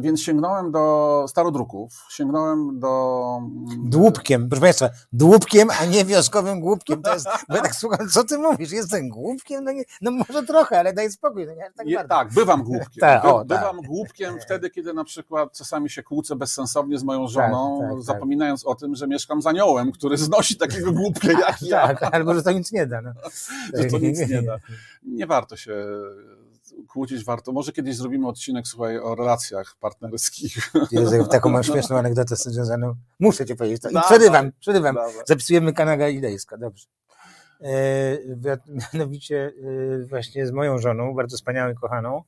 [0.00, 3.20] więc sięgnąłem do starodruków, sięgnąłem do...
[3.38, 7.02] Mm, dłubkiem, proszę Państwa, dłubkiem, a nie wioskowym głupkiem.
[7.02, 8.72] To jest, bo ja tak słucham, co ty mówisz?
[8.72, 9.64] Jestem głupkiem?
[9.64, 11.46] No, nie, no może trochę, ale daj spokój.
[11.46, 13.00] No nie, tak, je, tak, bywam głupkiem.
[13.00, 13.86] Ta, By, o, bywam tak.
[13.86, 18.02] głupkiem wtedy, kiedy na przykład czasami się kłócę bezsensownie z moją tak, żoną, tak, tak,
[18.02, 21.94] zapominając o tym, że mieszkam za aniołem, który znosi takiego głupka jak ja.
[21.94, 23.02] Tak, albo że to nic nie da.
[23.02, 23.12] No.
[23.82, 24.56] że to nic nie da.
[25.04, 25.74] Nie warto się
[26.88, 27.52] kłócić warto.
[27.52, 30.70] Może kiedyś zrobimy odcinek, słuchaj, o relacjach partnerskich.
[30.92, 32.94] Jezu, taką mam śmieszną anegdotę związaną.
[33.20, 33.82] Muszę ci powiedzieć.
[33.82, 33.90] To.
[33.90, 34.96] I przerywam, przerywam.
[35.26, 36.86] Zapisujemy Kanada Idejska, dobrze.
[37.60, 38.18] E,
[38.94, 39.52] mianowicie
[40.02, 42.22] e, właśnie z moją żoną, bardzo wspaniałą i kochaną,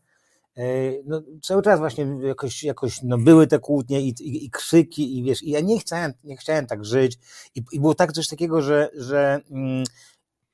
[0.56, 0.62] e,
[1.04, 5.22] no, cały czas właśnie jakoś, jakoś no, były te kłótnie i, i, i krzyki i
[5.22, 7.18] wiesz, i ja nie chciałem, nie chciałem tak żyć
[7.54, 9.84] i, i było tak coś takiego, że, że mm,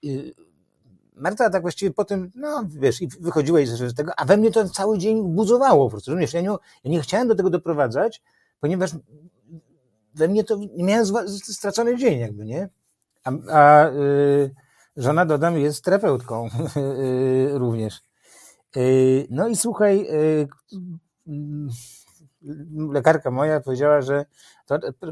[0.05, 0.35] y,
[1.16, 4.68] Marta tak właściwie po tym, no wiesz, i wychodziła z tego, a we mnie to
[4.68, 6.34] cały dzień buzowało po prostu, rozumiesz?
[6.34, 6.48] Ja nie,
[6.84, 8.22] ja nie chciałem do tego doprowadzać,
[8.60, 8.90] ponieważ
[10.14, 12.68] we mnie to, miałem stracony dzień jakby, nie?
[13.24, 14.55] A, a y,
[14.97, 18.02] żona, dodam, jest terapeutką y, również.
[18.76, 20.09] Y, no i słuchaj,
[22.93, 24.24] lekarka moja powiedziała, że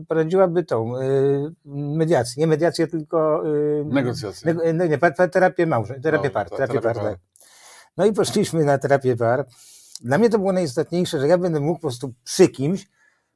[0.09, 4.55] prowadziłaby tą y, mediację, nie mediację, tylko y, negocjację.
[4.55, 4.98] Ne, nie,
[5.28, 7.19] terapię małże, terapię no, par, terapię par, tak.
[7.97, 9.47] No i poszliśmy na terapię par.
[10.01, 12.89] Dla mnie to było najistotniejsze, że ja będę mógł po prostu przy kimś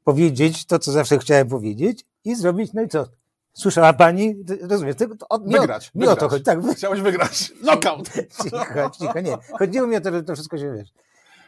[0.04, 3.06] powiedzieć to, co zawsze chciałem powiedzieć i zrobić, no i co?
[3.52, 4.44] Słyszała pani?
[4.60, 4.96] Rozumiesz?
[4.96, 5.90] To, to, nie wygrać.
[5.94, 6.18] Nie wygrać.
[6.18, 6.44] o to chodzi.
[6.44, 6.58] Tak.
[6.76, 7.52] Chciałeś wygrać.
[7.62, 8.10] Knockout.
[8.42, 9.36] Cicho, cicho, nie.
[9.58, 10.88] Chodziło mi o to, że to wszystko się wiesz.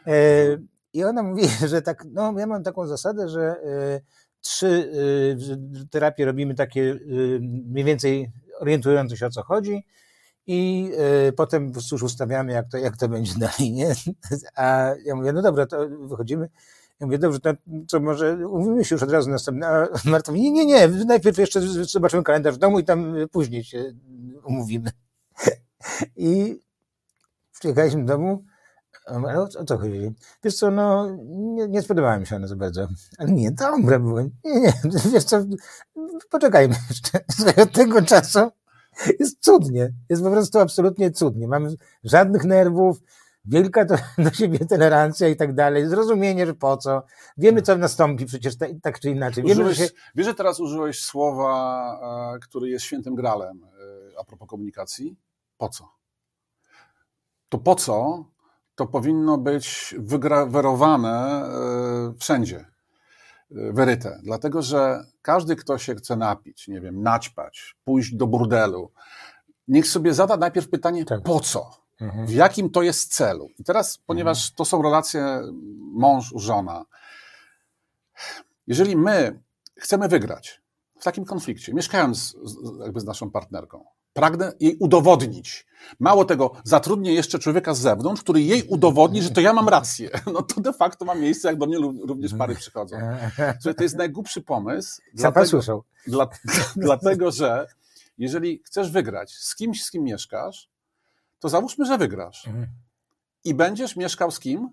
[0.07, 0.13] E,
[0.97, 3.55] i ona mówi, że tak, no ja mam taką zasadę, że
[3.95, 4.01] y,
[4.41, 9.85] trzy y, terapie robimy takie y, mniej więcej orientujące się o co chodzi
[10.49, 10.91] i
[11.35, 13.95] potem już ustawiamy, jak to, jak to będzie dalej, nie?
[14.55, 16.49] A ja mówię, no dobra, to wychodzimy.
[16.99, 17.53] Ja mówię, dobrze, to
[17.87, 19.67] co może umówimy się już od razu następne.
[19.67, 23.63] A Marta mówi, nie, nie, nie, najpierw jeszcze zobaczymy kalendarz w domu i tam później
[23.63, 23.93] się
[24.43, 24.91] umówimy.
[26.15, 26.59] I
[27.59, 28.43] przyjechaliśmy do domu,
[29.07, 30.13] ale o, o co chodzi?
[30.43, 32.87] Wiesz co, no, nie, nie spodobała mi się ona za bardzo.
[33.17, 34.21] Ale nie, dobre było.
[34.21, 34.73] Nie, nie,
[35.13, 35.37] wiesz co,
[36.29, 37.19] poczekajmy jeszcze.
[37.63, 38.39] Od tego czasu
[39.19, 39.93] jest cudnie.
[40.09, 41.47] Jest po prostu absolutnie cudnie.
[41.47, 43.01] Mamy żadnych nerwów,
[43.45, 47.03] wielka to, do siebie tolerancja i tak dalej, zrozumienie, że po co.
[47.37, 49.43] Wiemy, co nastąpi przecież tak czy inaczej.
[49.43, 49.91] Wiemy, użyłeś, że się...
[50.15, 55.15] Wiesz, że teraz użyłeś słowa, e, który jest świętym gralem e, a propos komunikacji?
[55.57, 55.89] Po co?
[57.49, 58.25] To po co
[58.77, 62.65] to powinno być wygrawerowane e, wszędzie, e,
[63.51, 64.19] wyryte.
[64.23, 68.91] Dlatego, że każdy, kto się chce napić, nie wiem, naćpać, pójść do burdelu,
[69.67, 71.23] niech sobie zada najpierw pytanie, tak.
[71.23, 71.71] po co?
[72.01, 72.27] Mhm.
[72.27, 73.49] W jakim to jest celu?
[73.59, 74.55] I teraz, ponieważ mhm.
[74.55, 75.41] to są relacje
[75.93, 76.85] mąż-żona,
[78.67, 79.39] jeżeli my
[79.75, 80.61] chcemy wygrać
[80.99, 83.85] w takim konflikcie, mieszkając z, jakby z naszą partnerką,
[84.17, 85.67] Pragnę jej udowodnić.
[85.99, 90.09] Mało tego, zatrudnię jeszcze człowieka z zewnątrz, który jej udowodni, że to ja mam rację.
[90.33, 91.77] No to de facto ma miejsce, jak do mnie
[92.07, 92.97] również pary przychodzą.
[93.77, 95.01] To jest najgłupszy pomysł.
[95.13, 95.61] dlatego,
[96.07, 96.27] Dla,
[96.87, 97.67] dlatego, że
[98.17, 100.69] jeżeli chcesz wygrać z kimś, z kim mieszkasz,
[101.39, 102.47] to załóżmy, że wygrasz.
[102.47, 102.67] Mhm.
[103.43, 104.69] I będziesz mieszkał z kim?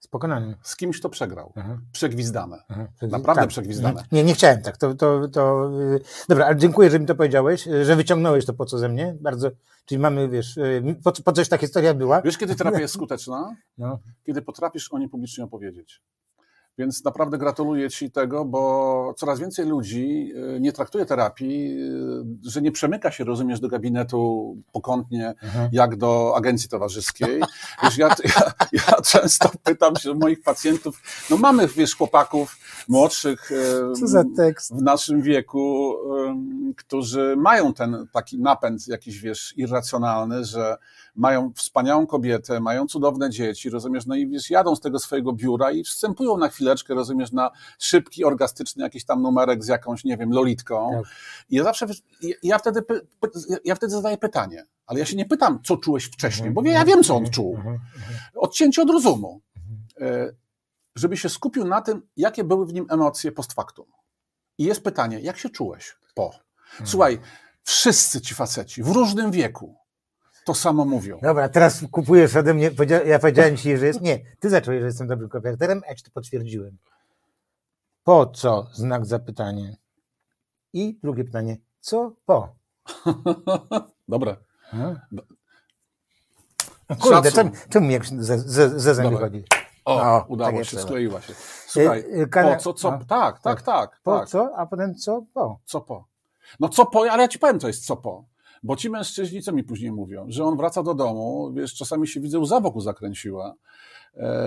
[0.00, 0.56] Z pokonanym.
[0.62, 1.52] Z kimś, kto przegrał.
[1.56, 1.80] Mhm.
[1.92, 2.62] Przegwizdane.
[2.68, 2.88] Mhm.
[3.02, 3.50] Naprawdę tak.
[3.50, 4.04] przegwizdane.
[4.12, 4.76] Nie, nie chciałem tak.
[4.76, 5.70] To, to, to...
[5.80, 8.88] Y, dobra, ale dziękuję, że mi to powiedziałeś, y, że wyciągnąłeś to po co ze
[8.88, 9.16] mnie.
[9.20, 9.50] Bardzo.
[9.84, 12.22] Czyli mamy, wiesz, y, po, po coś ta historia była.
[12.22, 13.56] Wiesz, kiedy terapia jest skuteczna?
[13.78, 13.98] No.
[14.26, 16.02] Kiedy potrafisz o niej publicznie opowiedzieć.
[16.78, 21.76] Więc naprawdę gratuluję Ci tego, bo coraz więcej ludzi e, nie traktuje terapii,
[22.44, 25.68] e, że nie przemyka się, rozumiesz, do gabinetu pokątnie, mhm.
[25.72, 27.40] jak do agencji towarzyskiej.
[27.82, 32.56] Wiesz, ja, ja, ja, często pytam się moich pacjentów, no mamy, wiesz, chłopaków
[32.88, 33.50] młodszych
[34.70, 35.94] w naszym wieku,
[36.76, 40.76] którzy mają ten taki napęd jakiś, wiesz, irracjonalny, że
[41.14, 45.70] mają wspaniałą kobietę, mają cudowne dzieci, rozumiesz, no i wiesz, jadą z tego swojego biura
[45.70, 50.32] i wstępują na chwileczkę, rozumiesz, na szybki, orgastyczny jakiś tam numerek z jakąś, nie wiem,
[50.32, 50.90] lolitką.
[50.92, 51.12] Tak.
[51.50, 51.86] I ja zawsze,
[52.42, 52.82] ja wtedy,
[53.64, 57.02] ja wtedy zadaję pytanie, ale ja się nie pytam, co czułeś wcześniej, bo ja wiem,
[57.02, 57.58] co on czuł.
[58.34, 59.40] Odcięcie od rozumu.
[60.96, 63.86] Żeby się skupił na tym, jakie były w nim emocje post factum.
[64.58, 66.30] I jest pytanie, jak się czułeś po?
[66.84, 67.18] Słuchaj,
[67.62, 69.76] wszyscy ci faceci w różnym wieku
[70.46, 71.18] to samo mówią.
[71.22, 72.70] Dobra, teraz kupujesz ode mnie,
[73.06, 76.04] ja powiedziałem ci, że jest, nie, ty zacząłeś, że jestem dobrym kooperatorem, a ja ci
[76.04, 76.76] to potwierdziłem.
[78.04, 78.66] Po co?
[78.72, 79.76] Znak zapytania.
[80.72, 81.56] I drugie pytanie.
[81.80, 82.54] Co po?
[84.08, 84.36] Dobre.
[84.60, 85.00] Hmm?
[87.00, 87.30] Kurde,
[87.70, 89.44] to mi jak ze, ze, ze zęby chodzi.
[89.86, 91.34] O, o udało tak się, skleiła się.
[91.66, 94.00] Słuchaj, y, y, po co, co, no, tak, tak, tak.
[94.02, 94.28] Po tak.
[94.28, 95.60] co, a potem co po?
[95.64, 96.04] Co po?
[96.60, 98.24] No co po, ale ja ci powiem, co jest co po.
[98.62, 102.20] Bo ci mężczyźni, co mi później mówią, że on wraca do domu, wiesz, czasami się
[102.20, 103.54] widzę, łza wokół zakręciła,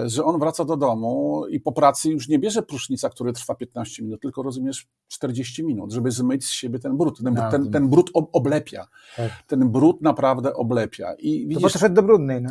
[0.05, 4.03] że on wraca do domu i po pracy już nie bierze prusznica, który trwa 15
[4.03, 7.23] minut, tylko rozumiesz 40 minut, żeby zmyć z siebie ten brud.
[7.23, 8.87] Ten, no, ten, ten brud oblepia.
[9.15, 9.31] Tak.
[9.47, 11.13] Ten brud naprawdę oblepia.
[11.13, 12.41] I widzisz, to poszedł do brudnej.
[12.41, 12.49] No.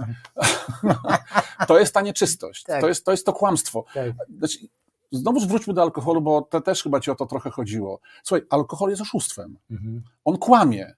[1.68, 2.62] to jest ta nieczystość.
[2.62, 2.80] Tak.
[2.80, 3.84] To, jest, to jest to kłamstwo.
[3.94, 4.12] Tak.
[4.38, 4.58] Znaczy,
[5.12, 8.00] Znowuż wróćmy do alkoholu, bo te też chyba ci o to trochę chodziło.
[8.22, 9.58] Słuchaj, alkohol jest oszustwem.
[9.70, 10.02] Mhm.
[10.24, 10.94] On kłamie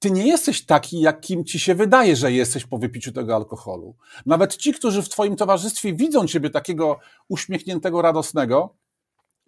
[0.00, 3.94] ty nie jesteś taki, jakim ci się wydaje, że jesteś po wypiciu tego alkoholu.
[4.26, 6.98] Nawet ci, którzy w twoim towarzystwie widzą ciebie takiego
[7.28, 8.74] uśmiechniętego, radosnego,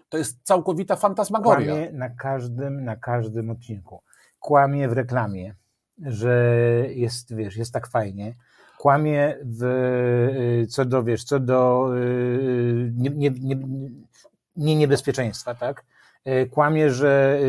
[0.09, 1.73] to jest całkowita fantasmagoria.
[1.73, 4.03] Kłamie na każdym, na każdym odcinku.
[4.41, 5.55] Kłamie w reklamie,
[6.03, 6.57] że
[6.89, 8.35] jest, wiesz, jest tak fajnie.
[8.79, 9.65] Kłamie w,
[10.63, 13.57] y, co do, wiesz, co do y, nie, nie, nie,
[14.57, 15.85] nie niebezpieczeństwa, tak?
[16.27, 17.41] Y, kłamie, że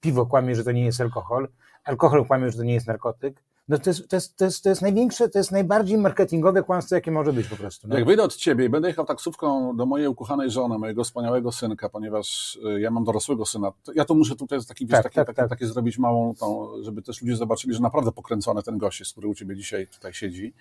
[0.00, 1.48] piwo kłamie, że to nie jest alkohol
[1.84, 3.42] alkohol kłamie, że to nie jest narkotyk.
[3.68, 6.94] No to jest, to, jest, to, jest, to jest największe, to jest najbardziej marketingowe kłamstwo,
[6.94, 7.88] jakie może być po prostu.
[7.88, 7.96] No.
[7.96, 11.88] Jak wyjdę od ciebie i będę jechał taksówką do mojej ukochanej żony, mojego wspaniałego synka,
[11.88, 15.36] ponieważ y, ja mam dorosłego syna, ja to muszę tutaj taki, wiesz, tak, taki, tak,
[15.36, 15.66] taki, tak.
[15.66, 19.56] zrobić małą, tą, żeby też ludzie zobaczyli, że naprawdę pokręcony ten gość który u ciebie
[19.56, 20.54] dzisiaj tutaj siedzi.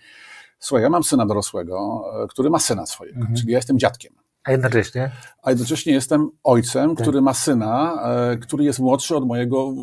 [0.60, 3.36] Słuchaj, ja mam syna dorosłego, y, który ma syna swojego, mhm.
[3.36, 4.14] czyli ja jestem dziadkiem.
[4.44, 5.12] A jednocześnie?
[5.44, 7.04] A jednocześnie jestem ojcem, tak.
[7.04, 8.04] który ma syna,
[8.34, 9.74] y, który jest młodszy od mojego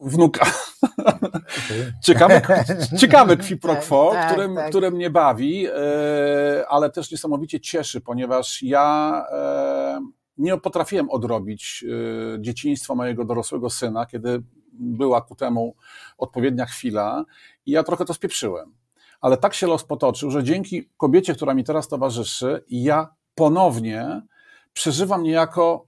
[0.00, 0.46] wnuka.
[2.06, 2.42] ciekawe,
[2.98, 4.68] ciekawe kwi pro quo, tak, które, tak.
[4.68, 10.00] które mnie bawi, e, ale też niesamowicie cieszy, ponieważ ja e,
[10.38, 15.74] nie potrafiłem odrobić e, dzieciństwa mojego dorosłego syna, kiedy była ku temu
[16.18, 17.24] odpowiednia chwila
[17.66, 18.74] i ja trochę to spieprzyłem.
[19.20, 24.22] Ale tak się los potoczył, że dzięki kobiecie, która mi teraz towarzyszy, ja ponownie
[24.72, 25.86] przeżywam niejako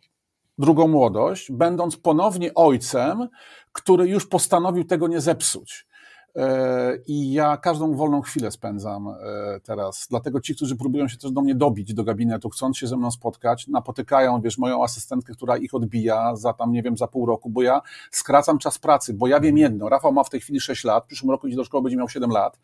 [0.59, 3.29] drugą młodość, będąc ponownie ojcem,
[3.73, 5.87] który już postanowił tego nie zepsuć.
[6.37, 10.07] E, I ja każdą wolną chwilę spędzam e, teraz.
[10.11, 13.11] Dlatego ci, którzy próbują się też do mnie dobić do gabinetu, chcąc się ze mną
[13.11, 17.51] spotkać, napotykają, wiesz, moją asystentkę, która ich odbija za tam, nie wiem, za pół roku,
[17.51, 19.89] bo ja skracam czas pracy, bo ja wiem jedno.
[19.89, 22.09] Rafał ma w tej chwili 6 lat, w przyszłym roku idzie do szkoły, będzie miał
[22.09, 22.59] 7 lat.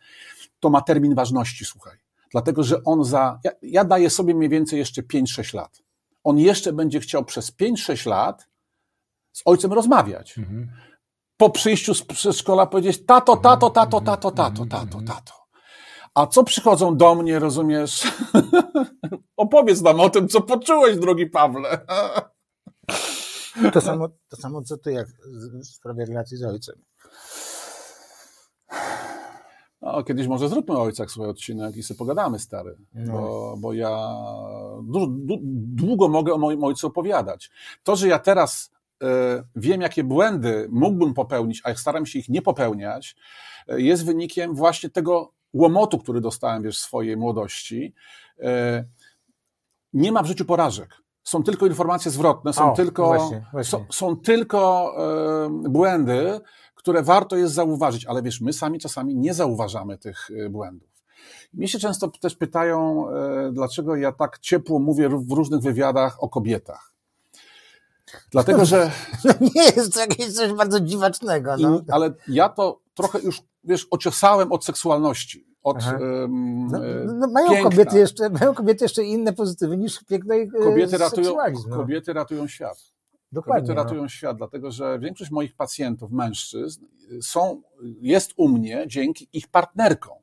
[0.61, 1.99] To ma termin ważności, słuchaj.
[2.31, 3.41] Dlatego, że on za.
[3.45, 5.83] Ja, ja daję sobie mniej więcej jeszcze 5-6 lat.
[6.29, 8.49] On jeszcze będzie chciał przez 5-6 lat
[9.33, 10.39] z ojcem rozmawiać.
[10.39, 10.69] Mhm
[11.39, 15.33] po przyjściu z przedszkola powiedzieć tato, tato, tato, tato, tato, tato, tato.
[16.15, 18.13] A co przychodzą do mnie, rozumiesz?
[19.37, 21.87] Opowiedz nam o tym, co poczułeś, drogi Pawle.
[23.73, 25.09] to, samo, to samo, co ty, jak
[25.63, 26.75] w sprawie relacji z ojcem.
[29.83, 32.77] No, kiedyś może zróbmy o ojcach swój odcinek i sobie pogadamy, stary.
[32.95, 33.13] No.
[33.13, 34.15] Bo, bo ja
[35.75, 37.51] długo mogę o moim ojcu opowiadać.
[37.83, 38.71] To, że ja teraz
[39.03, 43.17] E, wiem, jakie błędy mógłbym popełnić, a staram się ich nie popełniać,
[43.69, 47.95] e, jest wynikiem właśnie tego łomotu, który dostałem wiesz, w swojej młodości.
[48.43, 48.85] E,
[49.93, 51.03] nie ma w życiu porażek.
[51.25, 53.79] Są tylko informacje zwrotne, są o, tylko, właśnie, właśnie.
[53.79, 54.95] Są, są, tylko
[55.69, 56.41] błędy,
[56.79, 60.89] które warto jest zauważyć, ale wiesz, my sami czasami nie zauważamy tych błędów.
[61.55, 63.07] Mnie się często też pytają,
[63.53, 66.93] dlaczego ja tak ciepło mówię w różnych wywiadach o kobietach.
[68.31, 68.91] Dlatego, że.
[69.55, 71.57] Nie jest to jakieś coś bardzo dziwacznego.
[71.57, 71.79] No.
[71.79, 75.49] I, ale ja to trochę już, wiesz, ociosałem od seksualności.
[75.63, 76.79] Od, um, no,
[77.15, 81.37] no, mają, kobiety jeszcze, mają kobiety jeszcze inne pozytywy niż piękno i kobiety ratują,
[81.69, 81.77] no.
[81.77, 82.79] kobiety ratują świat.
[83.33, 84.09] Dokładnie, kobiety ratują no.
[84.09, 86.87] świat, dlatego że większość moich pacjentów, mężczyzn,
[87.23, 87.63] są,
[88.01, 90.19] jest u mnie dzięki ich partnerkom.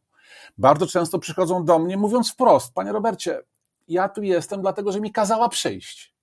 [0.57, 3.41] Bardzo często przychodzą do mnie mówiąc wprost, panie Robercie,
[3.87, 6.15] ja tu jestem dlatego, że mi kazała przyjść.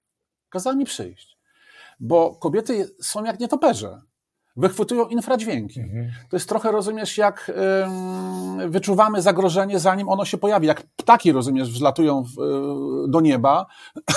[0.48, 1.32] Kazała mi przyjść
[2.02, 4.00] bo kobiety są jak nietoperze.
[4.56, 5.80] Wychwytują infradźwięki.
[5.80, 6.10] Mhm.
[6.30, 7.52] To jest trochę, rozumiesz, jak
[8.68, 10.66] wyczuwamy zagrożenie, zanim ono się pojawi.
[10.66, 12.40] Jak ptaki, rozumiesz, wzlatują w,
[13.06, 13.66] y, do nieba,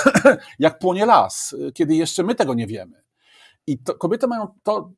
[0.58, 3.02] jak płonie las, kiedy jeszcze my tego nie wiemy.
[3.66, 4.90] I to, kobiety mają to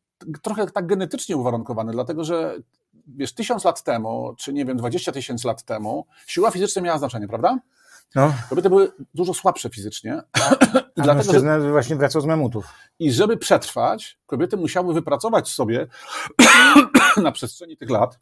[0.43, 2.56] trochę tak genetycznie uwarunkowane, dlatego że
[3.06, 7.28] wiesz, tysiąc lat temu, czy nie wiem, dwadzieścia tysięcy lat temu, siła fizyczna miała znaczenie,
[7.28, 7.59] prawda?
[8.14, 8.35] No.
[8.51, 10.22] Kobiety były dużo słabsze fizycznie.
[10.97, 12.66] I dlatego, że właśnie wracał z mamutów.
[12.98, 15.86] I żeby przetrwać, kobiety musiały wypracować sobie
[17.16, 18.18] na przestrzeni tych lat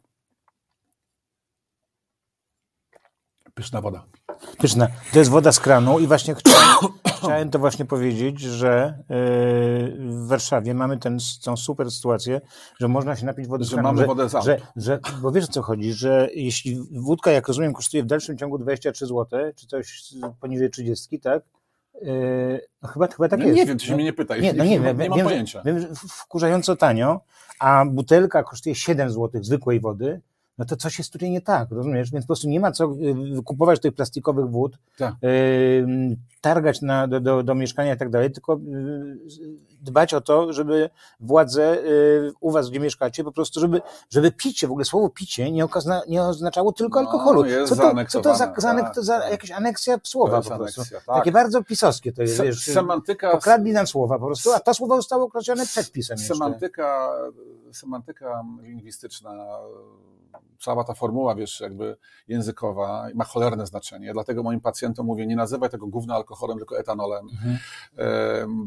[3.57, 4.05] pyszna woda.
[4.57, 4.87] Pyszna.
[5.13, 9.15] To jest woda z kranu i właśnie chciałem, chciałem to właśnie powiedzieć, że yy,
[9.99, 12.41] w Warszawie mamy ten, tą super sytuację,
[12.79, 13.87] że można się napić wody z Że kranu.
[13.93, 17.73] mamy wodę z że, że, Bo wiesz o co chodzi, że jeśli wódka, jak rozumiem,
[17.73, 20.03] kosztuje w dalszym ciągu 23 zł, czy coś
[20.41, 21.43] poniżej 30, tak?
[22.01, 23.57] Yy, no chyba, chyba tak No, jest.
[23.57, 24.41] nie wiem, ty się mnie nie pytaj.
[24.41, 25.61] nie, no nie, wiem, nie mam wiem, że- pojęcia.
[25.65, 27.21] Wiem, że wkurzająco tanio,
[27.59, 30.21] a butelka kosztuje 7 zł zwykłej wody,
[30.57, 32.11] no to coś jest tutaj nie tak, rozumiesz?
[32.11, 32.85] Więc po prostu nie ma co
[33.39, 35.13] y, kupować tych plastikowych wód, Tak.
[35.23, 38.57] y, targać na, do, do, do mieszkania i tak dalej, tylko y,
[39.81, 40.89] dbać o to, żeby
[41.19, 41.77] władze
[42.39, 46.01] u was, gdzie mieszkacie, po prostu, żeby, żeby picie, w ogóle słowo picie nie, okazna,
[46.07, 47.43] nie oznaczało tylko No, alkoholu.
[47.43, 50.55] co, to, co to za, zaaneksowane, za, anek- tak, to za jakaś aneksja słowa po
[50.57, 50.81] prostu?
[50.81, 51.15] aneksja, tak.
[51.15, 54.73] Takie bardzo pisowskie to jest, Se- wiesz, semantyka, pokradli nam słowa po prostu, a to
[54.73, 56.33] słowo zostało określone przedpisem jeszcze.
[56.33, 57.09] semantyka,
[57.71, 59.29] semantyka lingwistyczna,
[60.59, 61.97] cała ta formuła, wiesz, jakby
[62.27, 64.13] językowa ma cholerne znaczenie.
[64.13, 67.27] Dlatego moim pacjentom mówię, nie nazywaj tego gówna alkoholem, tylko etanolem.
[67.31, 67.57] Mhm.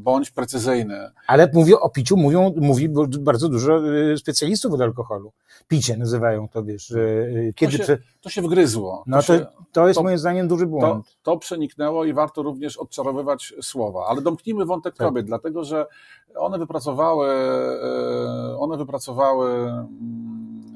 [0.02, 1.10] Bądź precyzyjny.
[1.26, 2.88] Ale mówię o piciu, mówią, mówi
[3.20, 5.32] bardzo dużo y, specjalistów od alkoholu.
[5.68, 7.78] Picie nazywają to, wiesz, y, kiedy...
[7.78, 9.04] to, się, to się wgryzło.
[9.06, 11.18] No to, się, to jest to- moim zdaniem duży to, błąd.
[11.22, 14.06] to przeniknęło i warto również odczarowywać słowa.
[14.08, 15.06] Ale domknijmy wątek Tak.
[15.06, 15.86] kobiet, dlatego że
[16.36, 20.69] one wypracowały, e, one wypracowały mm,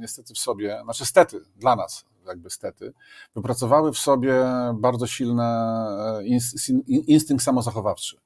[0.00, 2.92] niestety w sobie, znaczy stety, dla nas jakby stety,
[3.34, 4.34] wypracowały w sobie
[4.74, 8.16] bardzo silny e, ins- in- instynkt samozachowawczy,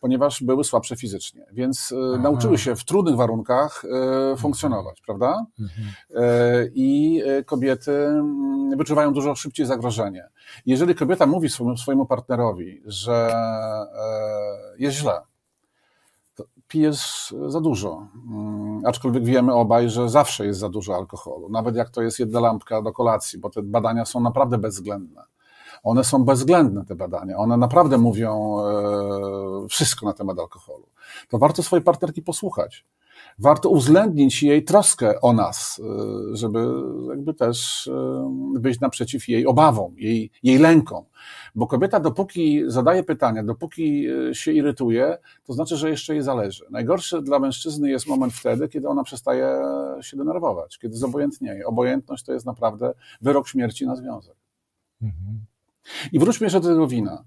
[0.00, 2.22] ponieważ były słabsze fizycznie, więc e, Aha.
[2.22, 5.46] nauczyły się w trudnych warunkach e, funkcjonować, prawda?
[5.60, 5.88] Mhm.
[6.74, 10.28] I kobiety mm, wyczuwają dużo szybciej zagrożenie.
[10.66, 13.34] Jeżeli kobieta mówi swojemu, swojemu partnerowi, że
[14.78, 15.20] jest źle,
[16.68, 18.06] pijesz za dużo.
[18.30, 22.40] Mm, Aczkolwiek wiemy obaj, że zawsze jest za dużo alkoholu, nawet jak to jest jedna
[22.40, 25.22] lampka do kolacji, bo te badania są naprawdę bezwzględne.
[25.82, 27.36] One są bezwzględne, te badania.
[27.36, 28.58] One naprawdę mówią
[29.64, 30.86] e, wszystko na temat alkoholu.
[31.28, 32.84] To warto swojej partnerki posłuchać
[33.38, 35.78] warto uwzględnić jej troskę o nas,
[36.32, 36.58] y, żeby
[37.08, 37.90] jakby też
[38.54, 41.04] wyjść naprzeciw jej obawom, jej, jej lękom.
[41.54, 46.64] Bo kobieta, dopóki zadaje pytania, dopóki y, się irytuje, to znaczy, że jeszcze jej zależy.
[46.70, 49.62] Najgorszy dla mężczyzny jest moment wtedy, kiedy ona przestaje
[50.00, 51.66] się denerwować, kiedy zobojętnieje.
[51.66, 54.36] Obojętność to jest naprawdę wyrok śmierci na związek.
[55.02, 55.47] Mhm.
[56.12, 57.24] I wróćmy jeszcze do tego wina,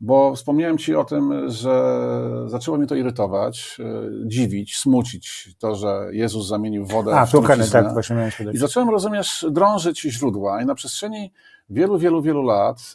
[0.00, 2.00] bo wspomniałem Ci o tym, że
[2.46, 7.82] zaczęło mnie to irytować, e, dziwić, smucić to, że Jezus zamienił wodę A, w truciznę.
[7.82, 11.32] tak, właśnie miałem I zacząłem, rozumiesz, drążyć źródła i na przestrzeni
[11.70, 12.92] wielu, wielu, wielu lat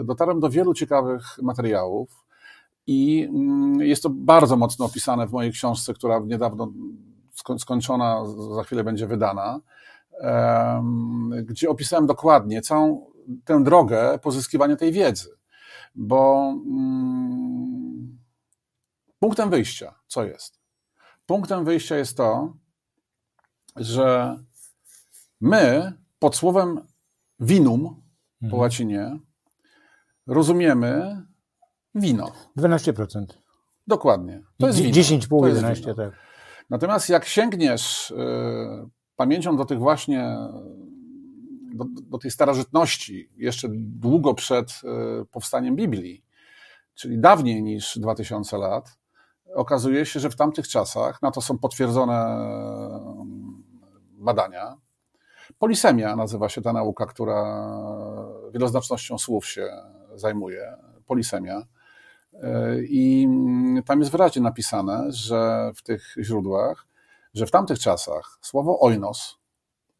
[0.00, 2.24] e, dotarłem do wielu ciekawych materiałów
[2.86, 6.72] i mm, jest to bardzo mocno opisane w mojej książce, która niedawno
[7.36, 8.24] sko- skończona,
[8.56, 9.60] za chwilę będzie wydana,
[11.44, 13.06] gdzie opisałem dokładnie całą
[13.44, 15.28] tę drogę pozyskiwania tej wiedzy.
[15.94, 18.18] Bo mm,
[19.18, 20.60] punktem wyjścia, co jest?
[21.26, 22.56] Punktem wyjścia jest to,
[23.76, 24.36] że
[25.40, 26.80] my pod słowem
[27.40, 28.02] vinum
[28.40, 28.60] po Mhm.
[28.60, 29.18] łacinie
[30.26, 31.22] rozumiemy
[31.94, 32.32] wino.
[32.56, 33.24] 12%.
[33.86, 34.42] Dokładnie.
[34.58, 34.94] To jest wino.
[34.94, 35.94] 10,5, To jest 11, wino.
[35.94, 36.12] tak.
[36.70, 38.16] Natomiast jak sięgniesz y,
[39.16, 40.36] pamięcią do tych właśnie,
[41.74, 46.24] do, do tej starożytności, jeszcze długo przed y, powstaniem Biblii,
[46.94, 48.98] czyli dawniej niż 2000 lat,
[49.54, 52.36] okazuje się, że w tamtych czasach, na to są potwierdzone
[54.18, 54.76] y, badania,
[55.58, 57.66] polisemia nazywa się ta nauka, która
[58.52, 59.68] wieloznacznością słów się
[60.14, 60.76] zajmuje,
[61.06, 61.62] polisemia.
[62.88, 63.28] I
[63.86, 66.86] tam jest wyraźnie napisane, że w tych źródłach,
[67.34, 69.38] że w tamtych czasach słowo oinos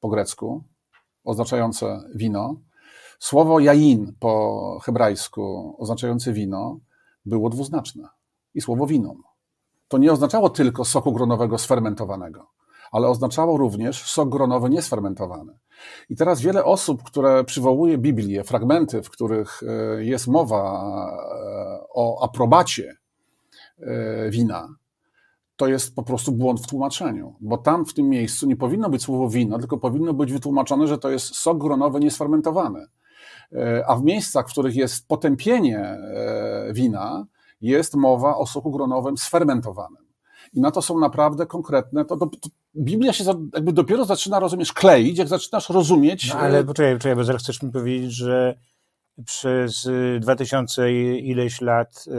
[0.01, 0.65] po grecku,
[1.25, 2.57] oznaczające wino,
[3.19, 6.79] słowo jain po hebrajsku, oznaczające wino,
[7.25, 8.09] było dwuznaczne.
[8.55, 9.23] I słowo winum.
[9.89, 12.47] To nie oznaczało tylko soku gronowego sfermentowanego,
[12.93, 15.59] ale oznaczało również sok gronowy niesfermentowany.
[16.09, 22.25] I teraz wiele osób, które przywołuje Biblię, fragmenty, w których e, jest mowa e, o
[22.25, 22.97] aprobacie
[23.79, 24.69] e, wina,
[25.57, 29.03] to jest po prostu błąd w tłumaczeniu, bo tam w tym miejscu nie powinno być
[29.03, 32.87] słowo wino, tylko powinno być wytłumaczone, że to jest sok gronowy niesfermentowany.
[33.53, 37.27] E, A w miejscach, w których jest potępienie e, wina,
[37.61, 40.03] jest mowa o soku gronowym sfermentowanym.
[40.53, 42.05] I na to są naprawdę konkretne.
[42.05, 46.35] To, to, to Biblia się za, jakby dopiero zaczyna, rozumiesz, kleić, jak zaczynasz rozumieć.
[46.35, 48.59] No, ale e, poczekaj, poczekaj, bo zaraz chcesz mi powiedzieć, że
[49.25, 52.11] przez y, 2000 i ileś lat y,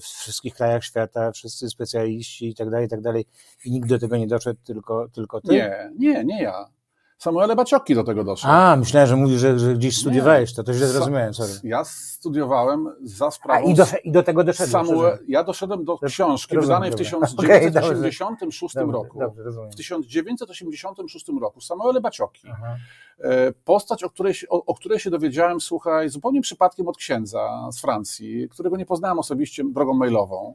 [0.00, 3.24] w wszystkich krajach świata wszyscy specjaliści i tak dalej, i tak dalej
[3.64, 5.52] i nikt do tego nie doszedł, tylko, tylko ty?
[5.52, 6.66] Nie, nie, nie ja.
[7.22, 8.52] Samuele Bacioki do tego doszedł.
[8.52, 11.52] A, myślałem, że mówisz, że, że gdzieś studiowałeś to, to źle zrozumiałem, sorry.
[11.64, 13.68] Ja studiowałem za A, sprawą...
[13.68, 14.86] i, do, I do tego doszedłem.
[14.86, 17.28] Samuel, ja doszedłem do książki Rozumiem, wydanej w dobra.
[17.38, 19.18] Okej, 1986 dobrze, roku.
[19.18, 19.70] Dobrze, rozumiem.
[19.72, 22.48] W 1986 roku Samuele Bacioki.
[22.52, 22.76] Aha.
[23.20, 27.80] E, Postać, o której, o, o której się dowiedziałem, słuchaj, zupełnie przypadkiem od księdza z
[27.80, 30.54] Francji, którego nie poznałem osobiście drogą mailową,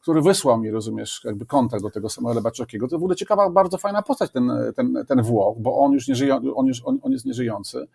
[0.00, 2.88] który wysłał mi, rozumiesz, jakby kontakt do tego Samuela Baciokiego.
[2.88, 6.14] To w ogóle ciekawa, bardzo fajna postać ten, ten, ten Włoch, bo on już nie
[6.14, 7.88] żyje, on, już, on, on jest nieżyjący.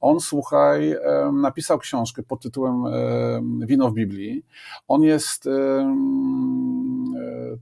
[0.00, 0.96] On, słuchaj,
[1.32, 4.44] napisał książkę pod tytułem em, Wino w Biblii.
[4.88, 5.96] On jest e,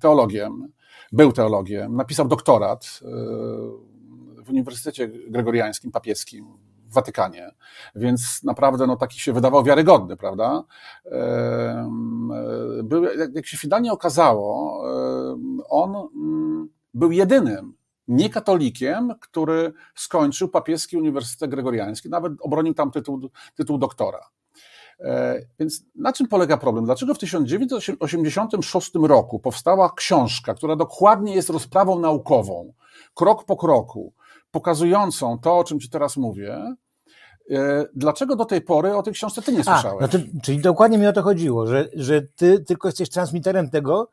[0.01, 0.69] teologiem,
[1.13, 3.09] był teologiem, napisał doktorat e,
[4.45, 6.47] w Uniwersytecie Gregoriańskim Papieskim
[6.95, 7.55] w Watykanie,
[7.95, 10.65] więc naprawdę no, taki się wydawał wiarygodny, prawda?
[11.07, 11.91] E,
[12.85, 13.05] Był,
[13.35, 14.83] jak się finalnie okazało,
[15.69, 17.75] on mm, był jedynym
[18.09, 24.21] niekatolikiem, który skończył Papieski Uniwersytet Gregoriański, nawet obronił tam tytuł, tytuł doktora.
[25.01, 26.85] E, Więc na czym polega problem?
[26.85, 32.73] Dlaczego w 1986 roku powstała książka, która dokładnie jest rozprawą naukową,
[33.15, 34.13] krok po kroku,
[34.51, 36.75] pokazującą to, o czym Ci teraz mówię?
[37.51, 40.01] E, Dlaczego do tej pory o tej książce Ty nie A, słyszałeś?
[40.01, 44.09] no to, czyli dokładnie mi o to chodziło, że, że ty tylko jesteś transmiterem tego,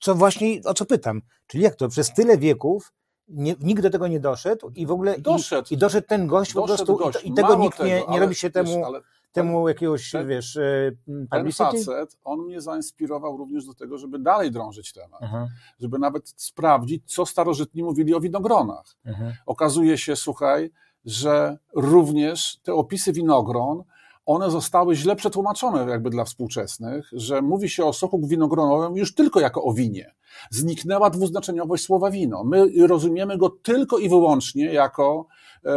[0.00, 1.22] co właśnie, o co pytam.
[1.46, 2.92] Czyli jak to, przez tyle wieków
[3.28, 5.68] nie, nikt do tego nie doszedł i w ogóle Doszedł.
[5.70, 7.18] I, i doszedł ten gość po Doszedł prostu gość.
[7.18, 9.00] i, to, i tego Mało nikt nie, tego, nie ale robi się wiesz, temu, ale
[9.32, 11.64] temu jakiegoś, ten- wiesz, e, ten publicity?
[11.84, 15.48] facet, on mnie zainspirował również do tego, żeby dalej drążyć temat, Aha,
[15.80, 18.96] żeby nawet sprawdzić, co starożytni mówili o winogronach.
[19.06, 19.32] aha.
[19.46, 20.70] okazuje się, słuchaj,
[21.04, 23.84] że również te opisy winogron,
[24.26, 29.40] one zostały źle przetłumaczone jakby dla współczesnych, że mówi się o soku winogronowym już tylko
[29.40, 30.14] jako o winie.
[30.50, 32.44] Zniknęła dwuznaczeniowość słowa wino.
[32.44, 35.26] My rozumiemy go tylko i wyłącznie jako
[35.64, 35.70] e,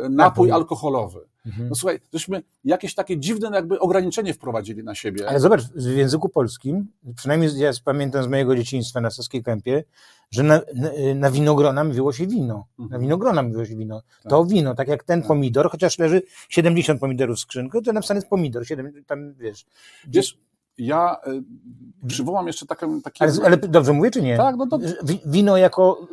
[0.00, 0.50] napój Napój.
[0.50, 1.20] alkoholowy.
[1.46, 1.68] Mhm.
[1.68, 5.28] No słuchaj, żeśmy jakieś takie dziwne jakby ograniczenie wprowadzili na siebie.
[5.28, 9.84] Ale zobacz, w języku polskim, przynajmniej ja pamiętam z mojego dzieciństwa na Saskiej Kępie,
[10.30, 12.66] że na, na, na winogrona mówiło się wino.
[12.78, 13.02] Na Mhm.
[13.02, 14.02] winogrona mówiło się wino.
[14.28, 18.28] To wino, tak jak ten pomidor, chociaż leży 70 pomidorów w skrzynku, to napisane jest
[18.28, 19.64] pomidor, 7, tam wiesz.
[20.08, 20.38] Wiesz,
[20.78, 23.24] ja y, przywołam jeszcze taką, takie...
[23.24, 24.36] Ale, ale dobrze mówię, czy nie?
[24.36, 24.78] Tak, no to-
[25.26, 26.06] Wino jako,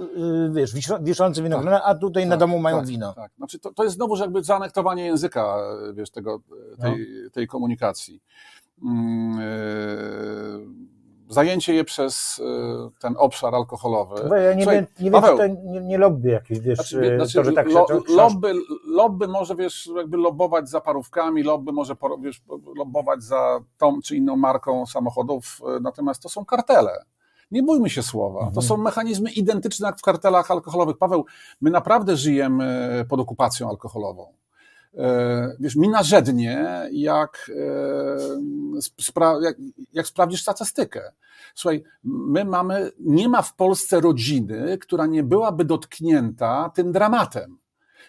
[0.48, 3.14] y, wiesz, wiszący winogrona, a tutaj na Tak, domu mają tak, wino.
[3.14, 3.32] Tak.
[3.38, 5.58] Znaczy to, to jest znowu jakby zaanektowanie języka,
[5.94, 6.42] wiesz, tego,
[6.82, 8.22] tej, tej komunikacji.
[8.84, 9.48] E,
[11.34, 12.42] Zajęcie je przez
[12.86, 14.30] e, ten obszar alkoholowy.
[14.30, 16.76] Bo ja nie, Słuchaj, wiem, nie wiem, Paweł, czy to nie, nie lobby jakieś, wiesz,
[16.78, 18.54] Znaczy, y, znaczy, to, że tak lo, się książ- lobby,
[18.88, 22.42] lobby może, wiesz, jakby lobować za parówkami, lobby może wiesz,
[22.78, 27.04] lobować za tą czy inną marką samochodów, e, natomiast to są kartele.
[27.52, 28.40] Nie bójmy się słowa.
[28.40, 28.62] To Mhm.
[28.68, 30.98] są mechanizmy identyczne jak w kartelach alkoholowych.
[30.98, 31.26] Paweł,
[31.62, 34.34] my naprawdę żyjemy pod okupacją alkoholową.
[34.98, 39.56] E, Wiesz, mi narzędnie, jak, e, spra- jak,
[39.94, 41.12] jak sprawdzisz statystykę.
[41.56, 47.58] Słuchaj, my mamy, nie ma w Polsce rodziny, która nie byłaby dotknięta tym dramatem.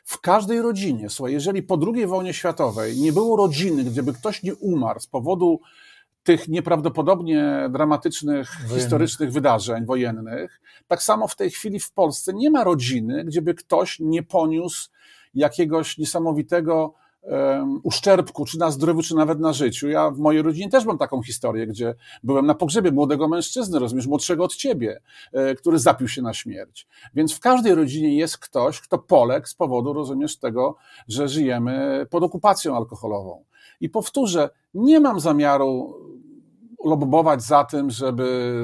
[0.05, 4.55] W każdej rodzinie, słuchaj, jeżeli po II wojnie światowej nie było rodziny, gdzieby ktoś nie
[4.55, 5.61] umarł z powodu
[6.23, 8.79] tych nieprawdopodobnie dramatycznych, Wojennych.
[8.79, 14.01] historycznych wydarzeń wojennych, tak samo w tej chwili w Polsce nie ma rodziny, gdzieby ktoś
[14.01, 14.91] nie poniósł
[15.35, 16.95] jakiegoś niesamowitego
[17.83, 19.89] uszczerbku, czy na zdrowiu, czy nawet na życiu.
[19.89, 24.07] Ja w mojej rodzinie też mam taką historię, gdzie byłem na pogrzebie młodego mężczyzny, rozumiesz,
[24.07, 25.01] młodszego od ciebie,
[25.33, 26.87] e, który zapił się na śmierć.
[27.15, 30.77] Więc w każdej rodzinie jest ktoś, kto poległ z powodu, rozumiesz, tego,
[31.09, 33.45] że żyjemy pod okupacją alkoholową.
[33.81, 35.95] I powtórzę, nie mam zamiaru
[36.85, 38.55] lobować za tym, żeby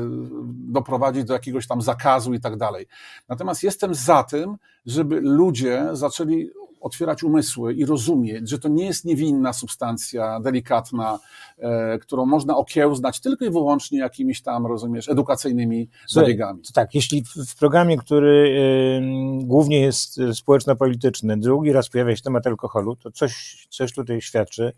[0.48, 2.86] doprowadzić do jakiegoś tam zakazu i tak dalej.
[3.28, 6.50] Natomiast jestem za tym, żeby ludzie zaczęli
[6.80, 11.18] otwierać umysły i rozumieć, że to nie jest niewinna substancja delikatna,
[11.58, 16.62] e, którą można okiełznać tylko i wyłącznie jakimiś tam, rozumiesz, edukacyjnymi zabiegami.
[16.74, 18.54] Tak, jeśli w, programie, który
[18.98, 24.20] ym, głównie jest y, społeczno-polityczny, drugi raz pojawia się temat alkoholu, to coś, coś tutaj
[24.20, 24.72] świadczy,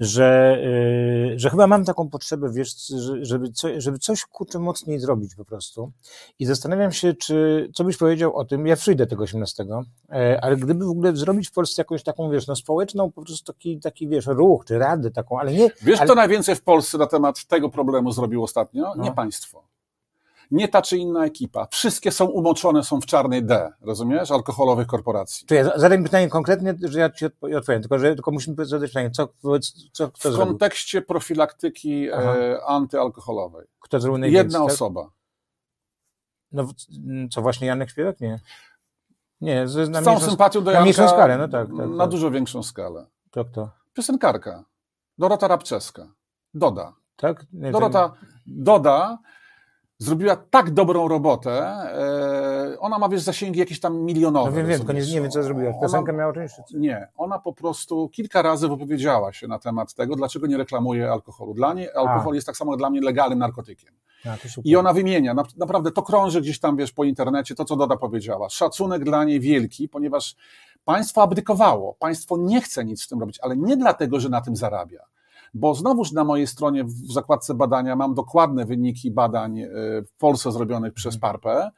[0.00, 0.58] że,
[1.34, 5.34] y, że chyba mam taką potrzebę, wiesz, że- żeby, co, żeby coś kurczę mocniej zrobić
[5.34, 5.92] po prostu.
[6.38, 9.64] I zastanawiam się, czy, co byś powiedział o tym, ja przyjdę tego 18,
[10.12, 13.52] e, ale gdyby w ogóle zrobić w Polsce jakąś taką, wiesz, no społeczną, po prostu
[13.52, 16.98] taki, taki wiesz, ruch, czy radę taką, ale nie, Wiesz, ale- kto najwięcej w Polsce
[16.98, 18.92] na temat tego problemu zrobił ostatnio?
[18.96, 19.02] No.
[19.04, 19.62] Nie państwo.
[20.50, 21.66] Nie ta czy inna ekipa.
[21.70, 24.30] Wszystkie są umoczone, są w czarnej D, rozumiesz?
[24.30, 25.46] Alkoholowych korporacji.
[25.50, 29.10] Ja zadam pytanie konkretnie, że ja ci odpo- odpowiem, tylko, że, tylko musimy zadać pytanie,
[29.10, 29.28] co,
[29.92, 30.46] co kto W zrobił?
[30.46, 32.36] kontekście profilaktyki Aha.
[32.36, 33.66] e, antyalkoholowej.
[33.80, 34.44] Kto zrobił najwięcej?
[34.44, 34.74] Jedna tak?
[34.74, 35.10] osoba.
[36.52, 36.72] No, w-
[37.30, 38.20] co właśnie Janek Śpiewak?
[38.20, 38.40] Nie.
[39.40, 41.88] Nie, z, na Z całą mniejszą, sympatią do na mniejszą Janka, skalę, no tak, tak,
[41.88, 42.10] Na tak.
[42.10, 43.06] dużo większą skalę.
[43.30, 43.70] To kto?
[43.92, 44.64] Piosenkarka.
[45.18, 46.08] Dorota Rabczeska.
[46.54, 46.92] Doda.
[47.16, 47.46] Tak?
[47.52, 48.12] Nie, Dorota
[48.46, 49.18] Doda
[50.00, 51.52] zrobiła tak dobrą robotę.
[52.72, 54.50] E, ona ma, wiesz, zasięgi jakieś tam milionowe.
[54.50, 55.72] No wiem, wiem, nie, nie wiem, co zrobiła.
[55.80, 56.62] Piosenkę miała co?
[56.78, 61.54] Nie, ona po prostu kilka razy wypowiedziała się na temat tego, dlaczego nie reklamuje alkoholu.
[61.54, 63.94] Dla niej alkohol jest tak samo dla mnie legalnym narkotykiem.
[64.24, 64.36] A.
[64.64, 67.96] I ona wymienia, na- naprawdę to krąży gdzieś tam, wiesz, po internecie, to co Doda
[67.96, 68.48] powiedziała.
[68.48, 70.36] Szacunek dla niej wielki, ponieważ
[70.84, 74.56] państwo abdykowało, państwo nie chce nic z tym robić, ale nie dlatego, że na tym
[74.56, 75.04] zarabia.
[75.54, 79.68] Bo znowuż na mojej stronie w zakładce badania mam dokładne wyniki badań e,
[80.02, 81.70] w Polsce zrobionych przez PARPę,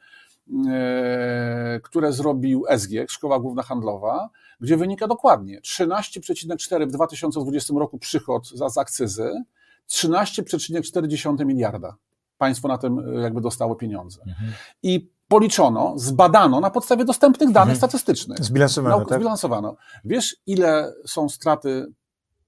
[0.71, 4.29] e, które zrobił SG, Szkoła Główna Handlowa,
[4.59, 9.43] gdzie wynika dokładnie 13,4 w 2020 roku przychod za, z akcyzy,
[9.89, 11.95] 13,4 miliarda.
[12.37, 14.19] Państwo na tym e, jakby dostało pieniądze.
[14.27, 14.51] Mhm.
[14.83, 17.77] I policzono, zbadano na podstawie dostępnych danych Mhm.
[17.77, 18.37] statystycznych.
[18.43, 19.19] Zbilansowano, Nauk- tak?
[19.19, 19.75] Zbilansowano.
[20.05, 21.85] Wiesz, ile są straty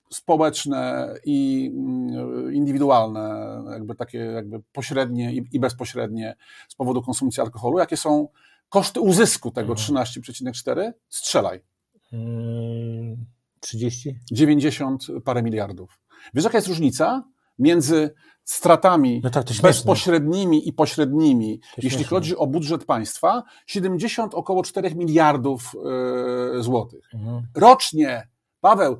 [0.09, 6.35] społeczne i mm, indywidualne, jakby takie jakby pośrednie i, bezpośrednie
[6.69, 7.79] z powodu konsumpcji alkoholu?
[7.79, 8.27] Jakie są
[8.69, 10.05] koszty uzysku tego Mhm.
[10.05, 10.91] 13,4?
[11.09, 11.61] Strzelaj.
[12.13, 13.25] Mm,
[13.59, 14.19] 30?
[14.31, 15.99] 90 parę miliardów.
[16.33, 17.23] Wiesz, jaka jest różnica
[17.59, 18.13] między
[18.43, 23.43] stratami No tak, bezpośrednimi i pośrednimi, jeśli chodzi o budżet państwa?
[23.65, 25.75] 70 około 4 miliardów
[26.55, 27.09] e, złotych.
[27.13, 27.47] Mhm.
[27.55, 28.27] Rocznie.
[28.61, 28.99] Paweł,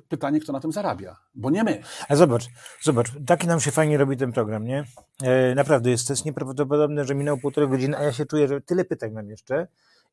[0.00, 1.16] pytanie, kto na tym zarabia?
[1.34, 1.82] Bo nie my.
[2.08, 2.48] A zobacz,
[2.82, 4.84] zobacz, taki nam się fajnie robi ten program, nie?
[5.22, 8.60] E, naprawdę, jest to jest nieprawdopodobne, że minęło półtorej godziny, a ja się czuję, że
[8.60, 9.66] tyle pytań mam jeszcze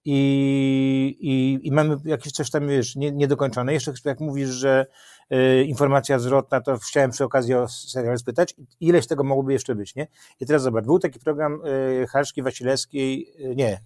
[0.06, 3.74] i, i, i mamy jakieś coś tam, wiesz, nie, niedokończone.
[3.74, 4.86] Jeszcze jak mówisz, że
[5.30, 9.96] e, informacja zwrotna, to chciałem przy okazji o serial spytać, ileś tego mogłoby jeszcze być,
[9.96, 10.08] nie?
[10.40, 11.62] I teraz zobacz, był taki program
[12.02, 13.82] e, Halszki Wasilewskiej, e, nie,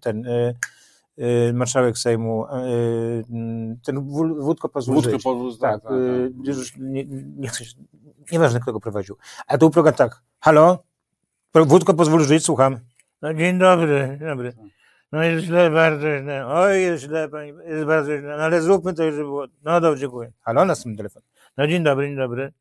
[0.00, 0.24] ten...
[1.54, 5.22] marszałek Sejmu, m, ten Wó- Wódko pozwól Wódkę żyć.
[5.22, 7.04] powóz, Tak, y, już nie,
[7.36, 7.64] nie chcę,
[8.32, 9.16] nieważne kto go prowadził.
[9.46, 10.78] A tu program tak, halo,
[11.54, 12.78] Wódko pozwól żyć, słucham.
[13.22, 14.52] No dzień dobry, dzień dobry.
[15.12, 16.46] No jest źle, bardzo źle.
[16.46, 18.36] Oj, jest źle, pani, jest bardzo źle.
[18.36, 19.46] No ale zróbmy to, żeby było.
[19.64, 20.32] No dobrze, dziękuję.
[20.40, 21.22] Halo, następny telefon.
[21.56, 22.52] No dzień dobry, dzień dobry.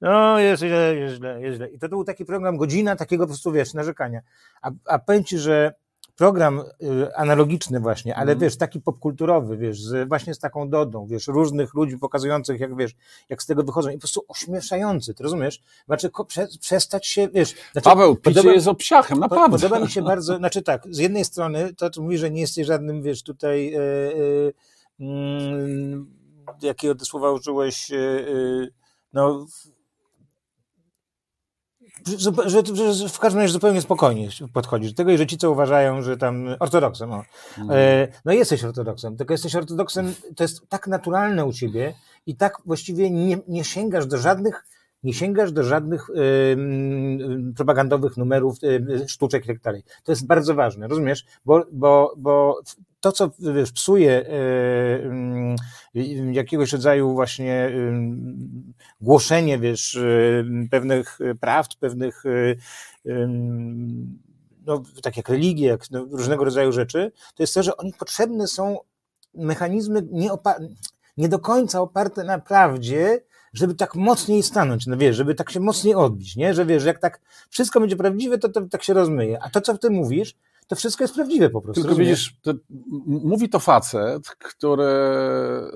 [0.00, 1.68] No jest źle, jest źle, jest źle.
[1.68, 4.20] I to, to był taki program, godzina takiego po prostu, wiesz, narzekania.
[4.62, 5.74] A, a powiem ci, że
[6.18, 8.38] program y, analogiczny właśnie, ale Mhm.
[8.38, 12.92] wiesz, taki popkulturowy, wiesz, z, właśnie z taką dodą, wiesz, różnych ludzi pokazujących, jak wiesz,
[13.28, 15.62] jak z tego wychodzą i po prostu ośmieszający, ty rozumiesz?
[15.86, 17.54] Znaczy, ko, prze, przestać się, wiesz...
[17.72, 19.58] Znaczy, Paweł, picie podoba- jest obsiachem, naprawdę.
[19.58, 22.66] Podoba mi się bardzo, znaczy tak, z jednej strony to, co mówi, że nie jesteś
[22.66, 24.52] żadnym, wiesz, tutaj, e, e,
[25.00, 26.06] mm,
[26.62, 28.68] jakiego słowa użyłeś, e, e,
[29.12, 29.46] no,
[32.18, 32.32] że,
[32.74, 36.02] że, że, w każdym razie zupełnie spokojnie podchodzisz do tego i że ci, co uważają,
[36.02, 37.24] że tam ortodoksem, o,
[37.70, 41.94] E, No jesteś ortodoksem, tylko jesteś ortodoksem, to jest tak naturalne u ciebie
[42.26, 44.64] i tak właściwie nie, nie sięgasz do żadnych,
[45.02, 48.56] nie sięgasz do żadnych ym, propagandowych numerów,
[49.06, 49.82] sztuczek i tak dalej.
[50.04, 51.24] To jest bardzo ważne, rozumiesz?
[51.44, 52.60] Bo, bo, bo
[53.00, 55.56] to, co wiesz, psuje y, ym,
[55.96, 62.58] y, jakiegoś rodzaju właśnie ym, głoszenie, wiesz, y, pewnych prawd, pewnych y,
[64.66, 68.46] no, tak jak religie, jak no, różnego rodzaju rzeczy, to jest to, że oni potrzebne
[68.46, 68.78] są
[69.34, 70.30] mechanizmy nie,
[71.16, 73.20] nie do końca oparte na prawdzie,
[73.52, 76.54] żeby tak mocniej stanąć, no wiesz, żeby tak się mocniej odbić, nie?
[76.54, 77.20] Że wiesz, jak tak
[77.50, 79.42] wszystko będzie prawdziwe, to, to tak się rozmyje.
[79.42, 80.34] A to, co ty mówisz,
[80.68, 81.82] to wszystko jest prawdziwe po prostu.
[81.82, 82.08] Tylko rozumiesz?
[82.08, 82.52] widzisz, to,
[83.06, 84.88] mówi to facet, który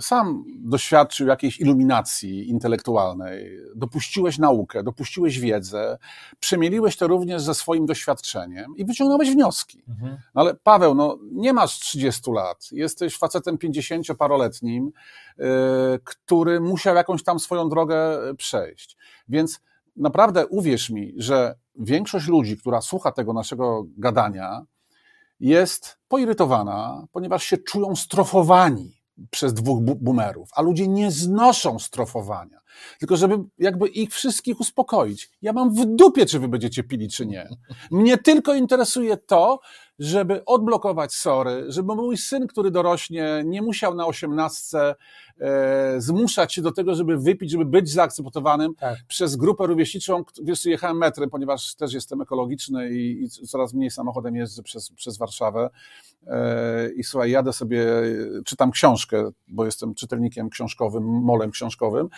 [0.00, 3.58] sam doświadczył jakiejś iluminacji intelektualnej.
[3.76, 5.98] Dopuściłeś naukę, dopuściłeś wiedzę,
[6.40, 9.82] przemieliłeś to również ze swoim doświadczeniem i wyciągnąłeś wnioski.
[9.88, 10.16] Mhm.
[10.34, 14.86] No ale Paweł, no nie masz 30 lat, jesteś facetem 50-paroletnim,
[15.38, 15.46] yy,
[16.04, 18.96] który musiał jakąś tam swoją drogę przejść.
[19.28, 19.60] Więc
[19.96, 24.66] naprawdę uwierz mi, że większość ludzi, która słucha tego naszego gadania,
[25.42, 32.58] jest poirytowana, ponieważ się czują strofowani przez dwóch bu- boomerów, a ludzie nie znoszą strofowania.
[32.98, 35.30] Tylko żeby jakby ich wszystkich uspokoić.
[35.42, 37.48] Ja mam w dupie, czy wy będziecie pili, czy nie.
[37.90, 39.60] Mnie tylko interesuje to,
[39.98, 44.94] żeby odblokować sory, żeby mój syn, który dorośnie, nie musiał na osiemnastce
[45.40, 48.98] e, zmuszać się do tego, żeby wypić, żeby być zaakceptowanym Tak.
[49.08, 50.24] przez grupę rówieśniczą.
[50.42, 55.18] Wiesz, jechałem metrem, ponieważ też jestem ekologiczny i, i coraz mniej samochodem jeżdżę przez, przez
[55.18, 55.70] Warszawę.
[56.26, 58.04] E, I słuchaj, jadę sobie, e,
[58.44, 62.08] czytam książkę, bo jestem czytelnikiem książkowym, molem książkowym.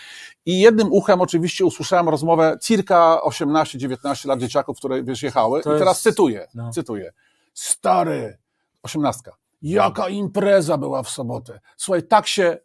[0.47, 5.63] I jednym uchem oczywiście usłyszałem rozmowę circa 18-19 lat dzieciaków, które wiesz, jechały.
[5.63, 6.71] To I teraz jest- cytuję, no.
[6.71, 7.13] cytuję.
[7.55, 8.39] Stary,
[8.83, 9.33] osiemnastka.
[9.63, 11.61] Jaka impreza była w sobotę.
[11.77, 12.59] Słuchaj, tak się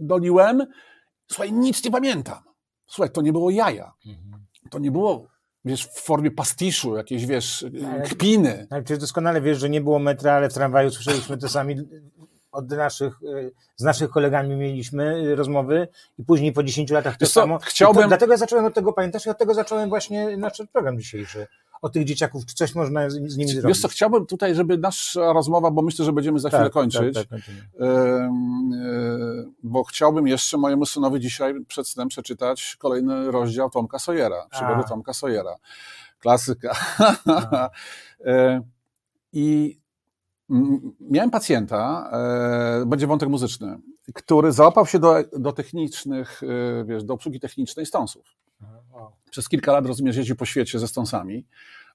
[0.00, 0.66] doliłem.
[1.28, 2.38] Słuchaj, nic nie pamiętam.
[2.86, 3.92] Słuchaj, to nie było jaja.
[4.70, 5.26] To nie było,
[5.64, 7.66] wiesz, w formie pastiszu, jakieś, wiesz,
[8.10, 8.66] kpiny.
[8.70, 11.76] Ale przecież doskonale wiesz, że nie było metra, ale w tramwaju słyszeliśmy to sami
[12.52, 15.88] od naszych, y, z naszych kolegami mieliśmy rozmowy
[16.18, 17.58] i później po 10 latach to Wiesz co, samo.
[17.58, 19.26] chciałbym- To, dlatego ja zacząłem od tego, pamiętasz?
[19.26, 21.46] I od tego zacząłem właśnie nasz program dzisiejszy.
[21.86, 23.68] O tych dzieciaków, czy coś można z, z nimi zrobić.
[23.68, 27.26] Wiesz co, chciałbym tutaj, żeby nasza rozmowa, bo myślę, że będziemy za chwilę kończyć, Tak,
[27.26, 27.58] tak, kończymy.
[27.80, 34.46] Ym, y, bo chciałbym jeszcze mojemu synowi dzisiaj przed snem przeczytać kolejny rozdział Tomka Sawyera,
[34.50, 34.82] przygody.
[34.88, 35.56] Tomka Sawyera.
[36.18, 36.76] Klasyka.
[38.20, 38.60] Y,
[39.32, 39.78] I
[41.00, 42.10] miałem pacjenta,
[42.82, 43.78] e, będzie wątek muzyczny,
[44.14, 48.24] który załapał się do, do technicznych, e, wiesz, do obsługi technicznej stąsów.
[49.30, 51.46] Przez kilka lat, rozumiesz, jeździł po świecie ze stąsami.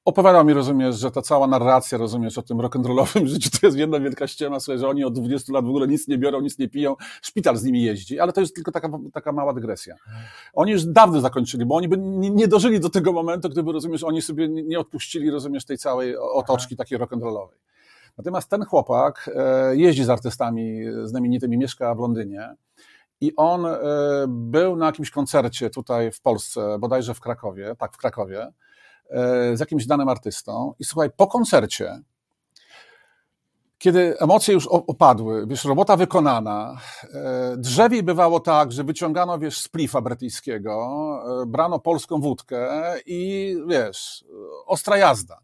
[0.06, 4.00] Opowiadał mi, rozumiesz, że ta cała narracja, rozumiesz, o tym rock'n'rollowym życiu to jest jedna
[4.00, 6.70] wielka ściema, słuchaj, że oni od 20 lat w ogóle nic nie biorą, nic nie
[6.70, 9.96] piją, szpital z nimi jeździ, ale to jest tylko taka, taka mała dygresja.
[10.54, 14.22] Oni już dawno zakończyli, bo oni by nie, dożyli do tego momentu, gdyby, rozumiesz, oni
[14.22, 17.56] sobie nie odpuścili, rozumiesz, tej całej otoczki takiej rock'n'rollowej.
[18.18, 22.56] Natomiast ten chłopak e, jeździ z artystami znamienitymi, mieszka w Londynie
[23.22, 23.80] i on e,
[24.28, 28.52] był na jakimś koncercie tutaj w Polsce, bodajże w Krakowie, tak, w Krakowie,
[29.54, 32.02] z jakimś danym artystą i słuchaj, po koncercie,
[33.82, 36.78] kiedy emocje już opadły, wiesz, robota wykonana,
[37.14, 42.70] e, drzewiej bywało tak, że wyciągano, wiesz, z plifa brytyjskiego, e, brano polską wódkę
[43.06, 44.26] i, wiesz,
[44.66, 45.40] ostra jazda.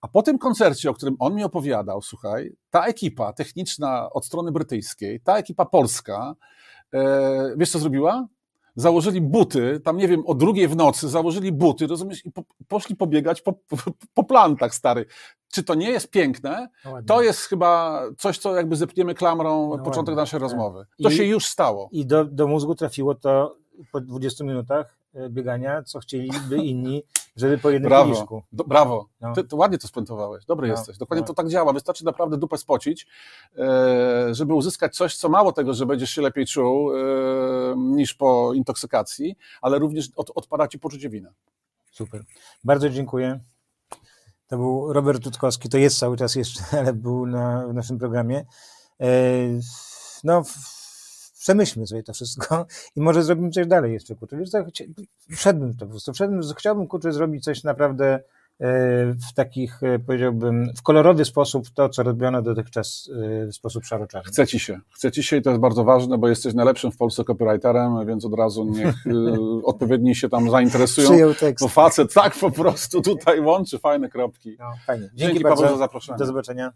[0.00, 4.52] A po tym koncercie, o którym on mi opowiadał, słuchaj, ta ekipa techniczna od strony
[4.52, 6.34] brytyjskiej, ta ekipa polska,
[6.94, 8.26] e, wiesz co zrobiła?
[8.76, 12.96] Założyli buty, tam nie wiem, o drugiej w nocy założyli buty, rozumiesz, i po, poszli
[12.96, 13.76] pobiegać po, po,
[14.14, 15.06] po plantach, stary.
[15.52, 16.68] Czy to nie jest piękne?
[16.84, 17.02] No.
[17.06, 20.42] To jest chyba coś, co jakby zepniemy klamrą No początek ładnie, naszej tak.
[20.42, 20.86] rozmowy.
[21.02, 21.88] To I- się już stało.
[21.92, 23.56] I do, do mózgu trafiło to
[23.92, 27.02] po 20 minutach e, biegania, co chcieliby inni,
[27.36, 28.42] żeby po jednym Brawo, kieliszku.
[28.52, 29.08] do, brawo.
[29.20, 29.32] No.
[29.34, 30.44] Ty, ty ładnie to spuentowałeś.
[30.44, 30.98] Dobry No, jesteś.
[30.98, 31.26] Dokładnie no.
[31.26, 31.72] to tak działa.
[31.72, 33.06] Wystarczy naprawdę dupę spocić,
[33.58, 37.00] e, żeby uzyskać coś, co mało tego, że będziesz się lepiej czuł e,
[37.76, 41.32] niż po intoksykacji, ale również od, odpada ci poczucie winy.
[41.90, 42.24] Super.
[42.64, 43.40] Bardzo dziękuję.
[44.48, 48.44] To był Robert Tutkowski, to jest cały czas jeszcze, ale był na, w naszym programie.
[49.00, 49.06] E,
[50.24, 50.79] No, w-
[51.40, 54.36] przemyślmy sobie to wszystko i może zrobimy coś dalej jeszcze, kurczę.
[54.36, 55.06] Wiesz chcia-
[55.36, 58.20] wszedłbym w to po prostu, wszedłbym, chciałbym, kurczę, zrobić coś naprawdę e,
[59.06, 63.10] w takich, e, powiedziałbym, w kolorowy sposób to, co robiono dotychczas
[63.42, 64.28] e, w sposób szaro-czarny.
[64.28, 64.80] Chce ci się.
[64.90, 68.24] Chce ci się i to jest bardzo ważne, bo jesteś najlepszym w Polsce copywriterem, więc
[68.24, 68.94] od razu niech
[69.64, 71.10] odpowiedni się tam zainteresują.
[71.10, 71.64] Przyjął tekst.
[71.64, 74.56] Bo facet tak po prostu tutaj łączy fajne kropki.
[74.58, 75.10] No, fajnie.
[75.14, 75.62] Dzięki, Dzięki bardzo.
[75.62, 76.18] Paweł za zaproszenie.
[76.18, 76.72] Do zobaczenia.